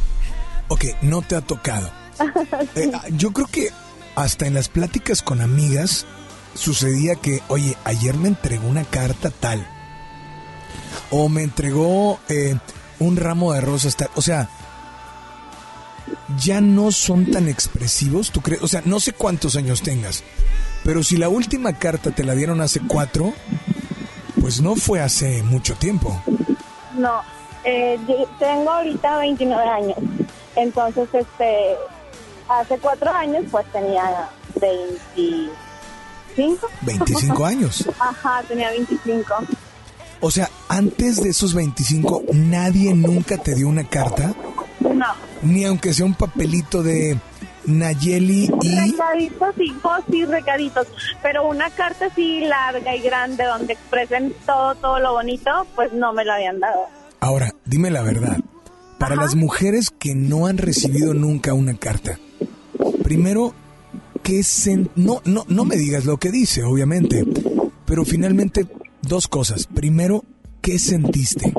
Ok, 0.70 0.86
no 1.02 1.22
te 1.22 1.36
ha 1.36 1.42
tocado. 1.42 1.90
Eh, 2.76 2.92
ah, 2.94 3.04
yo 3.10 3.32
creo 3.32 3.48
que 3.48 3.70
hasta 4.16 4.46
en 4.46 4.54
las 4.54 4.70
pláticas 4.70 5.22
con 5.22 5.42
amigas 5.42 6.06
sucedía 6.54 7.16
que, 7.16 7.42
oye, 7.48 7.76
ayer 7.84 8.16
me 8.16 8.28
entregó 8.28 8.68
una 8.68 8.84
carta 8.84 9.32
tal. 9.32 9.66
O 11.10 11.30
me 11.30 11.44
entregó 11.44 12.20
eh, 12.30 12.56
un 13.00 13.18
ramo 13.18 13.54
de 13.54 13.62
rosas 13.62 13.96
tal. 13.96 14.10
O 14.16 14.22
sea, 14.22 14.50
ya 16.38 16.62
no 16.62 16.92
son 16.92 17.32
tan 17.32 17.48
expresivos, 17.48 18.32
¿tú 18.32 18.42
crees? 18.42 18.62
O 18.62 18.68
sea, 18.68 18.82
no 18.86 19.00
sé 19.00 19.14
cuántos 19.14 19.56
años 19.56 19.82
tengas. 19.82 20.24
Pero 20.84 21.04
si 21.04 21.18
la 21.18 21.30
última 21.30 21.74
carta 21.74 22.12
te 22.12 22.24
la 22.24 22.34
dieron 22.34 22.62
hace 22.62 22.80
cuatro, 22.88 23.34
pues 24.40 24.62
no 24.62 24.76
fue 24.76 25.02
hace 25.02 25.44
mucho 25.44 25.76
tiempo. 25.76 26.22
No, 26.98 27.22
eh, 27.64 28.00
tengo 28.40 28.72
ahorita 28.72 29.20
29 29.20 29.70
años. 29.70 29.98
Entonces, 30.56 31.08
este, 31.14 31.76
hace 32.50 32.80
cuatro 32.80 33.12
años, 33.12 33.46
pues 33.52 33.66
tenía 33.72 34.30
25. 34.60 36.68
25 36.82 37.46
años. 37.46 37.88
Ajá, 38.00 38.42
tenía 38.48 38.72
25. 38.72 39.36
O 40.22 40.30
sea, 40.32 40.50
antes 40.70 41.22
de 41.24 41.30
esos 41.30 41.54
25, 41.54 42.24
nadie 42.34 42.94
nunca 42.94 43.38
te 43.38 43.56
dio 43.56 43.68
una 43.68 43.84
carta, 43.88 44.34
No. 44.80 45.08
ni 45.42 45.66
aunque 45.66 45.94
sea 45.94 46.06
un 46.06 46.14
papelito 46.14 46.84
de 46.84 47.18
Nayeli 47.66 48.50
y... 48.62 48.76
Recaditos, 48.92 49.56
sí, 49.58 49.74
oh, 49.84 49.98
sí, 50.12 50.26
recaditos. 50.26 50.88
Pero 51.24 51.48
una 51.48 51.70
carta 51.72 52.06
así 52.08 52.42
larga 52.42 52.96
y 52.96 53.02
grande 53.02 53.44
donde 53.46 53.74
expresen 53.74 54.34
todo, 54.46 54.76
todo 54.76 55.00
lo 55.00 55.14
bonito, 55.14 55.50
pues 55.76 55.92
no 55.94 56.14
me 56.14 56.24
lo 56.26 56.34
habían 56.34 56.60
dado. 56.60 56.86
Ahora, 57.20 57.52
dime 57.66 57.90
la 57.92 58.02
verdad. 58.04 58.38
Para 59.00 59.16
las 59.16 59.36
mujeres 59.36 59.90
que 59.90 60.14
no 60.14 60.46
han 60.46 60.60
recibido 60.60 61.16
nunca 61.16 61.56
una 61.56 61.76
carta, 61.76 62.20
primero, 63.04 63.54
¿qué 64.22 64.42
sen- 64.42 64.90
no, 64.96 65.22
no, 65.26 65.44
no 65.48 65.66
me 65.66 65.76
digas 65.76 66.06
lo 66.06 66.18
que 66.18 66.30
dice, 66.30 66.64
obviamente, 66.64 67.26
pero 67.86 68.06
finalmente, 68.06 68.68
dos 69.02 69.28
cosas. 69.28 69.68
Primero, 69.68 70.24
¿qué 70.62 70.80
sentiste? 70.80 71.54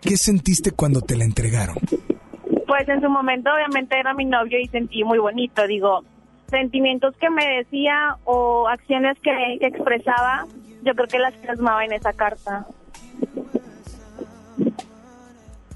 ¿Qué 0.00 0.16
sentiste 0.16 0.70
cuando 0.70 1.00
te 1.00 1.16
la 1.16 1.24
entregaron? 1.24 1.76
Pues 2.66 2.88
en 2.88 3.00
su 3.00 3.08
momento 3.08 3.50
obviamente 3.52 3.98
era 3.98 4.14
mi 4.14 4.24
novio 4.24 4.58
y 4.60 4.68
sentí 4.68 5.02
muy 5.04 5.18
bonito, 5.18 5.66
digo, 5.66 6.04
sentimientos 6.48 7.14
que 7.16 7.30
me 7.30 7.44
decía 7.58 8.16
o 8.24 8.68
acciones 8.68 9.16
que, 9.22 9.30
que 9.58 9.66
expresaba, 9.66 10.46
yo 10.84 10.94
creo 10.94 11.08
que 11.08 11.18
las 11.18 11.34
plasmaba 11.34 11.84
en 11.84 11.92
esa 11.92 12.12
carta. 12.12 12.66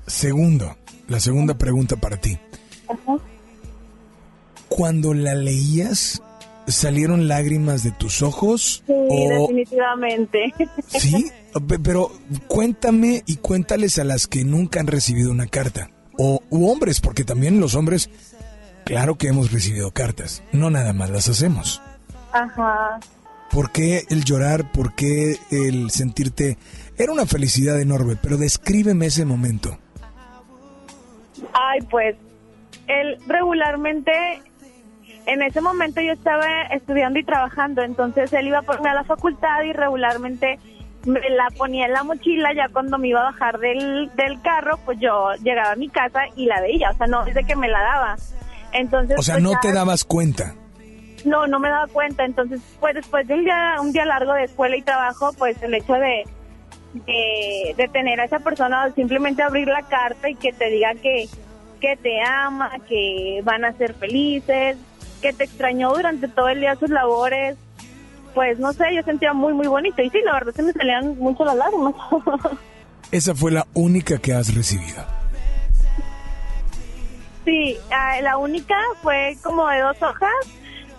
Segundo, 0.06 0.76
la 1.08 1.20
segunda 1.20 1.54
pregunta 1.56 1.96
para 1.96 2.16
ti. 2.16 2.38
Cuando 4.68 5.14
la 5.14 5.34
leías, 5.34 6.22
¿salieron 6.66 7.28
lágrimas 7.28 7.82
de 7.82 7.90
tus 7.92 8.22
ojos? 8.22 8.82
Sí, 8.86 8.92
o 8.92 9.40
definitivamente. 9.42 10.54
sí, 10.88 11.30
Pe- 11.66 11.78
pero 11.78 12.12
cuéntame 12.46 13.22
y 13.26 13.36
cuéntales 13.36 13.98
a 13.98 14.04
las 14.04 14.26
que 14.26 14.44
nunca 14.44 14.80
han 14.80 14.86
recibido 14.86 15.30
una 15.30 15.46
carta 15.46 15.90
o 16.16 16.40
u 16.50 16.68
hombres, 16.68 17.00
porque 17.00 17.24
también 17.24 17.58
los 17.60 17.74
hombres, 17.74 18.10
claro 18.84 19.16
que 19.16 19.28
hemos 19.28 19.50
recibido 19.52 19.90
cartas, 19.90 20.42
no 20.52 20.70
nada 20.70 20.92
más 20.92 21.10
las 21.10 21.28
hacemos. 21.28 21.80
Ajá. 22.32 23.00
¿Por 23.50 23.72
qué 23.72 24.04
el 24.10 24.22
llorar? 24.24 24.70
¿Por 24.70 24.94
qué 24.94 25.36
el 25.50 25.90
sentirte? 25.90 26.56
Era 26.96 27.10
una 27.12 27.26
felicidad 27.26 27.80
enorme, 27.80 28.14
pero 28.20 28.36
descríbeme 28.36 29.06
ese 29.06 29.24
momento. 29.24 29.76
Ay, 31.52 31.80
pues, 31.90 32.16
él 32.86 33.18
regularmente, 33.26 34.12
en 35.26 35.42
ese 35.42 35.60
momento 35.60 36.00
yo 36.00 36.12
estaba 36.12 36.46
estudiando 36.72 37.18
y 37.18 37.24
trabajando, 37.24 37.82
entonces 37.82 38.32
él 38.32 38.48
iba 38.48 38.58
a 38.58 38.62
ponerme 38.62 38.90
a 38.90 38.94
la 38.94 39.04
facultad 39.04 39.62
y 39.62 39.72
regularmente 39.72 40.58
me 41.06 41.20
la 41.30 41.48
ponía 41.56 41.86
en 41.86 41.92
la 41.92 42.02
mochila, 42.04 42.52
ya 42.54 42.68
cuando 42.72 42.98
me 42.98 43.08
iba 43.08 43.20
a 43.20 43.30
bajar 43.32 43.58
del, 43.58 44.10
del 44.16 44.40
carro, 44.42 44.78
pues 44.84 44.98
yo 45.00 45.32
llegaba 45.42 45.72
a 45.72 45.76
mi 45.76 45.88
casa 45.88 46.20
y 46.36 46.46
la 46.46 46.60
veía, 46.60 46.90
o 46.90 46.94
sea, 46.94 47.06
no 47.06 47.24
desde 47.24 47.44
que 47.44 47.56
me 47.56 47.68
la 47.68 47.80
daba. 47.80 48.16
Entonces, 48.72 49.18
O 49.18 49.22
sea, 49.22 49.34
pues, 49.36 49.42
no 49.44 49.52
ya- 49.52 49.60
te 49.60 49.72
dabas 49.72 50.04
cuenta. 50.04 50.54
No, 51.24 51.46
no 51.46 51.58
me 51.58 51.68
daba 51.68 51.86
cuenta. 51.86 52.24
Entonces, 52.24 52.60
pues 52.80 52.94
después 52.94 53.26
de 53.28 53.34
un 53.34 53.44
día, 53.44 53.76
un 53.80 53.92
día 53.92 54.04
largo 54.06 54.32
de 54.34 54.44
escuela 54.44 54.76
y 54.76 54.82
trabajo, 54.82 55.32
pues 55.38 55.60
el 55.62 55.74
hecho 55.74 55.94
de, 55.94 56.24
de, 56.94 57.74
de 57.76 57.88
tener 57.88 58.20
a 58.20 58.24
esa 58.24 58.38
persona, 58.40 58.86
o 58.86 58.92
simplemente 58.92 59.42
abrir 59.42 59.68
la 59.68 59.82
carta 59.82 60.28
y 60.28 60.34
que 60.34 60.52
te 60.52 60.68
diga 60.70 60.94
que, 60.94 61.28
que 61.80 61.96
te 61.96 62.22
ama, 62.22 62.70
que 62.88 63.40
van 63.44 63.64
a 63.64 63.72
ser 63.72 63.94
felices, 63.94 64.76
que 65.20 65.32
te 65.32 65.44
extrañó 65.44 65.92
durante 65.92 66.28
todo 66.28 66.48
el 66.48 66.60
día 66.60 66.76
sus 66.76 66.90
labores, 66.90 67.56
pues 68.34 68.58
no 68.58 68.72
sé, 68.72 68.84
yo 68.94 69.02
sentía 69.02 69.32
muy, 69.32 69.52
muy 69.52 69.66
bonito. 69.66 70.02
Y 70.02 70.10
sí, 70.10 70.18
la 70.24 70.34
verdad 70.34 70.52
se 70.54 70.62
me 70.62 70.72
salían 70.72 71.18
mucho 71.18 71.44
las 71.44 71.56
lágrimas. 71.56 71.94
Esa 73.12 73.34
fue 73.34 73.50
la 73.50 73.66
única 73.74 74.18
que 74.18 74.32
has 74.32 74.54
recibido. 74.54 75.04
sí, 77.44 77.76
ah, 77.90 78.20
la 78.22 78.36
única 78.36 78.76
fue 79.02 79.36
como 79.42 79.66
de 79.68 79.80
dos 79.80 80.00
hojas 80.02 80.30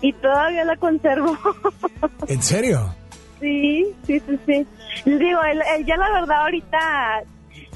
y 0.02 0.12
todavía 0.14 0.66
la 0.66 0.76
conservo. 0.76 1.38
¿En 2.28 2.42
serio? 2.42 2.94
Sí, 3.40 3.88
sí, 4.06 4.20
sí, 4.20 4.40
sí. 4.46 4.68
Digo, 5.06 5.42
él, 5.44 5.62
él 5.78 5.86
ya 5.86 5.96
la 5.98 6.12
verdad 6.12 6.42
ahorita 6.42 7.24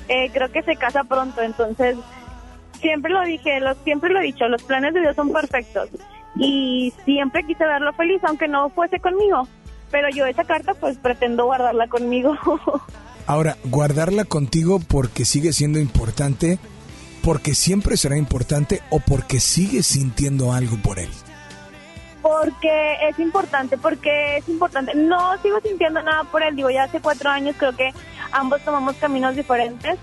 eh, 0.10 0.30
creo 0.34 0.52
que 0.52 0.64
se 0.64 0.76
casa 0.76 1.04
pronto, 1.06 1.42
entonces 1.42 1.96
siempre 2.82 3.12
lo 3.12 3.22
dije, 3.24 3.60
lo, 3.62 3.74
siempre 3.84 4.12
lo 4.12 4.20
he 4.20 4.24
dicho, 4.24 4.48
los 4.48 4.62
planes 4.64 4.94
de 4.94 5.00
Dios 5.00 5.16
son 5.16 5.32
perfectos 5.32 5.90
y 6.36 6.94
siempre 7.06 7.44
quise 7.46 7.66
verlo 7.66 7.94
feliz, 7.94 8.22
aunque 8.24 8.48
no 8.48 8.70
fuese 8.70 9.00
conmigo. 9.00 9.48
Pero 9.92 10.10
yo 10.10 10.26
esa 10.26 10.44
carta 10.44 10.74
pues 10.74 10.98
pretendo 10.98 11.46
guardarla 11.46 11.88
conmigo. 11.88 12.36
Ahora, 13.28 13.58
guardarla 13.66 14.26
contigo 14.26 14.80
porque 14.80 15.26
sigue 15.26 15.54
siendo 15.54 15.80
importante, 15.80 16.60
porque 17.24 17.56
siempre 17.56 17.98
será 17.98 18.18
importante 18.18 18.82
o 18.90 19.00
porque 19.00 19.40
sigues 19.40 19.88
sintiendo 19.88 20.52
algo 20.54 20.78
por 20.78 21.00
él. 21.00 21.10
porque 22.22 22.96
es 23.08 23.20
importante, 23.20 23.78
porque 23.78 24.38
es 24.38 24.50
importante. 24.50 24.96
No 24.96 25.38
sigo 25.44 25.60
sintiendo 25.62 26.02
nada 26.02 26.24
por 26.24 26.42
él, 26.42 26.56
digo, 26.56 26.72
ya 26.72 26.84
hace 26.84 27.00
cuatro 27.00 27.30
años 27.30 27.56
creo 27.58 27.76
que 27.76 27.94
ambos 28.32 28.62
tomamos 28.62 28.96
caminos 28.96 29.36
diferentes, 29.36 29.98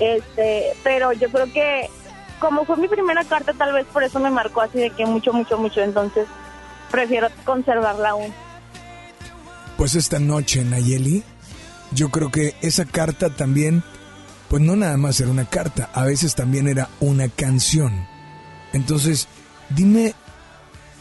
este, 0.00 0.72
pero 0.82 1.12
yo 1.12 1.28
creo 1.30 1.52
que 1.52 1.90
como 2.44 2.66
fue 2.66 2.76
mi 2.76 2.88
primera 2.88 3.24
carta, 3.24 3.54
tal 3.54 3.72
vez 3.72 3.86
por 3.86 4.04
eso 4.04 4.20
me 4.20 4.28
marcó 4.28 4.60
así 4.60 4.78
de 4.78 4.90
que 4.90 5.06
mucho, 5.06 5.32
mucho, 5.32 5.56
mucho, 5.56 5.80
entonces 5.80 6.26
prefiero 6.90 7.28
conservarla 7.42 8.10
aún. 8.10 8.34
Pues 9.78 9.94
esta 9.94 10.18
noche, 10.18 10.62
Nayeli, 10.62 11.22
yo 11.92 12.10
creo 12.10 12.30
que 12.30 12.54
esa 12.60 12.84
carta 12.84 13.30
también, 13.30 13.82
pues 14.50 14.60
no 14.62 14.76
nada 14.76 14.98
más 14.98 15.18
era 15.20 15.30
una 15.30 15.48
carta, 15.48 15.88
a 15.94 16.04
veces 16.04 16.34
también 16.34 16.68
era 16.68 16.90
una 17.00 17.30
canción. 17.30 18.06
Entonces, 18.74 19.26
dime, 19.70 20.14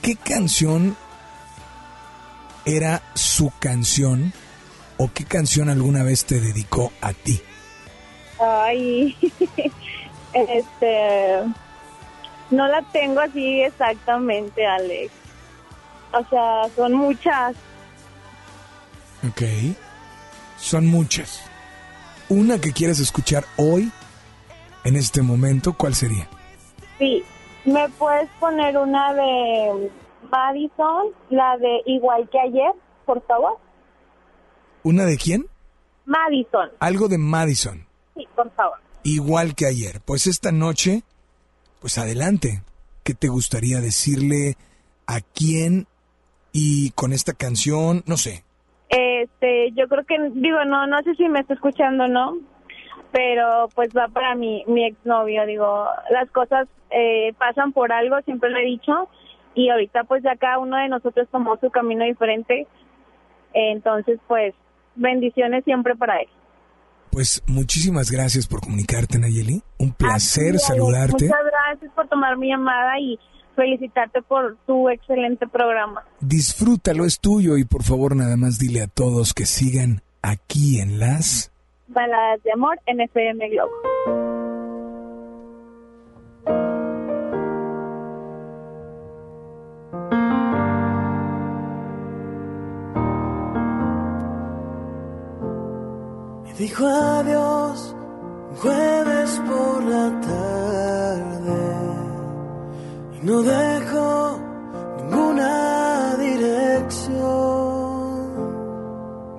¿qué 0.01 0.15
canción 0.15 0.95
era 2.63 3.03
su 3.15 3.51
canción 3.59 4.31
o 4.95 5.11
qué 5.13 5.25
canción 5.25 5.67
alguna 5.67 6.03
vez 6.03 6.23
te 6.23 6.39
dedicó 6.39 6.93
a 7.01 7.11
ti? 7.11 7.41
Ay, 8.39 9.17
este, 10.33 11.43
no 12.51 12.67
la 12.67 12.81
tengo 12.91 13.19
así 13.21 13.61
exactamente, 13.61 14.65
Alex. 14.65 15.11
O 16.13 16.23
sea, 16.29 16.69
son 16.75 16.93
muchas. 16.93 17.55
Ok. 19.27 19.41
Son 20.57 20.85
muchas. 20.85 21.43
Una 22.29 22.59
que 22.59 22.71
quieres 22.71 22.99
escuchar 22.99 23.45
hoy, 23.57 23.91
en 24.83 24.95
este 24.95 25.21
momento, 25.21 25.73
¿cuál 25.73 25.93
sería? 25.95 26.27
Sí, 26.97 27.23
me 27.65 27.89
puedes 27.89 28.29
poner 28.39 28.77
una 28.77 29.13
de 29.13 29.91
Madison, 30.31 31.07
la 31.29 31.57
de 31.57 31.81
Igual 31.85 32.29
que 32.29 32.39
ayer, 32.39 32.71
por 33.05 33.21
favor. 33.25 33.57
¿Una 34.83 35.05
de 35.05 35.17
quién? 35.17 35.47
Madison, 36.05 36.69
Algo 36.79 37.07
de 37.07 37.17
Madison. 37.17 37.85
sí, 38.15 38.27
por 38.35 38.51
favor. 38.51 38.77
Igual 39.03 39.55
que 39.55 39.65
ayer. 39.65 39.99
Pues 40.05 40.27
esta 40.27 40.51
noche, 40.51 41.03
pues 41.81 41.97
adelante. 41.97 42.61
¿Qué 43.03 43.13
te 43.13 43.27
gustaría 43.27 43.81
decirle 43.81 44.55
a 45.07 45.19
quién 45.19 45.87
y 46.53 46.91
con 46.91 47.11
esta 47.11 47.33
canción? 47.33 48.03
No 48.07 48.15
sé. 48.15 48.43
Este, 48.89 49.71
yo 49.71 49.87
creo 49.87 50.05
que, 50.05 50.15
digo, 50.35 50.63
no, 50.65 50.87
no 50.87 51.01
sé 51.03 51.15
si 51.15 51.27
me 51.27 51.41
está 51.41 51.55
escuchando, 51.55 52.07
¿no? 52.07 52.37
Pero 53.11 53.69
pues 53.75 53.89
va 53.89 54.07
para 54.07 54.35
mi, 54.35 54.63
mi 54.67 54.85
exnovio, 54.85 55.45
digo, 55.45 55.85
las 56.09 56.29
cosas 56.31 56.67
eh, 56.89 57.33
pasan 57.37 57.73
por 57.73 57.91
algo, 57.91 58.21
siempre 58.21 58.49
lo 58.49 58.57
he 58.57 58.65
dicho, 58.65 59.09
y 59.55 59.69
ahorita 59.69 60.03
pues 60.05 60.23
ya 60.23 60.35
cada 60.35 60.59
uno 60.59 60.77
de 60.77 60.89
nosotros 60.89 61.27
tomó 61.31 61.57
su 61.57 61.69
camino 61.69 62.05
diferente, 62.05 62.67
entonces 63.53 64.19
pues 64.27 64.53
bendiciones 64.95 65.63
siempre 65.63 65.95
para 65.95 66.21
él. 66.21 66.27
Pues 67.13 67.43
muchísimas 67.45 68.09
gracias 68.09 68.47
por 68.47 68.61
comunicarte, 68.61 69.19
Nayeli. 69.19 69.61
Un 69.77 69.93
placer 69.93 70.55
Así, 70.55 70.65
saludarte. 70.65 71.25
Muchas 71.25 71.45
gracias 71.45 71.91
por 71.93 72.07
tomar 72.07 72.37
mi 72.37 72.49
llamada 72.49 72.99
y 72.99 73.19
felicitarte 73.55 74.23
por 74.23 74.57
tu 74.65 74.89
excelente 74.89 75.47
programa. 75.47 76.03
Disfrútalo, 76.19 77.05
es 77.05 77.19
tuyo 77.19 77.57
y 77.57 77.65
por 77.65 77.83
favor 77.83 78.15
nada 78.15 78.35
más 78.35 78.57
dile 78.57 78.81
a 78.81 78.87
todos 78.87 79.35
que 79.35 79.45
sigan 79.45 80.01
aquí 80.23 80.79
en 80.79 80.99
las... 80.99 81.51
Baladas 81.87 82.41
de 82.41 82.51
amor 82.51 82.79
en 82.87 83.01
FM 83.01 83.49
Globo. 83.49 84.22
Dijo 96.63 96.87
adiós 96.87 97.93
un 98.51 98.55
jueves 98.55 99.41
por 99.49 99.83
la 99.83 100.07
tarde 100.31 101.63
y 103.15 103.25
no 103.25 103.41
dejó 103.41 104.39
ninguna 104.97 106.15
dirección. 106.15 107.19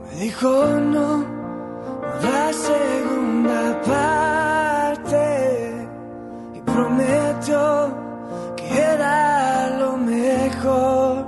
Me 0.03 0.13
dijo 0.25 0.51
no, 0.93 1.09
no 1.19 1.25
habrá 2.13 2.53
segunda 2.53 3.61
parte 3.95 5.25
y 6.57 6.61
prometió 6.61 7.63
que 8.57 8.67
era 8.93 9.79
lo 9.79 9.97
mejor. 9.97 11.27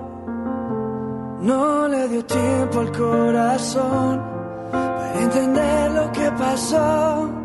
No 1.41 1.89
le 1.89 2.09
dio 2.09 2.23
tiempo 2.27 2.81
al 2.81 2.93
corazón 2.93 4.26
pasó. 6.39 7.36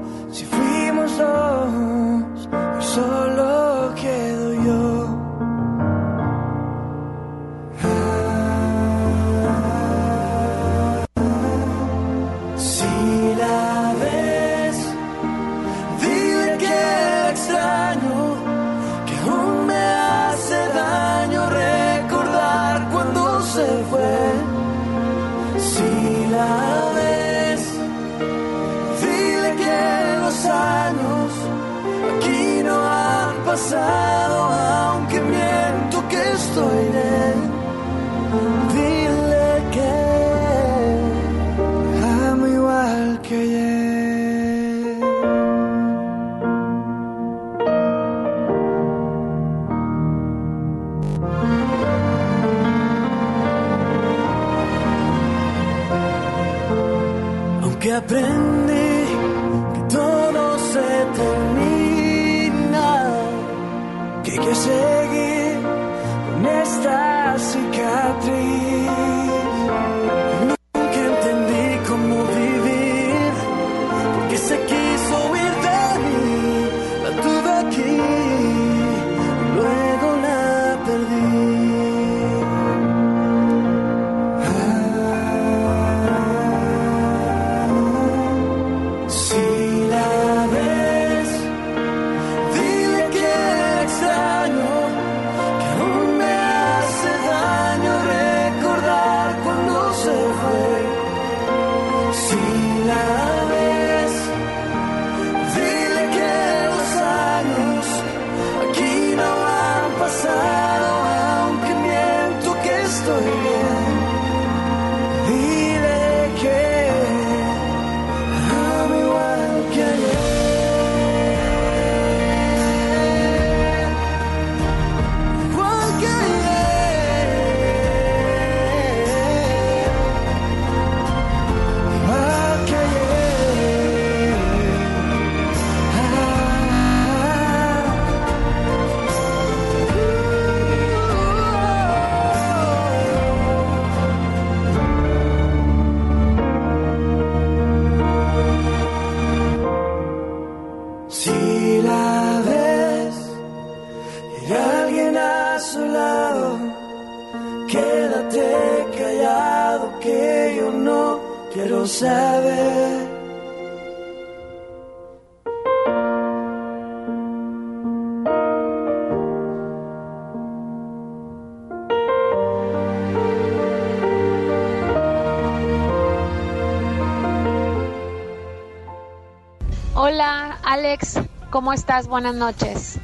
Hola, 180.03 180.57
Alex, 180.63 181.19
¿cómo 181.51 181.73
estás? 181.73 182.07
Buenas 182.07 182.33
noches. 182.33 182.97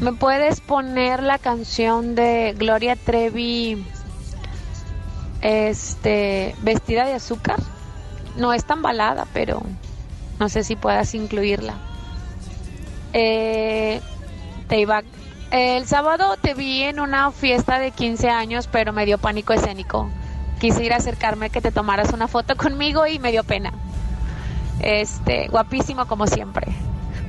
¿Me 0.00 0.12
puedes 0.12 0.60
poner 0.60 1.22
la 1.22 1.38
canción 1.38 2.16
de 2.16 2.56
Gloria 2.58 2.96
Trevi 2.96 3.86
este 5.42 6.56
vestida 6.62 7.04
de 7.04 7.12
azúcar? 7.12 7.60
No 8.36 8.52
es 8.52 8.64
tan 8.64 8.82
balada, 8.82 9.28
pero 9.32 9.62
no 10.40 10.48
sé 10.48 10.64
si 10.64 10.74
puedas 10.74 11.14
incluirla. 11.14 11.74
Eh, 13.12 14.00
te 14.66 14.84
el 15.52 15.86
sábado 15.86 16.36
te 16.36 16.54
vi 16.54 16.82
en 16.82 16.98
una 16.98 17.30
fiesta 17.30 17.78
de 17.78 17.92
15 17.92 18.28
años, 18.28 18.66
pero 18.66 18.92
me 18.92 19.06
dio 19.06 19.18
pánico 19.18 19.52
escénico. 19.52 20.10
Quise 20.58 20.82
ir 20.82 20.92
a 20.92 20.96
acercarme 20.96 21.50
que 21.50 21.60
te 21.60 21.70
tomaras 21.70 22.12
una 22.12 22.26
foto 22.26 22.56
conmigo 22.56 23.06
y 23.06 23.20
me 23.20 23.30
dio 23.30 23.44
pena. 23.44 23.72
Este, 24.80 25.48
guapísimo 25.48 26.06
como 26.06 26.26
siempre. 26.26 26.66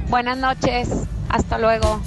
Buenas 0.10 0.38
noches, 0.38 0.90
hasta 1.30 1.58
luego. 1.58 2.00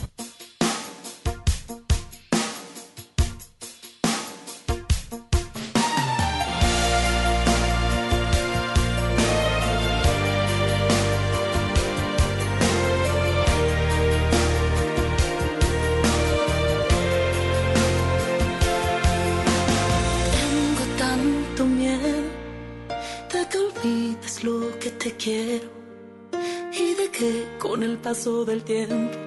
paso 28.08 28.46
del 28.46 28.62
tiempo, 28.62 29.18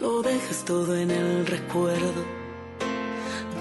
lo 0.00 0.22
dejas 0.22 0.64
todo 0.64 0.96
en 0.96 1.08
el 1.08 1.46
recuerdo. 1.46 2.22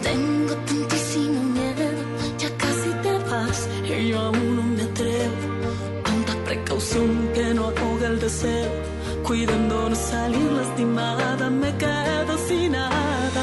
Tengo 0.02 0.54
tantísimo 0.70 1.40
miedo, 1.58 2.02
ya 2.40 2.50
casi 2.58 2.90
te 3.04 3.14
vas 3.30 3.70
y 3.88 4.08
yo 4.08 4.18
aún 4.20 4.56
no 4.56 4.64
me 4.64 4.82
atrevo. 4.90 5.42
Tanta 6.04 6.34
precaución 6.48 7.30
que 7.36 7.54
no 7.54 7.66
ahoga 7.66 8.08
el 8.08 8.20
deseo, 8.20 8.72
cuidando 9.28 9.90
no 9.92 9.96
salir 9.96 10.52
lastimada, 10.60 11.48
me 11.52 11.72
quedo 11.78 12.34
sin 12.48 12.72
nada. 12.72 13.42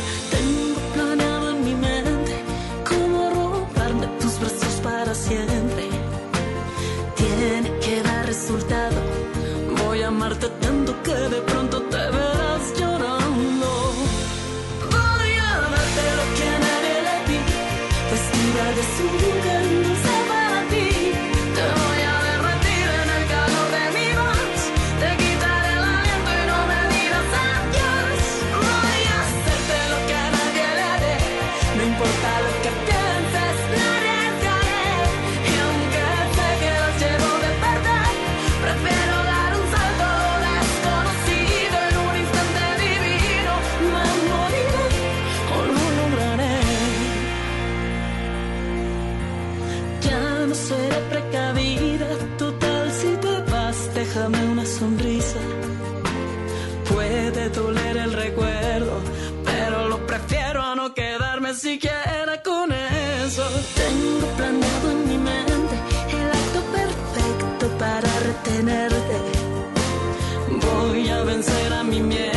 Voy 70.63 71.09
a 71.09 71.25
vencer 71.25 71.73
a 71.73 71.83
mi 71.83 72.01
miedo. 72.01 72.36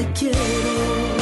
te 0.00 0.12
quiero. 0.14 1.19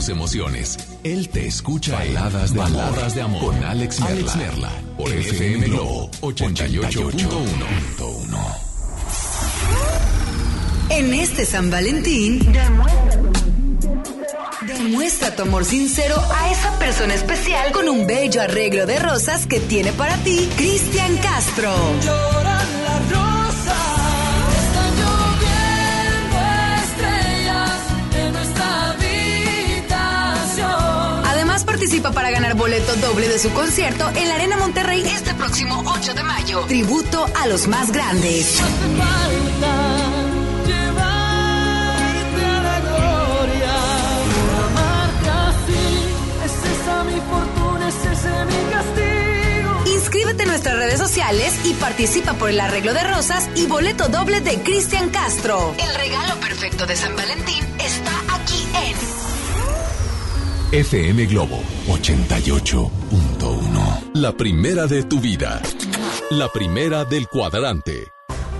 Tus 0.00 0.08
emociones. 0.08 0.78
Él 1.04 1.28
te 1.28 1.46
escucha 1.46 1.92
Baladas 1.92 2.54
de, 2.54 2.58
Baladas 2.58 3.14
de 3.14 3.20
amor. 3.20 3.44
Con 3.44 3.62
Alex 3.62 4.00
Merla. 4.00 4.14
Alex 4.14 4.36
Merla. 4.36 4.70
Por 4.96 5.12
FM 5.12 5.66
Globo 5.66 6.10
88.1. 6.22 7.06
En 10.88 11.12
este 11.12 11.44
San 11.44 11.70
Valentín, 11.70 12.50
demuestra 14.66 15.36
tu 15.36 15.42
amor 15.42 15.66
sincero 15.66 16.16
a 16.34 16.50
esa 16.50 16.78
persona 16.78 17.12
especial 17.12 17.70
con 17.72 17.86
un 17.86 18.06
bello 18.06 18.40
arreglo 18.40 18.86
de 18.86 18.98
rosas 18.98 19.46
que 19.46 19.60
tiene 19.60 19.92
para 19.92 20.16
ti 20.24 20.48
Cristian 20.56 21.14
Castro. 21.18 22.39
Boleto 32.90 33.06
doble 33.08 33.28
de 33.28 33.38
su 33.38 33.50
concierto 33.50 34.08
en 34.14 34.28
la 34.28 34.34
Arena 34.34 34.56
Monterrey 34.56 35.02
este 35.02 35.34
próximo 35.34 35.82
8 35.86 36.14
de 36.14 36.22
mayo. 36.22 36.60
Tributo 36.66 37.26
a 37.40 37.46
los 37.46 37.68
más 37.68 37.92
grandes. 37.92 38.60
Inscríbete 49.86 50.42
en 50.42 50.48
nuestras 50.48 50.76
redes 50.76 50.98
sociales 50.98 51.60
y 51.64 51.74
participa 51.74 52.34
por 52.34 52.50
el 52.50 52.60
arreglo 52.60 52.94
de 52.94 53.04
rosas 53.04 53.48
y 53.54 53.66
boleto 53.66 54.08
doble 54.08 54.40
de 54.40 54.60
Cristian 54.62 55.10
Castro. 55.10 55.74
El 55.78 55.94
regalo 55.94 56.34
perfecto 56.40 56.86
de 56.86 56.96
San 56.96 57.14
Valentín 57.14 57.29
FM 60.72 61.26
Globo 61.26 61.60
88.1. 61.88 64.12
La 64.14 64.30
primera 64.30 64.86
de 64.86 65.02
tu 65.02 65.18
vida. 65.18 65.60
La 66.30 66.48
primera 66.48 67.04
del 67.04 67.26
cuadrante. 67.26 68.06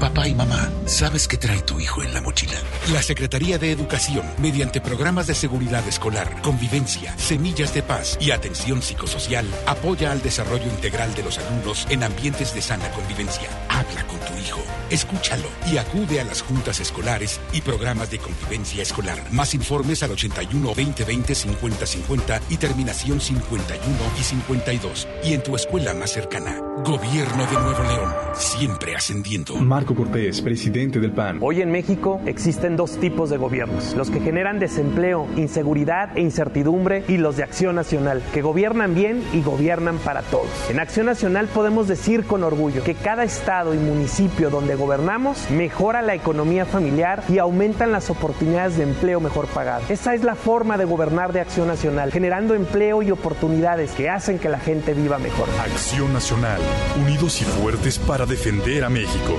Papá 0.00 0.26
y 0.26 0.34
mamá, 0.34 0.72
¿sabes 0.86 1.28
qué 1.28 1.36
trae 1.36 1.60
tu 1.60 1.78
hijo 1.78 2.02
en 2.02 2.12
la 2.12 2.20
mochila? 2.22 2.58
La 2.92 3.02
Secretaría 3.02 3.58
de 3.58 3.70
Educación, 3.70 4.24
mediante 4.38 4.80
programas 4.80 5.28
de 5.28 5.34
seguridad 5.34 5.86
escolar, 5.86 6.40
convivencia, 6.42 7.16
semillas 7.18 7.74
de 7.74 7.82
paz 7.82 8.16
y 8.18 8.30
atención 8.30 8.80
psicosocial, 8.82 9.46
apoya 9.66 10.10
al 10.10 10.22
desarrollo 10.22 10.64
integral 10.64 11.14
de 11.14 11.22
los 11.22 11.38
alumnos 11.38 11.86
en 11.90 12.02
ambientes 12.02 12.54
de 12.54 12.62
sana 12.62 12.90
convivencia. 12.92 13.50
Habla 13.68 14.06
con 14.06 14.18
tu 14.20 14.32
hijo, 14.42 14.62
escúchalo 14.90 15.48
y 15.70 15.78
acude 15.78 16.20
a 16.20 16.24
las 16.24 16.42
juntas 16.42 16.80
escolares 16.80 17.40
y 17.52 17.60
programas 17.60 18.10
de 18.10 18.18
convivencia 18.18 18.82
escolar. 18.82 19.18
Más 19.30 19.54
informes 19.54 20.02
al 20.02 20.12
81 20.12 20.68
2020 20.68 21.34
50 21.34 21.86
50 21.86 22.40
y 22.50 22.56
terminación 22.56 23.20
51 23.20 23.96
y 24.18 24.22
52. 24.22 25.08
Y 25.24 25.34
en 25.34 25.42
tu 25.42 25.56
escuela 25.56 25.94
más 25.94 26.10
cercana. 26.10 26.58
Gobierno 26.84 27.46
de 27.46 27.52
Nuevo 27.52 27.82
León, 27.82 28.10
siempre 28.34 28.96
ascendiendo. 28.96 29.54
Marco 29.56 29.94
Cortés, 29.94 30.40
presidente 30.40 30.98
del 30.98 31.12
PAN. 31.12 31.38
Hoy 31.42 31.60
en 31.60 31.70
México 31.70 32.20
existen 32.24 32.76
dos 32.76 32.98
tipos 32.98 33.28
de 33.28 33.36
gobiernos, 33.36 33.94
los 33.94 34.10
que 34.10 34.20
generan 34.20 34.58
desempleo, 34.58 35.28
inseguridad 35.36 36.16
e 36.16 36.22
incertidumbre 36.22 37.04
y 37.06 37.18
los 37.18 37.36
de 37.36 37.42
Acción 37.42 37.74
Nacional, 37.74 38.22
que 38.32 38.40
gobiernan 38.40 38.94
bien 38.94 39.22
y 39.34 39.42
gobiernan 39.42 39.98
para 39.98 40.22
todos. 40.22 40.48
En 40.70 40.80
Acción 40.80 41.06
Nacional 41.06 41.48
podemos 41.48 41.86
decir 41.86 42.24
con 42.24 42.44
orgullo 42.44 42.82
que 42.82 42.94
cada 42.94 43.24
estado 43.24 43.74
y 43.74 43.78
municipio 43.78 44.48
donde 44.48 44.74
gobernamos 44.80 45.48
mejora 45.50 46.02
la 46.02 46.14
economía 46.14 46.64
familiar 46.64 47.22
y 47.28 47.38
aumentan 47.38 47.92
las 47.92 48.10
oportunidades 48.10 48.76
de 48.76 48.82
empleo 48.82 49.20
mejor 49.20 49.46
pagado. 49.46 49.84
Esa 49.88 50.14
es 50.14 50.24
la 50.24 50.34
forma 50.34 50.78
de 50.78 50.86
gobernar 50.86 51.32
de 51.32 51.40
Acción 51.40 51.68
Nacional, 51.68 52.10
generando 52.10 52.54
empleo 52.54 53.02
y 53.02 53.10
oportunidades 53.10 53.92
que 53.92 54.08
hacen 54.08 54.38
que 54.38 54.48
la 54.48 54.58
gente 54.58 54.94
viva 54.94 55.18
mejor. 55.18 55.48
Acción 55.60 56.12
Nacional, 56.12 56.60
unidos 57.00 57.40
y 57.42 57.44
fuertes 57.44 57.98
para 57.98 58.26
defender 58.26 58.84
a 58.84 58.88
México. 58.88 59.38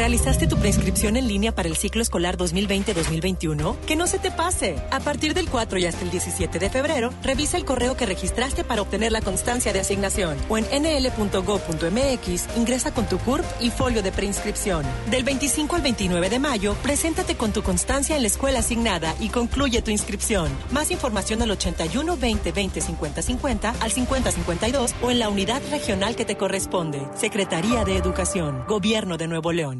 ¿Realizaste 0.00 0.46
tu 0.46 0.56
preinscripción 0.56 1.16
en 1.16 1.28
línea 1.28 1.54
para 1.54 1.68
el 1.68 1.76
ciclo 1.76 2.00
escolar 2.00 2.38
2020-2021? 2.38 3.76
Que 3.80 3.96
no 3.96 4.06
se 4.06 4.18
te 4.18 4.30
pase. 4.30 4.76
A 4.90 5.00
partir 5.00 5.34
del 5.34 5.50
4 5.50 5.78
y 5.78 5.84
hasta 5.84 6.04
el 6.04 6.10
17 6.10 6.58
de 6.58 6.70
febrero, 6.70 7.12
revisa 7.22 7.56
el 7.56 7.64
correo 7.64 7.96
que 7.96 8.06
registraste 8.06 8.64
para 8.64 8.82
obtener 8.82 9.12
la 9.12 9.20
constancia 9.20 9.72
de 9.72 9.80
asignación 9.80 10.38
o 10.48 10.56
en 10.56 10.64
nl.go.mx 10.64 12.56
ingresa 12.56 12.94
con 12.94 13.08
tu 13.08 13.18
CURP 13.18 13.44
y 13.60 13.70
folio 13.70 14.02
de 14.02 14.10
preinscripción. 14.10 14.86
Del 15.10 15.24
25 15.24 15.76
al 15.76 15.82
29 15.82 16.30
de 16.30 16.38
mayo, 16.38 16.74
preséntate 16.82 17.36
con 17.36 17.52
tu 17.52 17.62
constancia 17.62 18.16
en 18.16 18.22
la 18.22 18.28
escuela 18.28 18.60
asignada 18.60 19.14
y 19.20 19.28
concluye 19.28 19.82
tu 19.82 19.90
inscripción. 19.90 20.50
Más 20.70 20.90
información 20.92 21.42
al 21.42 21.50
81 21.50 22.16
20 22.16 22.52
20 22.52 22.80
50 22.80 23.22
50 23.22 23.74
al 23.80 23.90
50 23.90 24.30
52 24.30 24.94
o 25.02 25.10
en 25.10 25.18
la 25.18 25.28
unidad 25.28 25.60
regional 25.70 26.16
que 26.16 26.24
te 26.24 26.36
corresponde. 26.36 27.06
Secretaría 27.16 27.84
de 27.84 27.96
Educación, 27.96 28.64
Gobierno 28.68 29.16
de 29.16 29.26
Nuevo 29.26 29.52
León. 29.52 29.79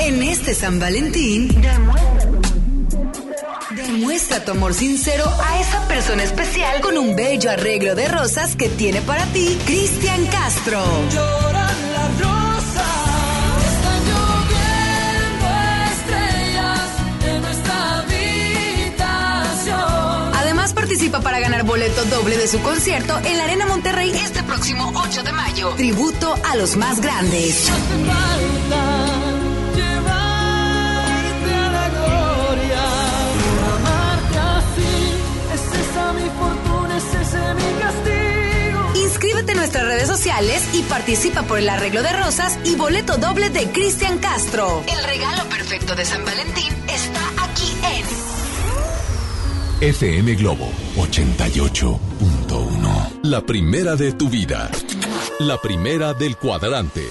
En 0.00 0.22
este 0.22 0.54
San 0.54 0.78
Valentín, 0.78 1.48
demuestra 3.76 4.42
tu, 4.42 4.52
amor 4.52 4.72
sincero 4.72 5.24
a 5.44 5.60
esa 5.60 5.86
persona 5.88 6.22
especial 6.22 6.80
con 6.80 6.96
un 6.96 7.14
bello 7.14 7.50
arreglo 7.50 7.94
de 7.94 8.08
rosas 8.08 8.56
que 8.56 8.70
tiene 8.70 9.02
para 9.02 9.26
ti 9.26 9.58
Cristian 9.66 10.24
Castro. 10.26 10.82
Además 20.34 20.72
participa 20.72 21.20
para 21.20 21.40
ganar 21.40 21.64
boleto 21.64 22.04
doble 22.06 22.38
de 22.38 22.48
su 22.48 22.60
concierto 22.62 23.18
en 23.22 23.36
la 23.36 23.44
Arena 23.44 23.66
Monterrey 23.66 24.10
este 24.12 24.42
próximo 24.44 24.92
8 24.94 25.22
de 25.24 25.32
mayo. 25.32 25.74
Tributo 25.76 26.34
a 26.50 26.56
los 26.56 26.76
más 26.78 27.00
grandes. 27.00 27.70
Nuestras 39.70 39.86
redes 39.86 40.08
sociales 40.08 40.68
y 40.72 40.82
participa 40.82 41.44
por 41.44 41.60
el 41.60 41.68
arreglo 41.68 42.02
de 42.02 42.12
rosas 42.12 42.58
y 42.64 42.74
boleto 42.74 43.18
doble 43.18 43.50
de 43.50 43.70
Cristian 43.70 44.18
Castro. 44.18 44.82
El 44.88 45.04
regalo 45.04 45.48
perfecto 45.48 45.94
de 45.94 46.04
San 46.04 46.24
Valentín 46.24 46.72
está 46.88 47.20
aquí 47.44 47.72
en 47.84 48.04
FM 49.88 50.34
Globo 50.34 50.68
88.1. 50.96 53.20
La 53.22 53.42
primera 53.42 53.94
de 53.94 54.10
tu 54.12 54.28
vida. 54.28 54.68
La 55.38 55.56
primera 55.58 56.14
del 56.14 56.36
cuadrante. 56.36 57.06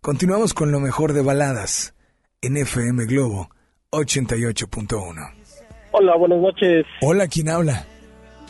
Continuamos 0.00 0.54
con 0.54 0.70
lo 0.70 0.78
mejor 0.80 1.12
de 1.12 1.22
baladas 1.22 1.94
en 2.40 2.56
FM 2.56 3.06
Globo 3.06 3.50
88.1. 3.90 5.34
Hola, 5.92 6.16
buenas 6.16 6.40
noches. 6.40 6.86
Hola, 7.02 7.26
¿quién 7.26 7.48
habla? 7.48 7.84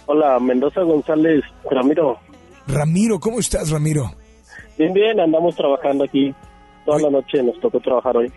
Hola, 0.07 0.39
Mendoza 0.39 0.82
González 0.82 1.43
Ramiro. 1.70 2.19
Ramiro, 2.66 3.19
¿cómo 3.19 3.40
estás, 3.40 3.70
Ramiro? 3.70 4.15
Bien, 4.77 4.93
bien, 4.93 5.19
andamos 5.19 5.57
trabajando 5.57 6.05
aquí. 6.05 6.35
Toda 6.85 7.01
la 7.01 7.11
noche 7.11 7.43
nos 7.43 7.59
tocó 7.61 7.81
trabajar 7.81 8.16
hoy. 8.19 8.31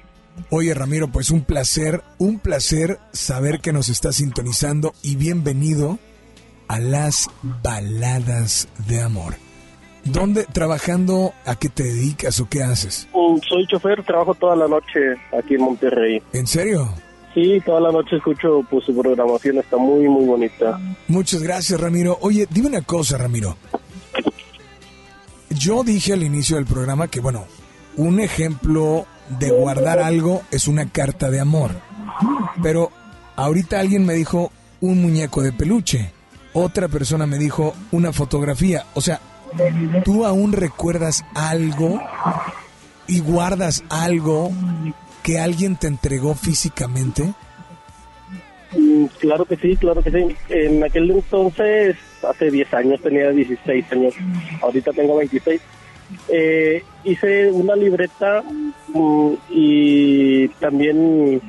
Oye, 0.50 0.74
Ramiro, 0.74 1.10
pues 1.10 1.30
un 1.30 1.44
placer, 1.44 2.02
un 2.18 2.40
placer 2.40 3.00
saber 3.12 3.60
que 3.60 3.74
nos 3.74 3.90
estás 3.90 4.16
sintonizando 4.16 4.94
y 5.04 5.18
bienvenido 5.18 6.00
a 6.74 6.80
las 6.80 7.30
baladas 7.62 8.68
de 8.88 9.00
amor. 9.00 9.36
¿Dónde 10.06 10.46
trabajando? 10.46 11.32
¿A 11.46 11.56
qué 11.56 11.70
te 11.70 11.84
dedicas 11.84 12.40
o 12.40 12.50
qué 12.50 12.64
haces? 12.64 13.08
Mm, 13.14 13.38
soy 13.48 13.68
chofer, 13.68 14.04
trabajo 14.04 14.34
toda 14.34 14.56
la 14.56 14.68
noche 14.68 15.00
aquí 15.40 15.54
en 15.54 15.62
Monterrey. 15.62 16.24
¿En 16.34 16.48
serio? 16.48 16.90
Sí, 17.36 17.62
toda 17.64 17.80
la 17.80 17.92
noche 17.92 18.16
escucho 18.16 18.66
pues 18.72 18.86
su 18.86 19.00
programación, 19.00 19.60
está 19.60 19.78
muy 19.78 20.08
muy 20.10 20.26
bonita. 20.26 20.80
Muchas 21.08 21.44
gracias, 21.44 21.80
Ramiro. 21.80 22.18
Oye, 22.22 22.48
dime 22.50 22.70
una 22.70 22.82
cosa, 22.82 23.20
Ramiro. 23.20 23.56
Yo 25.52 25.84
dije 25.84 26.14
al 26.14 26.24
inicio 26.24 26.56
del 26.56 26.66
programa 26.66 27.08
que, 27.08 27.20
bueno, 27.20 27.46
un 27.98 28.20
ejemplo 28.20 29.06
de 29.38 29.52
guardar 29.52 30.00
algo 30.00 30.42
es 30.50 30.68
una 30.68 30.90
carta 30.90 31.30
de 31.30 31.40
amor. 31.40 31.70
Pero 32.64 32.90
ahorita 33.36 33.80
alguien 33.80 34.08
me 34.08 34.16
dijo 34.16 34.52
un 34.82 35.04
muñeco 35.04 35.44
de 35.44 35.54
peluche. 35.54 36.12
Otra 36.54 36.88
persona 36.88 37.26
me 37.26 37.38
dijo 37.38 37.74
una 37.92 38.14
fotografía. 38.14 38.86
O 38.94 39.02
sea, 39.02 39.20
¿tú 40.06 40.26
aún 40.26 40.54
recuerdas 40.54 41.26
algo 41.34 42.00
y 43.08 43.20
guardas 43.20 43.84
algo 43.90 44.52
que 45.24 45.40
alguien 45.40 45.76
te 45.78 45.88
entregó 45.88 46.36
físicamente? 46.36 47.34
Mm, 48.78 49.06
Claro 49.20 49.46
que 49.46 49.56
sí, 49.56 49.76
claro 49.78 50.04
que 50.04 50.12
sí. 50.12 50.36
En 50.50 50.84
aquel 50.84 51.10
entonces, 51.10 51.96
hace 52.28 52.52
10 52.52 52.74
años, 52.74 53.02
tenía 53.02 53.30
16 53.32 53.92
años, 53.92 54.14
ahorita 54.62 54.92
tengo 54.92 55.18
26. 55.18 55.62
Eh, 56.30 56.84
hice 57.04 57.52
una 57.52 57.76
libreta 57.76 58.44
mm, 58.94 59.34
y 59.50 60.48
también 60.60 61.42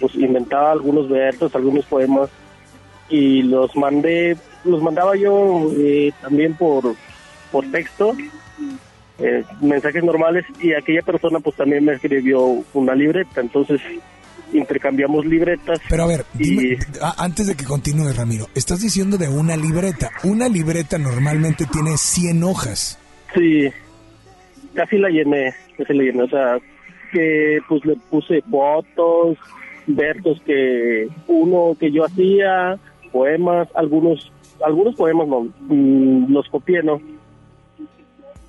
pues 0.00 0.14
inventaba 0.14 0.72
algunos 0.72 1.08
versos, 1.08 1.54
algunos 1.54 1.84
poemas 1.86 2.28
y 3.08 3.42
los 3.42 3.74
mandé, 3.76 4.36
los 4.64 4.82
mandaba 4.82 5.16
yo 5.16 5.70
eh, 5.76 6.12
también 6.20 6.54
por, 6.54 6.94
por 7.50 7.64
texto, 7.70 8.12
eh, 9.18 9.44
mensajes 9.60 10.04
normales 10.04 10.44
y 10.60 10.72
aquella 10.74 11.02
persona 11.02 11.40
pues 11.40 11.56
también 11.56 11.84
me 11.84 11.94
escribió 11.94 12.62
una 12.74 12.94
libreta, 12.94 13.40
entonces 13.40 13.80
intercambiamos 14.52 15.26
libretas. 15.26 15.80
Pero 15.88 16.04
a 16.04 16.06
ver, 16.06 16.24
dime, 16.34 16.78
a- 17.02 17.22
antes 17.24 17.46
de 17.46 17.54
que 17.54 17.64
continúe, 17.64 18.12
Ramiro, 18.14 18.46
estás 18.54 18.80
diciendo 18.80 19.18
de 19.18 19.28
una 19.28 19.56
libreta. 19.56 20.10
Una 20.24 20.48
libreta 20.48 20.96
normalmente 20.98 21.66
tiene 21.66 21.96
100 21.96 22.42
hojas. 22.44 22.98
Sí, 23.34 23.68
casi 24.74 24.96
la 24.98 25.08
llené, 25.10 25.52
casi 25.76 25.92
la 25.94 26.02
llené, 26.04 26.22
o 26.22 26.28
sea, 26.28 26.58
que 27.12 27.58
pues 27.68 27.84
le 27.84 27.96
puse 28.10 28.40
fotos, 28.50 29.36
versos 29.86 30.40
que 30.46 31.08
uno 31.26 31.76
que 31.78 31.90
yo 31.90 32.04
hacía, 32.04 32.78
poemas, 33.08 33.68
algunos 33.74 34.30
algunos 34.64 34.94
poemas 34.96 35.28
no, 35.28 35.46
mm, 35.68 36.32
los 36.32 36.48
copié, 36.48 36.82
¿no? 36.82 37.00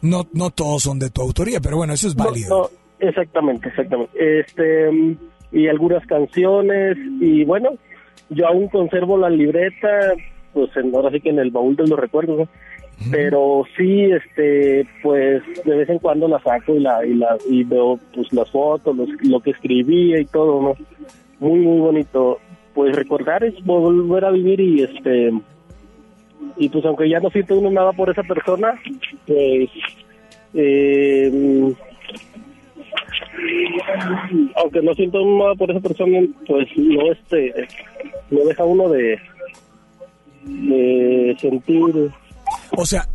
No, 0.02 0.26
no 0.34 0.50
todos 0.50 0.84
son 0.84 0.98
de 1.00 1.10
tu 1.10 1.22
autoría, 1.22 1.60
pero 1.60 1.78
bueno, 1.78 1.94
eso 1.94 2.08
es 2.08 2.16
válido. 2.16 2.50
no, 2.50 3.08
exactamente, 3.08 3.68
exactamente. 3.70 4.40
Este 4.40 4.90
mm, 4.92 5.18
y 5.52 5.68
algunas 5.68 6.06
canciones 6.06 6.98
y 7.20 7.44
bueno, 7.44 7.72
yo 8.30 8.48
aún 8.48 8.68
conservo 8.70 9.18
la 9.18 9.30
libreta, 9.30 10.14
pues 10.54 10.70
en, 10.78 10.96
ahora 10.96 11.12
sí 11.12 11.20
que 11.22 11.30
en 11.30 11.40
el 11.40 11.52
baúl 11.52 11.76
de 11.76 11.88
los 11.88 12.00
recuerdos, 12.00 12.40
¿no? 12.40 12.48
Pero 13.12 13.64
sí, 13.78 14.04
este, 14.12 14.86
pues 15.02 15.42
de 15.64 15.76
vez 15.78 15.90
en 15.90 16.00
cuando 16.00 16.28
la 16.28 16.38
saco 16.42 16.76
y 16.76 16.80
la 16.80 17.06
y 17.06 17.14
la 17.14 17.38
y 17.50 17.64
veo 17.64 17.98
pues 18.14 18.32
las 18.34 18.52
fotos, 18.52 18.94
los- 18.96 19.10
lo 19.24 19.40
que 19.40 19.52
escribía 19.52 20.20
y 20.20 20.26
todo, 20.26 20.62
¿no? 20.62 20.74
Muy 21.40 21.60
muy 21.60 21.80
bonito. 21.80 22.40
Pues 22.80 22.96
recordar 22.96 23.44
es 23.44 23.62
volver 23.66 24.24
a 24.24 24.32
vivir 24.32 24.62
y 24.62 24.84
este 24.84 25.34
y 26.56 26.70
pues 26.70 26.86
aunque 26.86 27.10
ya 27.10 27.20
no 27.20 27.30
siento 27.30 27.60
uno 27.60 27.70
nada 27.70 27.92
por 27.92 28.10
esa 28.10 28.24
persona, 28.24 28.74
pues 29.28 29.70
eh, 30.54 31.76
aunque 34.56 34.82
no 34.82 34.94
siento 34.94 35.20
nada 35.26 35.56
por 35.56 35.72
esa 35.72 35.82
persona, 35.82 36.20
pues 36.48 36.70
no 36.78 37.12
este 37.12 37.68
no 38.32 38.46
deja 38.46 38.64
uno 38.64 38.88
de 38.88 39.20
de 40.46 41.36
sentir. 41.38 42.12
O 42.78 42.86
sea, 42.86 43.10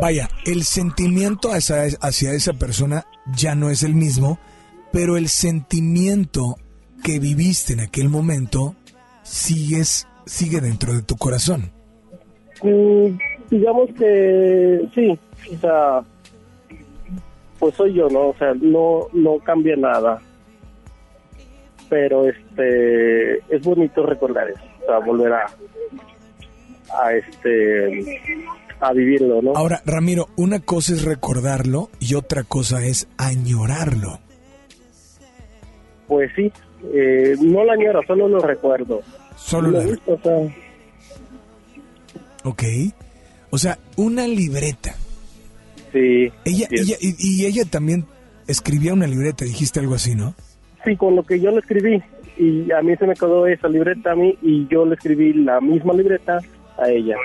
vaya, 0.00 0.30
el 0.46 0.62
sentimiento 0.62 1.52
hacia, 1.52 1.82
hacia 2.00 2.32
esa 2.32 2.54
persona 2.54 3.04
ya 3.36 3.54
no 3.54 3.68
es 3.68 3.82
el 3.82 3.94
mismo, 3.94 4.38
pero 4.92 5.18
el 5.18 5.28
sentimiento 5.28 6.56
que 7.04 7.18
viviste 7.18 7.74
en 7.74 7.80
aquel 7.80 8.08
momento 8.08 8.76
sigues, 9.30 10.08
sigue 10.26 10.60
dentro 10.60 10.92
de 10.92 11.02
tu 11.02 11.16
corazón. 11.16 11.70
Mm, 12.62 13.16
digamos 13.48 13.88
que 13.96 14.88
sí, 14.94 15.18
o 15.54 15.58
sea, 15.60 16.02
pues 17.58 17.74
soy 17.76 17.94
yo, 17.94 18.08
¿no? 18.08 18.28
O 18.30 18.34
sea, 18.36 18.52
no, 18.60 19.06
no 19.12 19.38
cambia 19.38 19.76
nada. 19.76 20.20
Pero 21.88 22.28
este, 22.28 23.38
es 23.54 23.62
bonito 23.62 24.04
recordar 24.04 24.48
eso, 24.50 24.62
o 24.82 24.86
sea, 24.86 24.98
volver 24.98 25.32
a, 25.32 25.46
a 27.02 27.14
este, 27.14 28.20
a 28.80 28.92
vivirlo, 28.92 29.42
¿no? 29.42 29.52
Ahora, 29.56 29.80
Ramiro, 29.84 30.28
una 30.36 30.60
cosa 30.60 30.92
es 30.92 31.04
recordarlo 31.04 31.88
y 31.98 32.14
otra 32.14 32.44
cosa 32.44 32.84
es 32.84 33.08
añorarlo. 33.16 34.20
Pues 36.06 36.30
sí, 36.36 36.52
eh, 36.94 37.34
no 37.40 37.64
la 37.64 37.72
añoro, 37.72 38.02
solo 38.06 38.28
lo 38.28 38.40
recuerdo. 38.40 39.00
Solo 39.42 39.70
la- 39.70 39.84
gusta, 39.84 40.12
o 40.12 40.20
sea, 40.22 40.54
¿Ok? 42.44 42.62
O 43.50 43.58
sea, 43.58 43.78
una 43.96 44.26
libreta. 44.26 44.94
Sí. 45.92 46.30
Ella, 46.44 46.66
ella, 46.70 46.96
y, 47.00 47.14
y 47.18 47.46
ella 47.46 47.64
también 47.64 48.06
escribía 48.46 48.92
una 48.94 49.06
libreta, 49.06 49.44
dijiste 49.44 49.80
algo 49.80 49.94
así, 49.94 50.14
¿no? 50.14 50.34
Sí, 50.84 50.96
con 50.96 51.16
lo 51.16 51.24
que 51.24 51.40
yo 51.40 51.50
le 51.50 51.58
escribí. 51.58 52.02
Y 52.38 52.70
a 52.72 52.80
mí 52.80 52.96
se 52.96 53.06
me 53.06 53.14
quedó 53.14 53.46
esa 53.46 53.68
libreta 53.68 54.12
a 54.12 54.14
mí 54.16 54.38
y 54.40 54.66
yo 54.68 54.86
le 54.86 54.94
escribí 54.94 55.32
la 55.34 55.60
misma 55.60 55.92
libreta 55.92 56.38
a 56.78 56.88
ella. 56.88 57.16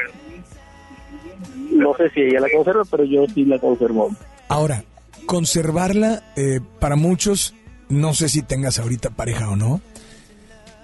No 1.72 1.94
sé 1.96 2.10
si 2.10 2.22
ella 2.22 2.40
la 2.42 2.50
conserva, 2.54 2.84
pero 2.90 3.04
yo 3.06 3.26
sí 3.34 3.46
la 3.46 3.60
conservo. 3.60 4.10
Ahora, 4.50 4.84
conservarla 5.26 6.24
eh, 6.36 6.60
para 6.80 6.96
muchos, 6.96 7.54
no 7.88 8.14
sé 8.14 8.28
si 8.30 8.42
tengas 8.42 8.80
ahorita 8.80 9.12
pareja 9.12 9.50
o 9.50 9.56
no, 9.56 9.80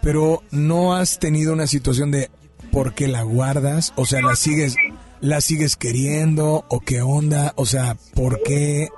pero 0.02 0.42
no 0.52 0.96
has 0.96 1.20
tenido 1.20 1.54
una 1.54 1.68
situación 1.68 2.12
de 2.12 2.30
por 2.72 2.94
qué 2.94 3.08
la 3.08 3.24
guardas, 3.24 3.94
o 3.96 4.06
sea, 4.06 4.22
la 4.22 4.36
sigues, 4.36 4.76
la 5.20 5.42
sigues 5.42 5.76
queriendo 5.76 6.66
o 6.70 6.80
qué 6.80 7.02
onda, 7.02 7.54
o 7.56 7.66
sea, 7.66 7.96
por 8.16 8.42
qué. 8.44 8.90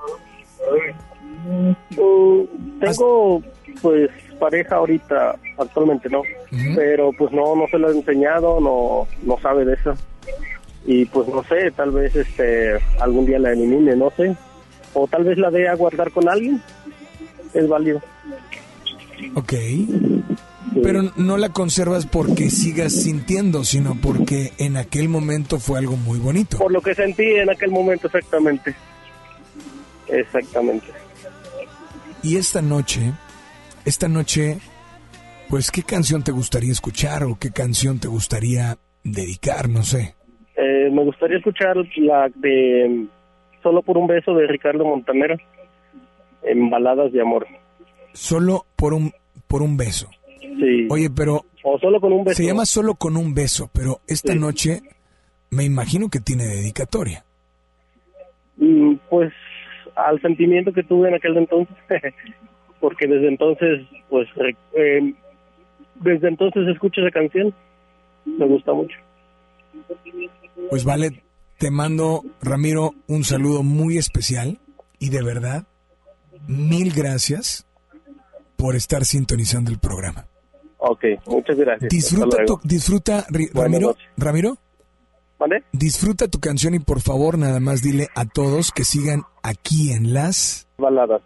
Tengo, 2.80 3.42
pues, 3.82 4.10
pareja 4.40 4.76
ahorita, 4.76 5.36
actualmente 5.58 6.10
no, 6.10 6.22
pero 6.76 7.12
pues 7.18 7.32
no, 7.32 7.56
no 7.56 7.68
se 7.68 7.78
lo 7.78 7.90
he 7.90 7.98
enseñado, 7.98 8.60
no, 8.60 9.08
no 9.24 9.40
sabe 9.42 9.66
de 9.66 9.74
eso. 9.74 9.94
Y 10.86 11.06
pues 11.06 11.28
no 11.30 11.44
sé, 11.46 11.72
tal 11.72 11.92
vez 11.92 12.14
este 12.16 12.78
algún 13.00 13.26
día 13.26 13.40
la 13.40 13.54
elimine, 13.54 13.96
no 13.96 14.12
sé. 14.12 14.36
O 14.94 15.08
tal 15.08 15.24
vez 15.24 15.38
la 15.38 15.50
dé 15.50 15.68
a 15.68 15.76
guardar 15.76 16.12
con 16.12 16.28
alguien. 16.30 16.62
Es 17.54 17.68
válido. 17.68 18.02
Ok. 19.36 19.54
Pero 20.82 21.04
no 21.18 21.38
la 21.38 21.50
conservas 21.50 22.06
porque 22.06 22.50
sigas 22.50 22.94
sintiendo, 22.94 23.64
sino 23.64 23.96
porque 24.02 24.52
en 24.58 24.78
aquel 24.78 25.10
momento 25.10 25.60
fue 25.60 25.80
algo 25.80 25.96
muy 25.96 26.20
bonito. 26.20 26.58
Por 26.58 26.72
lo 26.72 26.82
que 26.82 26.96
sentí 26.96 27.24
en 27.24 27.50
aquel 27.50 27.72
momento, 27.72 28.08
exactamente. 28.08 28.76
Exactamente. 30.08 30.88
Y 32.24 32.38
esta 32.38 32.62
noche, 32.62 33.14
esta 33.86 34.08
noche, 34.08 34.58
pues, 35.50 35.70
¿qué 35.72 35.84
canción 35.84 36.24
te 36.24 36.32
gustaría 36.32 36.72
escuchar 36.72 37.24
o 37.24 37.38
qué 37.40 37.52
canción 37.52 38.00
te 38.00 38.08
gustaría 38.08 38.78
dedicar? 39.04 39.70
No 39.70 39.84
sé. 39.84 40.16
Eh, 40.56 40.90
me 40.92 41.04
gustaría 41.04 41.38
escuchar 41.38 41.76
la 41.98 42.30
de 42.36 43.08
Solo 43.64 43.82
por 43.82 43.98
un 43.98 44.08
beso 44.08 44.34
de 44.36 44.46
Ricardo 44.46 44.84
Montanero 44.84 45.38
en 46.44 46.70
Baladas 46.70 47.14
de 47.14 47.22
Amor. 47.22 47.48
Solo 48.12 48.66
por 48.76 48.94
un, 48.94 49.14
por 49.48 49.62
un 49.62 49.78
beso. 49.78 50.10
Sí. 50.60 50.88
Oye, 50.90 51.10
pero... 51.10 51.46
O 51.64 51.80
solo 51.80 52.00
con 52.02 52.12
un 52.12 52.26
beso. 52.26 52.36
Se 52.36 52.46
llama 52.46 52.66
Solo 52.66 52.96
con 52.96 53.16
un 53.16 53.34
beso, 53.34 53.70
pero 53.74 54.02
esta 54.08 54.36
noche 54.36 54.82
me 55.50 55.64
imagino 55.64 56.10
que 56.10 56.20
tiene 56.20 56.46
dedicatoria. 56.46 57.24
Mm, 58.58 58.96
Pues 59.10 59.32
al 59.96 60.22
sentimiento 60.22 60.74
que 60.74 60.84
tuve 60.84 61.10
en 61.10 61.16
aquel 61.16 61.38
entonces, 61.38 61.76
porque 62.80 63.08
desde 63.08 63.28
entonces, 63.28 63.88
pues, 64.10 64.28
eh, 64.76 65.14
desde 66.02 66.28
entonces 66.28 66.68
escucho 66.68 67.02
esa 67.02 67.12
canción, 67.12 67.54
me 68.26 68.46
gusta 68.46 68.74
mucho. 68.74 68.98
Pues 70.70 70.84
vale, 70.84 71.24
te 71.58 71.72
mando, 71.72 72.24
Ramiro, 72.42 72.94
un 73.08 73.24
saludo 73.24 73.64
muy 73.64 73.98
especial 73.98 74.60
y 75.00 75.10
de 75.10 75.24
verdad, 75.24 75.66
mil 76.48 76.94
gracias 76.94 77.66
por 78.56 78.76
estar 78.76 79.06
sintonizando 79.06 79.72
el 79.72 79.80
programa. 79.80 80.28
Ok, 80.86 81.06
muchas 81.28 81.58
gracias. 81.58 81.90
Disfruta, 81.90 82.44
tu, 82.46 82.60
disfruta, 82.62 83.26
Ramiro. 83.54 83.96
Ramiro, 84.18 84.58
¿Vale? 85.40 85.64
disfruta 85.72 86.28
tu 86.28 86.42
canción 86.42 86.74
y 86.76 86.80
por 86.80 87.00
favor 87.00 87.38
nada 87.38 87.62
más 87.62 87.82
dile 87.82 88.10
a 88.16 88.26
todos 88.26 88.74
que 88.74 88.84
sigan 88.84 89.22
aquí 89.44 89.94
en 89.94 90.14
las... 90.14 90.68
Baladas. 90.78 91.22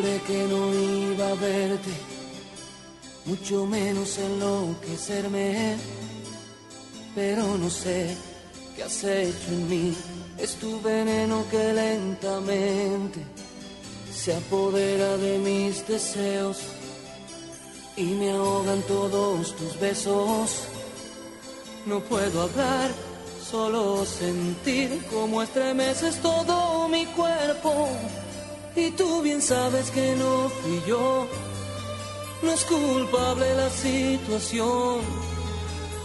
Juré 0.00 0.18
que 0.26 0.44
no 0.44 0.72
iba 0.72 1.28
a 1.28 1.34
verte, 1.34 1.90
mucho 3.26 3.66
menos 3.66 4.16
enloquecerme, 4.16 5.76
pero 7.14 7.58
no 7.58 7.68
sé 7.68 8.16
qué 8.74 8.82
has 8.84 9.04
hecho 9.04 9.48
en 9.50 9.68
mí. 9.68 9.94
Es 10.38 10.54
tu 10.54 10.80
veneno 10.80 11.44
que 11.50 11.74
lentamente 11.74 13.20
se 14.10 14.32
apodera 14.34 15.18
de 15.18 15.36
mis 15.38 15.86
deseos 15.86 16.56
y 17.94 18.04
me 18.04 18.30
ahogan 18.30 18.80
todos 18.82 19.54
tus 19.54 19.78
besos. 19.78 20.62
No 21.84 22.00
puedo 22.00 22.40
hablar, 22.40 22.90
solo 23.50 24.06
sentir 24.06 25.04
cómo 25.10 25.42
estremeces 25.42 26.22
todo 26.22 26.88
mi 26.88 27.04
cuerpo. 27.04 27.88
Y 28.80 28.90
tú 28.92 29.20
bien 29.20 29.42
sabes 29.42 29.90
que 29.90 30.16
no 30.16 30.48
fui 30.48 30.82
yo, 30.86 31.26
no 32.42 32.50
es 32.50 32.64
culpable 32.64 33.54
la 33.54 33.68
situación. 33.68 35.00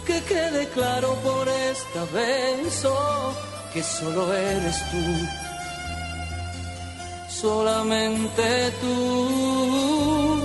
Que 0.06 0.22
quede 0.24 0.68
claro 0.78 1.16
por 1.24 1.48
esta 1.48 2.04
vez 2.14 2.84
oh, 2.86 3.32
que 3.74 3.82
solo 3.82 4.34
eres 4.34 4.78
tú, 4.92 5.04
solamente 7.42 8.72
tú, 8.82 10.42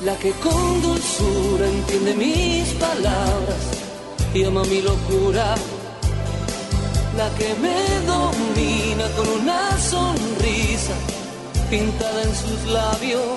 la 0.00 0.16
que 0.16 0.32
con 0.44 0.82
dulzura 0.82 1.66
entiende 1.68 2.14
mis 2.14 2.68
palabras 2.86 3.62
y 4.32 4.44
ama 4.44 4.64
mi 4.64 4.80
locura, 4.80 5.54
la 7.18 7.28
que 7.38 7.54
me 7.64 7.78
domina 8.12 9.06
con 9.16 9.28
una 9.40 9.78
sonrisa 9.78 10.13
pintada 11.74 12.22
en 12.22 12.34
sus 12.42 12.60
labios, 12.72 13.36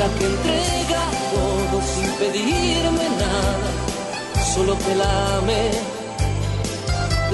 la 0.00 0.06
que 0.16 0.24
entrega 0.32 1.02
todo 1.34 1.76
sin 1.92 2.10
pedirme 2.20 3.06
nada, 3.24 3.70
solo 4.54 4.78
que 4.84 4.94
la 4.94 5.12
ame, 5.38 5.64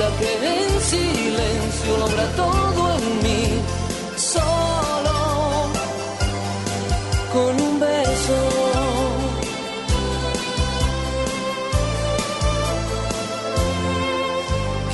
la 0.01 0.09
que 0.19 0.31
en 0.55 0.71
silencio 0.93 1.93
logra 2.03 2.27
todo 2.43 2.83
en 2.99 3.07
mí, 3.25 3.43
solo 4.17 5.17
con 7.35 7.53
un 7.67 7.81
beso. 7.81 8.39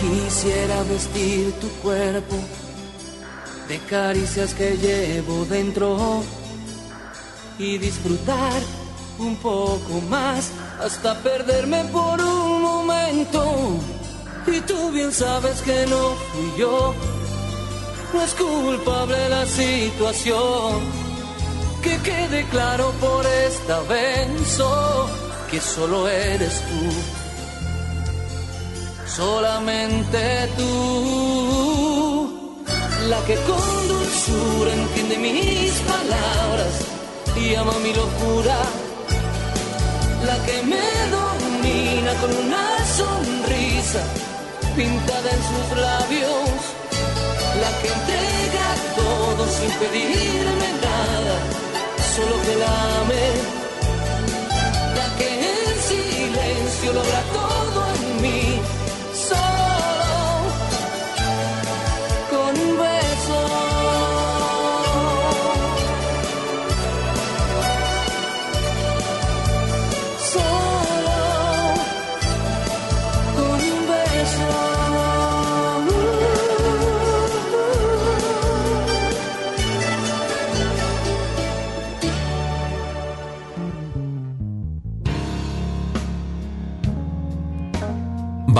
Quisiera 0.00 0.82
vestir 0.94 1.52
tu 1.60 1.68
cuerpo 1.82 2.36
de 3.70 3.78
caricias 3.88 4.52
que 4.52 4.76
llevo 4.76 5.44
dentro 5.44 6.24
y 7.56 7.78
disfrutar 7.78 8.60
un 9.20 9.36
poco 9.36 10.00
más 10.08 10.50
hasta 10.84 11.14
perderme 11.22 11.84
por 11.84 12.20
un 12.20 12.62
momento. 12.62 13.44
Y 14.48 14.60
tú 14.62 14.90
bien 14.90 15.12
sabes 15.12 15.62
que 15.62 15.86
no 15.86 16.02
fui 16.32 16.52
yo, 16.58 16.94
no 18.12 18.22
es 18.22 18.34
culpable 18.34 19.28
la 19.28 19.46
situación. 19.46 20.80
Que 21.80 21.96
quede 21.98 22.44
claro 22.50 22.92
por 23.00 23.24
esta 23.24 23.80
vez 23.82 24.60
oh, 24.60 25.08
que 25.48 25.60
solo 25.60 26.08
eres 26.08 26.60
tú 26.68 27.20
solamente 29.10 30.48
tú, 30.56 31.99
la 33.08 33.24
que 33.24 33.34
con 33.34 33.88
dulzura 33.88 34.72
entiende 34.72 35.16
mis 35.18 35.72
palabras 35.80 36.74
y 37.36 37.54
ama 37.54 37.72
mi 37.82 37.92
locura, 37.94 38.58
la 40.26 40.36
que 40.44 40.62
me 40.62 40.88
domina 41.16 42.12
con 42.20 42.30
una 42.44 42.66
sonrisa 42.98 44.02
pintada 44.76 45.30
en 45.30 45.42
sus 45.50 45.78
labios, 45.80 46.60
la 47.62 47.70
que 47.80 47.88
entrega 47.88 48.66
todo 48.96 49.46
sin 49.48 49.70
pedirme 49.80 50.68
nada, 50.82 51.36
solo 52.14 52.34
que 52.42 52.54
la 52.56 53.00
ame, 53.00 53.26
la 54.98 55.16
que 55.16 55.28
en 55.50 55.74
silencio 55.88 56.92
logra 56.92 57.22
todo 57.32 57.59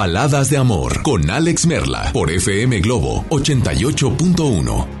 Baladas 0.01 0.49
de 0.49 0.57
Amor 0.57 1.03
con 1.03 1.29
Alex 1.29 1.67
Merla 1.67 2.09
por 2.11 2.31
FM 2.31 2.79
Globo 2.79 3.23
88.1. 3.29 5.00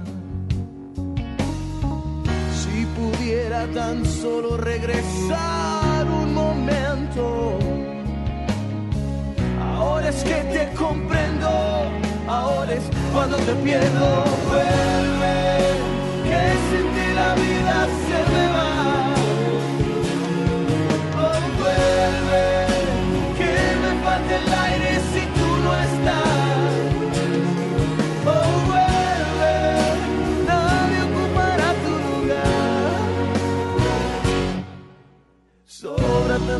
pudiera 3.21 3.67
tan 3.67 4.03
solo 4.05 4.57
regresar 4.57 6.05
un 6.07 6.33
momento. 6.33 7.59
Ahora 9.75 10.09
es 10.09 10.23
que 10.23 10.35
te 10.53 10.73
comprendo, 10.73 11.47
ahora 12.27 12.73
es 12.73 12.83
cuando 13.13 13.37
te 13.37 13.53
pierdo. 13.63 14.23
Vuelve, 14.49 15.43
que 16.23 16.41
sin 16.69 16.85
ti 16.95 17.13
la 17.13 17.35
vida 17.35 17.87
se 18.07 18.31
me 18.33 18.47
va. 18.53 18.70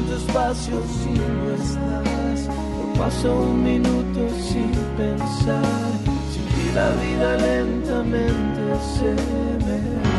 tanto 0.01 0.15
espacio 0.15 0.81
si 0.87 1.09
no 1.11 1.51
estás. 1.55 2.47
No 2.47 2.93
paso 2.97 3.33
un 3.33 3.63
minuto 3.63 4.29
sin 4.41 4.71
pensar, 4.97 5.91
sin 6.31 6.45
ti 6.45 6.71
la 6.73 6.89
vida 6.91 7.37
lentamente 7.37 8.61
se 8.95 9.11
me 9.65 10.10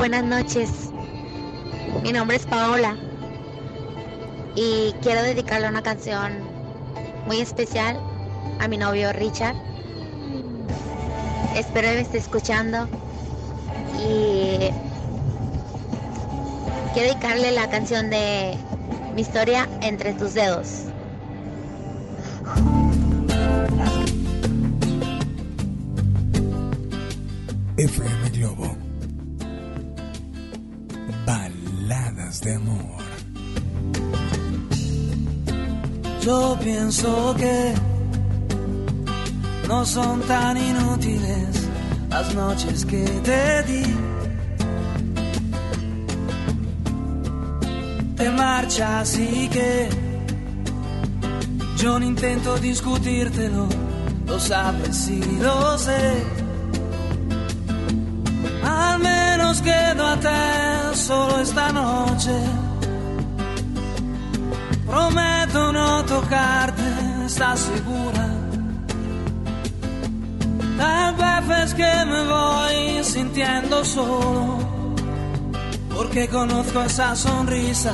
buenas 0.00 0.24
noches. 0.24 0.70
Mi 2.02 2.10
nombre 2.10 2.38
es 2.38 2.46
Paola 2.46 2.96
y 4.54 4.94
quiero 5.02 5.22
dedicarle 5.22 5.68
una 5.68 5.82
canción 5.82 6.38
muy 7.26 7.42
especial 7.42 8.00
a 8.60 8.66
mi 8.66 8.78
novio 8.78 9.12
Richard. 9.12 9.56
Espero 11.54 11.88
que 11.88 11.94
me 11.96 12.00
esté 12.00 12.16
escuchando 12.16 12.88
y 13.98 14.70
quiero 16.94 17.10
dedicarle 17.10 17.50
la 17.50 17.68
canción 17.68 18.08
de 18.08 18.56
Mi 19.14 19.20
historia 19.20 19.68
entre 19.82 20.14
tus 20.14 20.32
dedos. 20.32 20.84
Efraín. 27.76 28.19
Yo 36.30 36.56
pienso 36.62 37.34
que 37.36 37.74
no 39.66 39.84
son 39.84 40.20
tan 40.28 40.56
inútiles 40.56 41.68
las 42.08 42.32
noches 42.36 42.84
que 42.84 43.04
te 43.28 43.62
di. 43.64 43.82
Te 48.14 48.30
marchas 48.30 49.18
y 49.18 49.48
que 49.48 49.88
yo 51.78 51.98
no 51.98 52.06
intento 52.06 52.56
discutírtelo, 52.58 53.66
lo 54.24 54.38
sabes 54.38 55.08
y 55.08 55.20
lo 55.42 55.76
sé. 55.78 56.12
Al 58.64 59.00
menos 59.00 59.60
quedo 59.62 60.06
a 60.06 60.16
te 60.20 60.96
solo 60.96 61.40
esta 61.40 61.72
noche. 61.72 62.69
Prometo 64.90 65.72
no 65.72 66.04
tocarte, 66.04 66.82
¿estás 67.24 67.60
segura? 67.60 68.26
Tal 70.76 71.14
vez 71.14 71.62
es 71.64 71.74
que 71.74 71.92
me 72.06 72.24
voy 72.26 73.04
sintiendo 73.04 73.84
solo, 73.84 74.58
porque 75.94 76.26
conozco 76.26 76.82
esa 76.82 77.14
sonrisa 77.14 77.92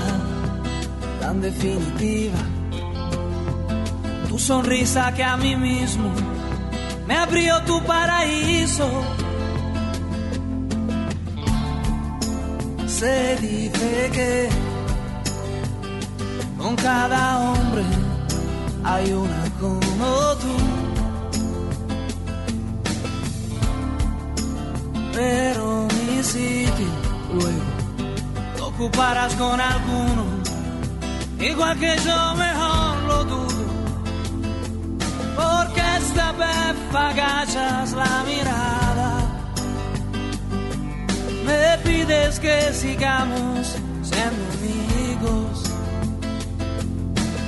tan 1.20 1.42
definitiva. 1.42 2.38
Tu 4.30 4.38
sonrisa 4.38 5.12
que 5.12 5.22
a 5.22 5.36
mí 5.36 5.54
mismo 5.54 6.10
me 7.06 7.14
abrió 7.14 7.60
tu 7.64 7.82
paraíso. 7.84 8.88
Se 12.86 13.36
dice 13.36 14.10
que 14.14 14.65
cada 16.82 17.38
hombre 17.38 17.84
hay 18.84 19.12
una 19.12 19.44
como 19.60 20.36
tú. 20.42 20.56
Pero 25.12 25.88
mi 25.96 26.22
sitio 26.22 26.90
luego 27.32 27.72
lo 28.58 28.66
ocuparás 28.68 29.34
con 29.34 29.60
alguno, 29.60 30.24
igual 31.38 31.78
que 31.78 31.96
yo 32.04 32.34
mejor 32.34 32.96
lo 33.08 33.24
dudo. 33.24 33.64
Porque 35.36 35.82
esta 35.98 36.32
vez 36.32 36.76
agachas 36.94 37.92
la 37.92 38.24
mirada, 38.26 39.10
me 41.46 41.78
pides 41.84 42.38
que 42.38 42.72
sigamos 42.72 43.76
siendo 44.02 44.42
amigos 44.58 45.45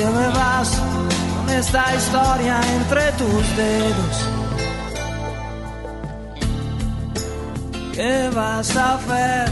te 0.00 0.06
me 0.06 0.28
vas 0.28 0.80
con 1.36 1.50
esta 1.50 1.84
historia 1.94 2.60
entre 2.76 3.12
tus 3.12 3.56
dedos. 3.56 4.16
¿Qué 7.92 8.30
vas 8.34 8.76
a 8.76 8.94
hacer? 8.94 9.48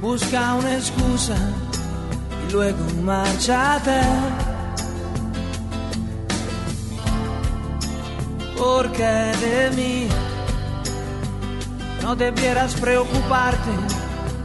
Busca 0.00 0.54
una 0.54 0.74
excusa 0.76 1.36
y 2.48 2.52
luego 2.52 2.78
márchate. 3.02 4.00
Porque 8.56 9.12
de 9.44 9.70
mí 9.76 10.08
no 12.02 12.16
debieras 12.16 12.74
preocuparte, 12.74 13.72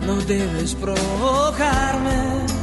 no 0.05 0.15
debes 0.15 0.75
provocarme 0.75 2.62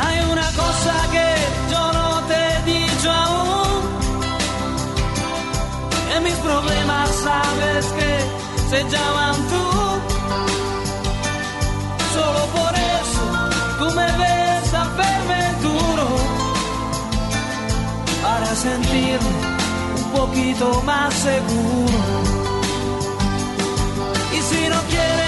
hay 0.00 0.20
una 0.30 0.48
cosa 0.52 0.94
que 1.14 1.28
yo 1.72 1.92
no 1.92 2.22
te 2.28 2.36
he 2.48 2.62
dicho 2.74 3.10
aún. 3.10 3.80
Que 6.08 6.20
mis 6.20 6.34
problemas 6.34 7.08
sabes 7.26 7.86
que 7.98 8.12
se 8.70 8.80
llaman 8.92 9.34
tú. 9.52 9.64
Solo 12.14 12.42
por 12.58 12.72
eso 12.74 13.24
tú 13.78 13.86
me 13.98 14.06
ves 14.20 14.74
a 14.74 14.84
duro. 15.62 16.08
Para 18.22 18.54
sentirme 18.54 19.40
un 19.96 20.04
poquito 20.18 20.82
más 20.84 21.14
seguro. 21.14 21.98
Y 24.36 24.40
si 24.50 24.68
no 24.68 24.80
quieres 24.92 25.27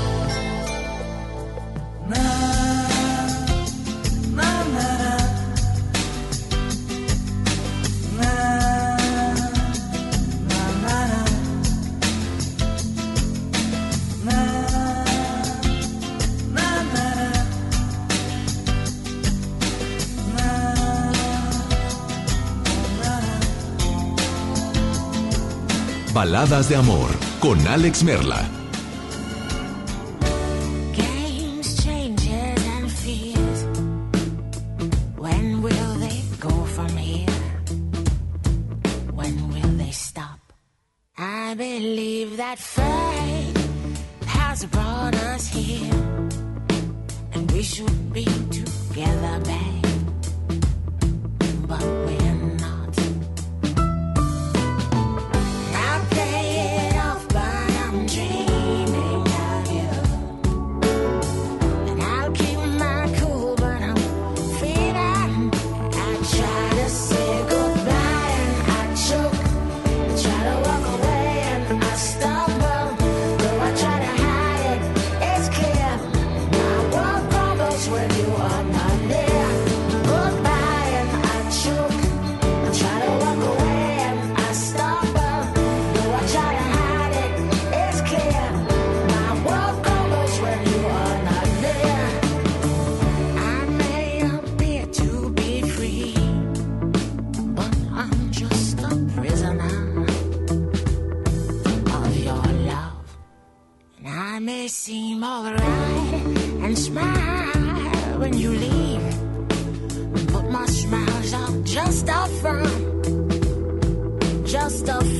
Baladas 26.21 26.69
de 26.69 26.75
Amor 26.75 27.09
con 27.39 27.67
Alex 27.67 28.03
Merla. 28.03 28.60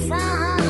哇 0.09 0.60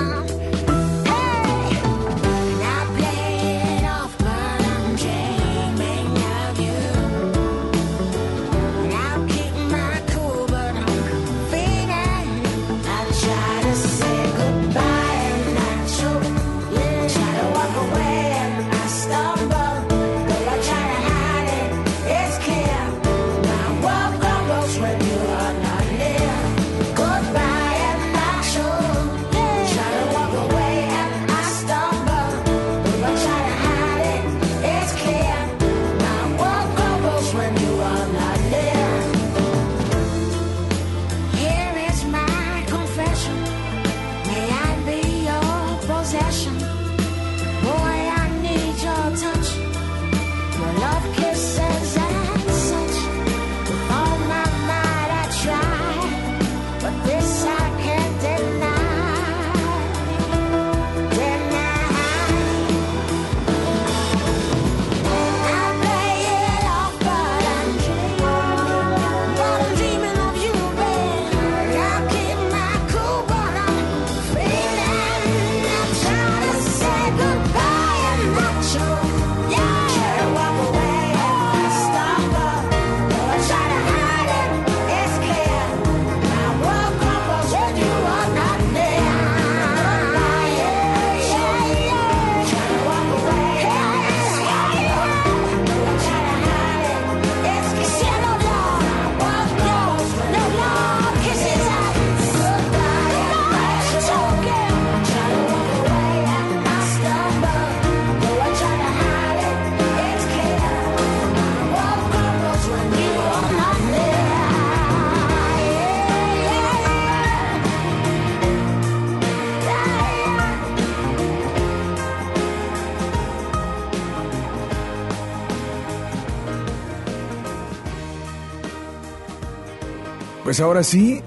Pues 130.52 130.60
ahora 130.60 130.84
sí, 130.84 131.22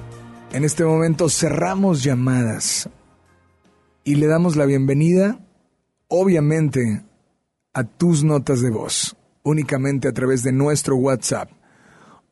en 0.52 0.64
este 0.64 0.84
momento 0.84 1.30
cerramos 1.30 2.02
llamadas 2.02 2.90
y 4.04 4.16
le 4.16 4.26
damos 4.26 4.54
la 4.54 4.66
bienvenida, 4.66 5.40
obviamente, 6.08 7.06
a 7.72 7.84
tus 7.84 8.22
notas 8.22 8.60
de 8.60 8.68
voz, 8.68 9.16
únicamente 9.42 10.08
a 10.08 10.12
través 10.12 10.42
de 10.42 10.52
nuestro 10.52 10.96
WhatsApp 10.96 11.50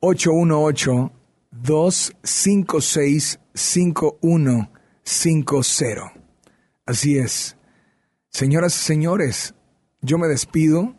818 0.01 1.13
256 1.51 3.41
5150. 3.55 6.13
Así 6.85 7.17
es. 7.17 7.57
Señoras 8.29 8.77
y 8.77 8.81
señores, 8.85 9.55
yo 10.03 10.19
me 10.19 10.29
despido. 10.29 10.95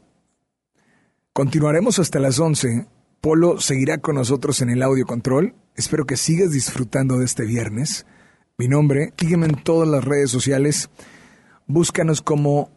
Continuaremos 1.33 1.99
hasta 1.99 2.17
las 2.17 2.39
11 2.39 2.87
Polo 3.23 3.57
seguirá 3.61 3.99
con 3.99 4.15
nosotros 4.15 4.61
en 4.61 4.69
el 4.69 4.83
audio 4.83 5.05
control. 5.05 5.55
Espero 5.77 6.05
que 6.05 6.17
sigas 6.17 6.51
disfrutando 6.51 7.19
de 7.19 7.23
este 7.23 7.45
viernes. 7.45 8.05
Mi 8.57 8.67
nombre, 8.67 9.13
sígueme 9.17 9.45
en 9.45 9.63
todas 9.63 9.87
las 9.87 10.03
redes 10.03 10.29
sociales. 10.29 10.89
Búscanos 11.65 12.21
como 12.21 12.69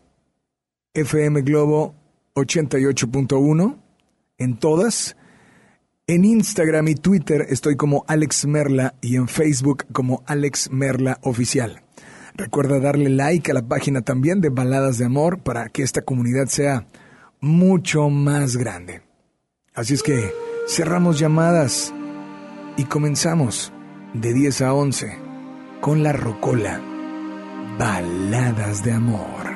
FM 0.95 1.43
Globo 1.43 1.97
88.1 2.37 3.77
en 4.39 4.57
todas. 4.57 5.17
En 6.07 6.25
Instagram 6.25 6.87
y 6.87 6.95
Twitter 6.95 7.45
estoy 7.49 7.75
como 7.75 8.05
Alex 8.07 8.47
Merla 8.47 8.95
y 9.01 9.17
en 9.17 9.27
Facebook 9.27 9.85
como 9.91 10.23
Alex 10.27 10.71
Merla 10.71 11.19
Oficial. 11.23 11.83
Recuerda 12.37 12.79
darle 12.79 13.11
like 13.11 13.51
a 13.51 13.55
la 13.55 13.67
página 13.67 14.03
también 14.03 14.41
de 14.41 14.51
Baladas 14.51 14.99
de 14.99 15.07
Amor 15.07 15.41
para 15.41 15.71
que 15.71 15.83
esta 15.83 16.03
comunidad 16.03 16.47
sea 16.47 16.87
mucho 17.41 18.11
más 18.11 18.57
grande. 18.57 19.06
Así 19.77 19.93
es 19.93 20.03
que 20.03 20.33
cerramos 20.67 21.19
llamadas 21.19 21.93
y 22.79 22.85
comenzamos 22.85 23.75
de 24.15 24.33
10 24.33 24.63
a 24.63 24.73
11 24.73 25.19
con 25.83 26.03
la 26.03 26.15
rocola 26.15 26.81
Baladas 27.79 28.83
de 28.83 28.93
Amor. 28.93 29.56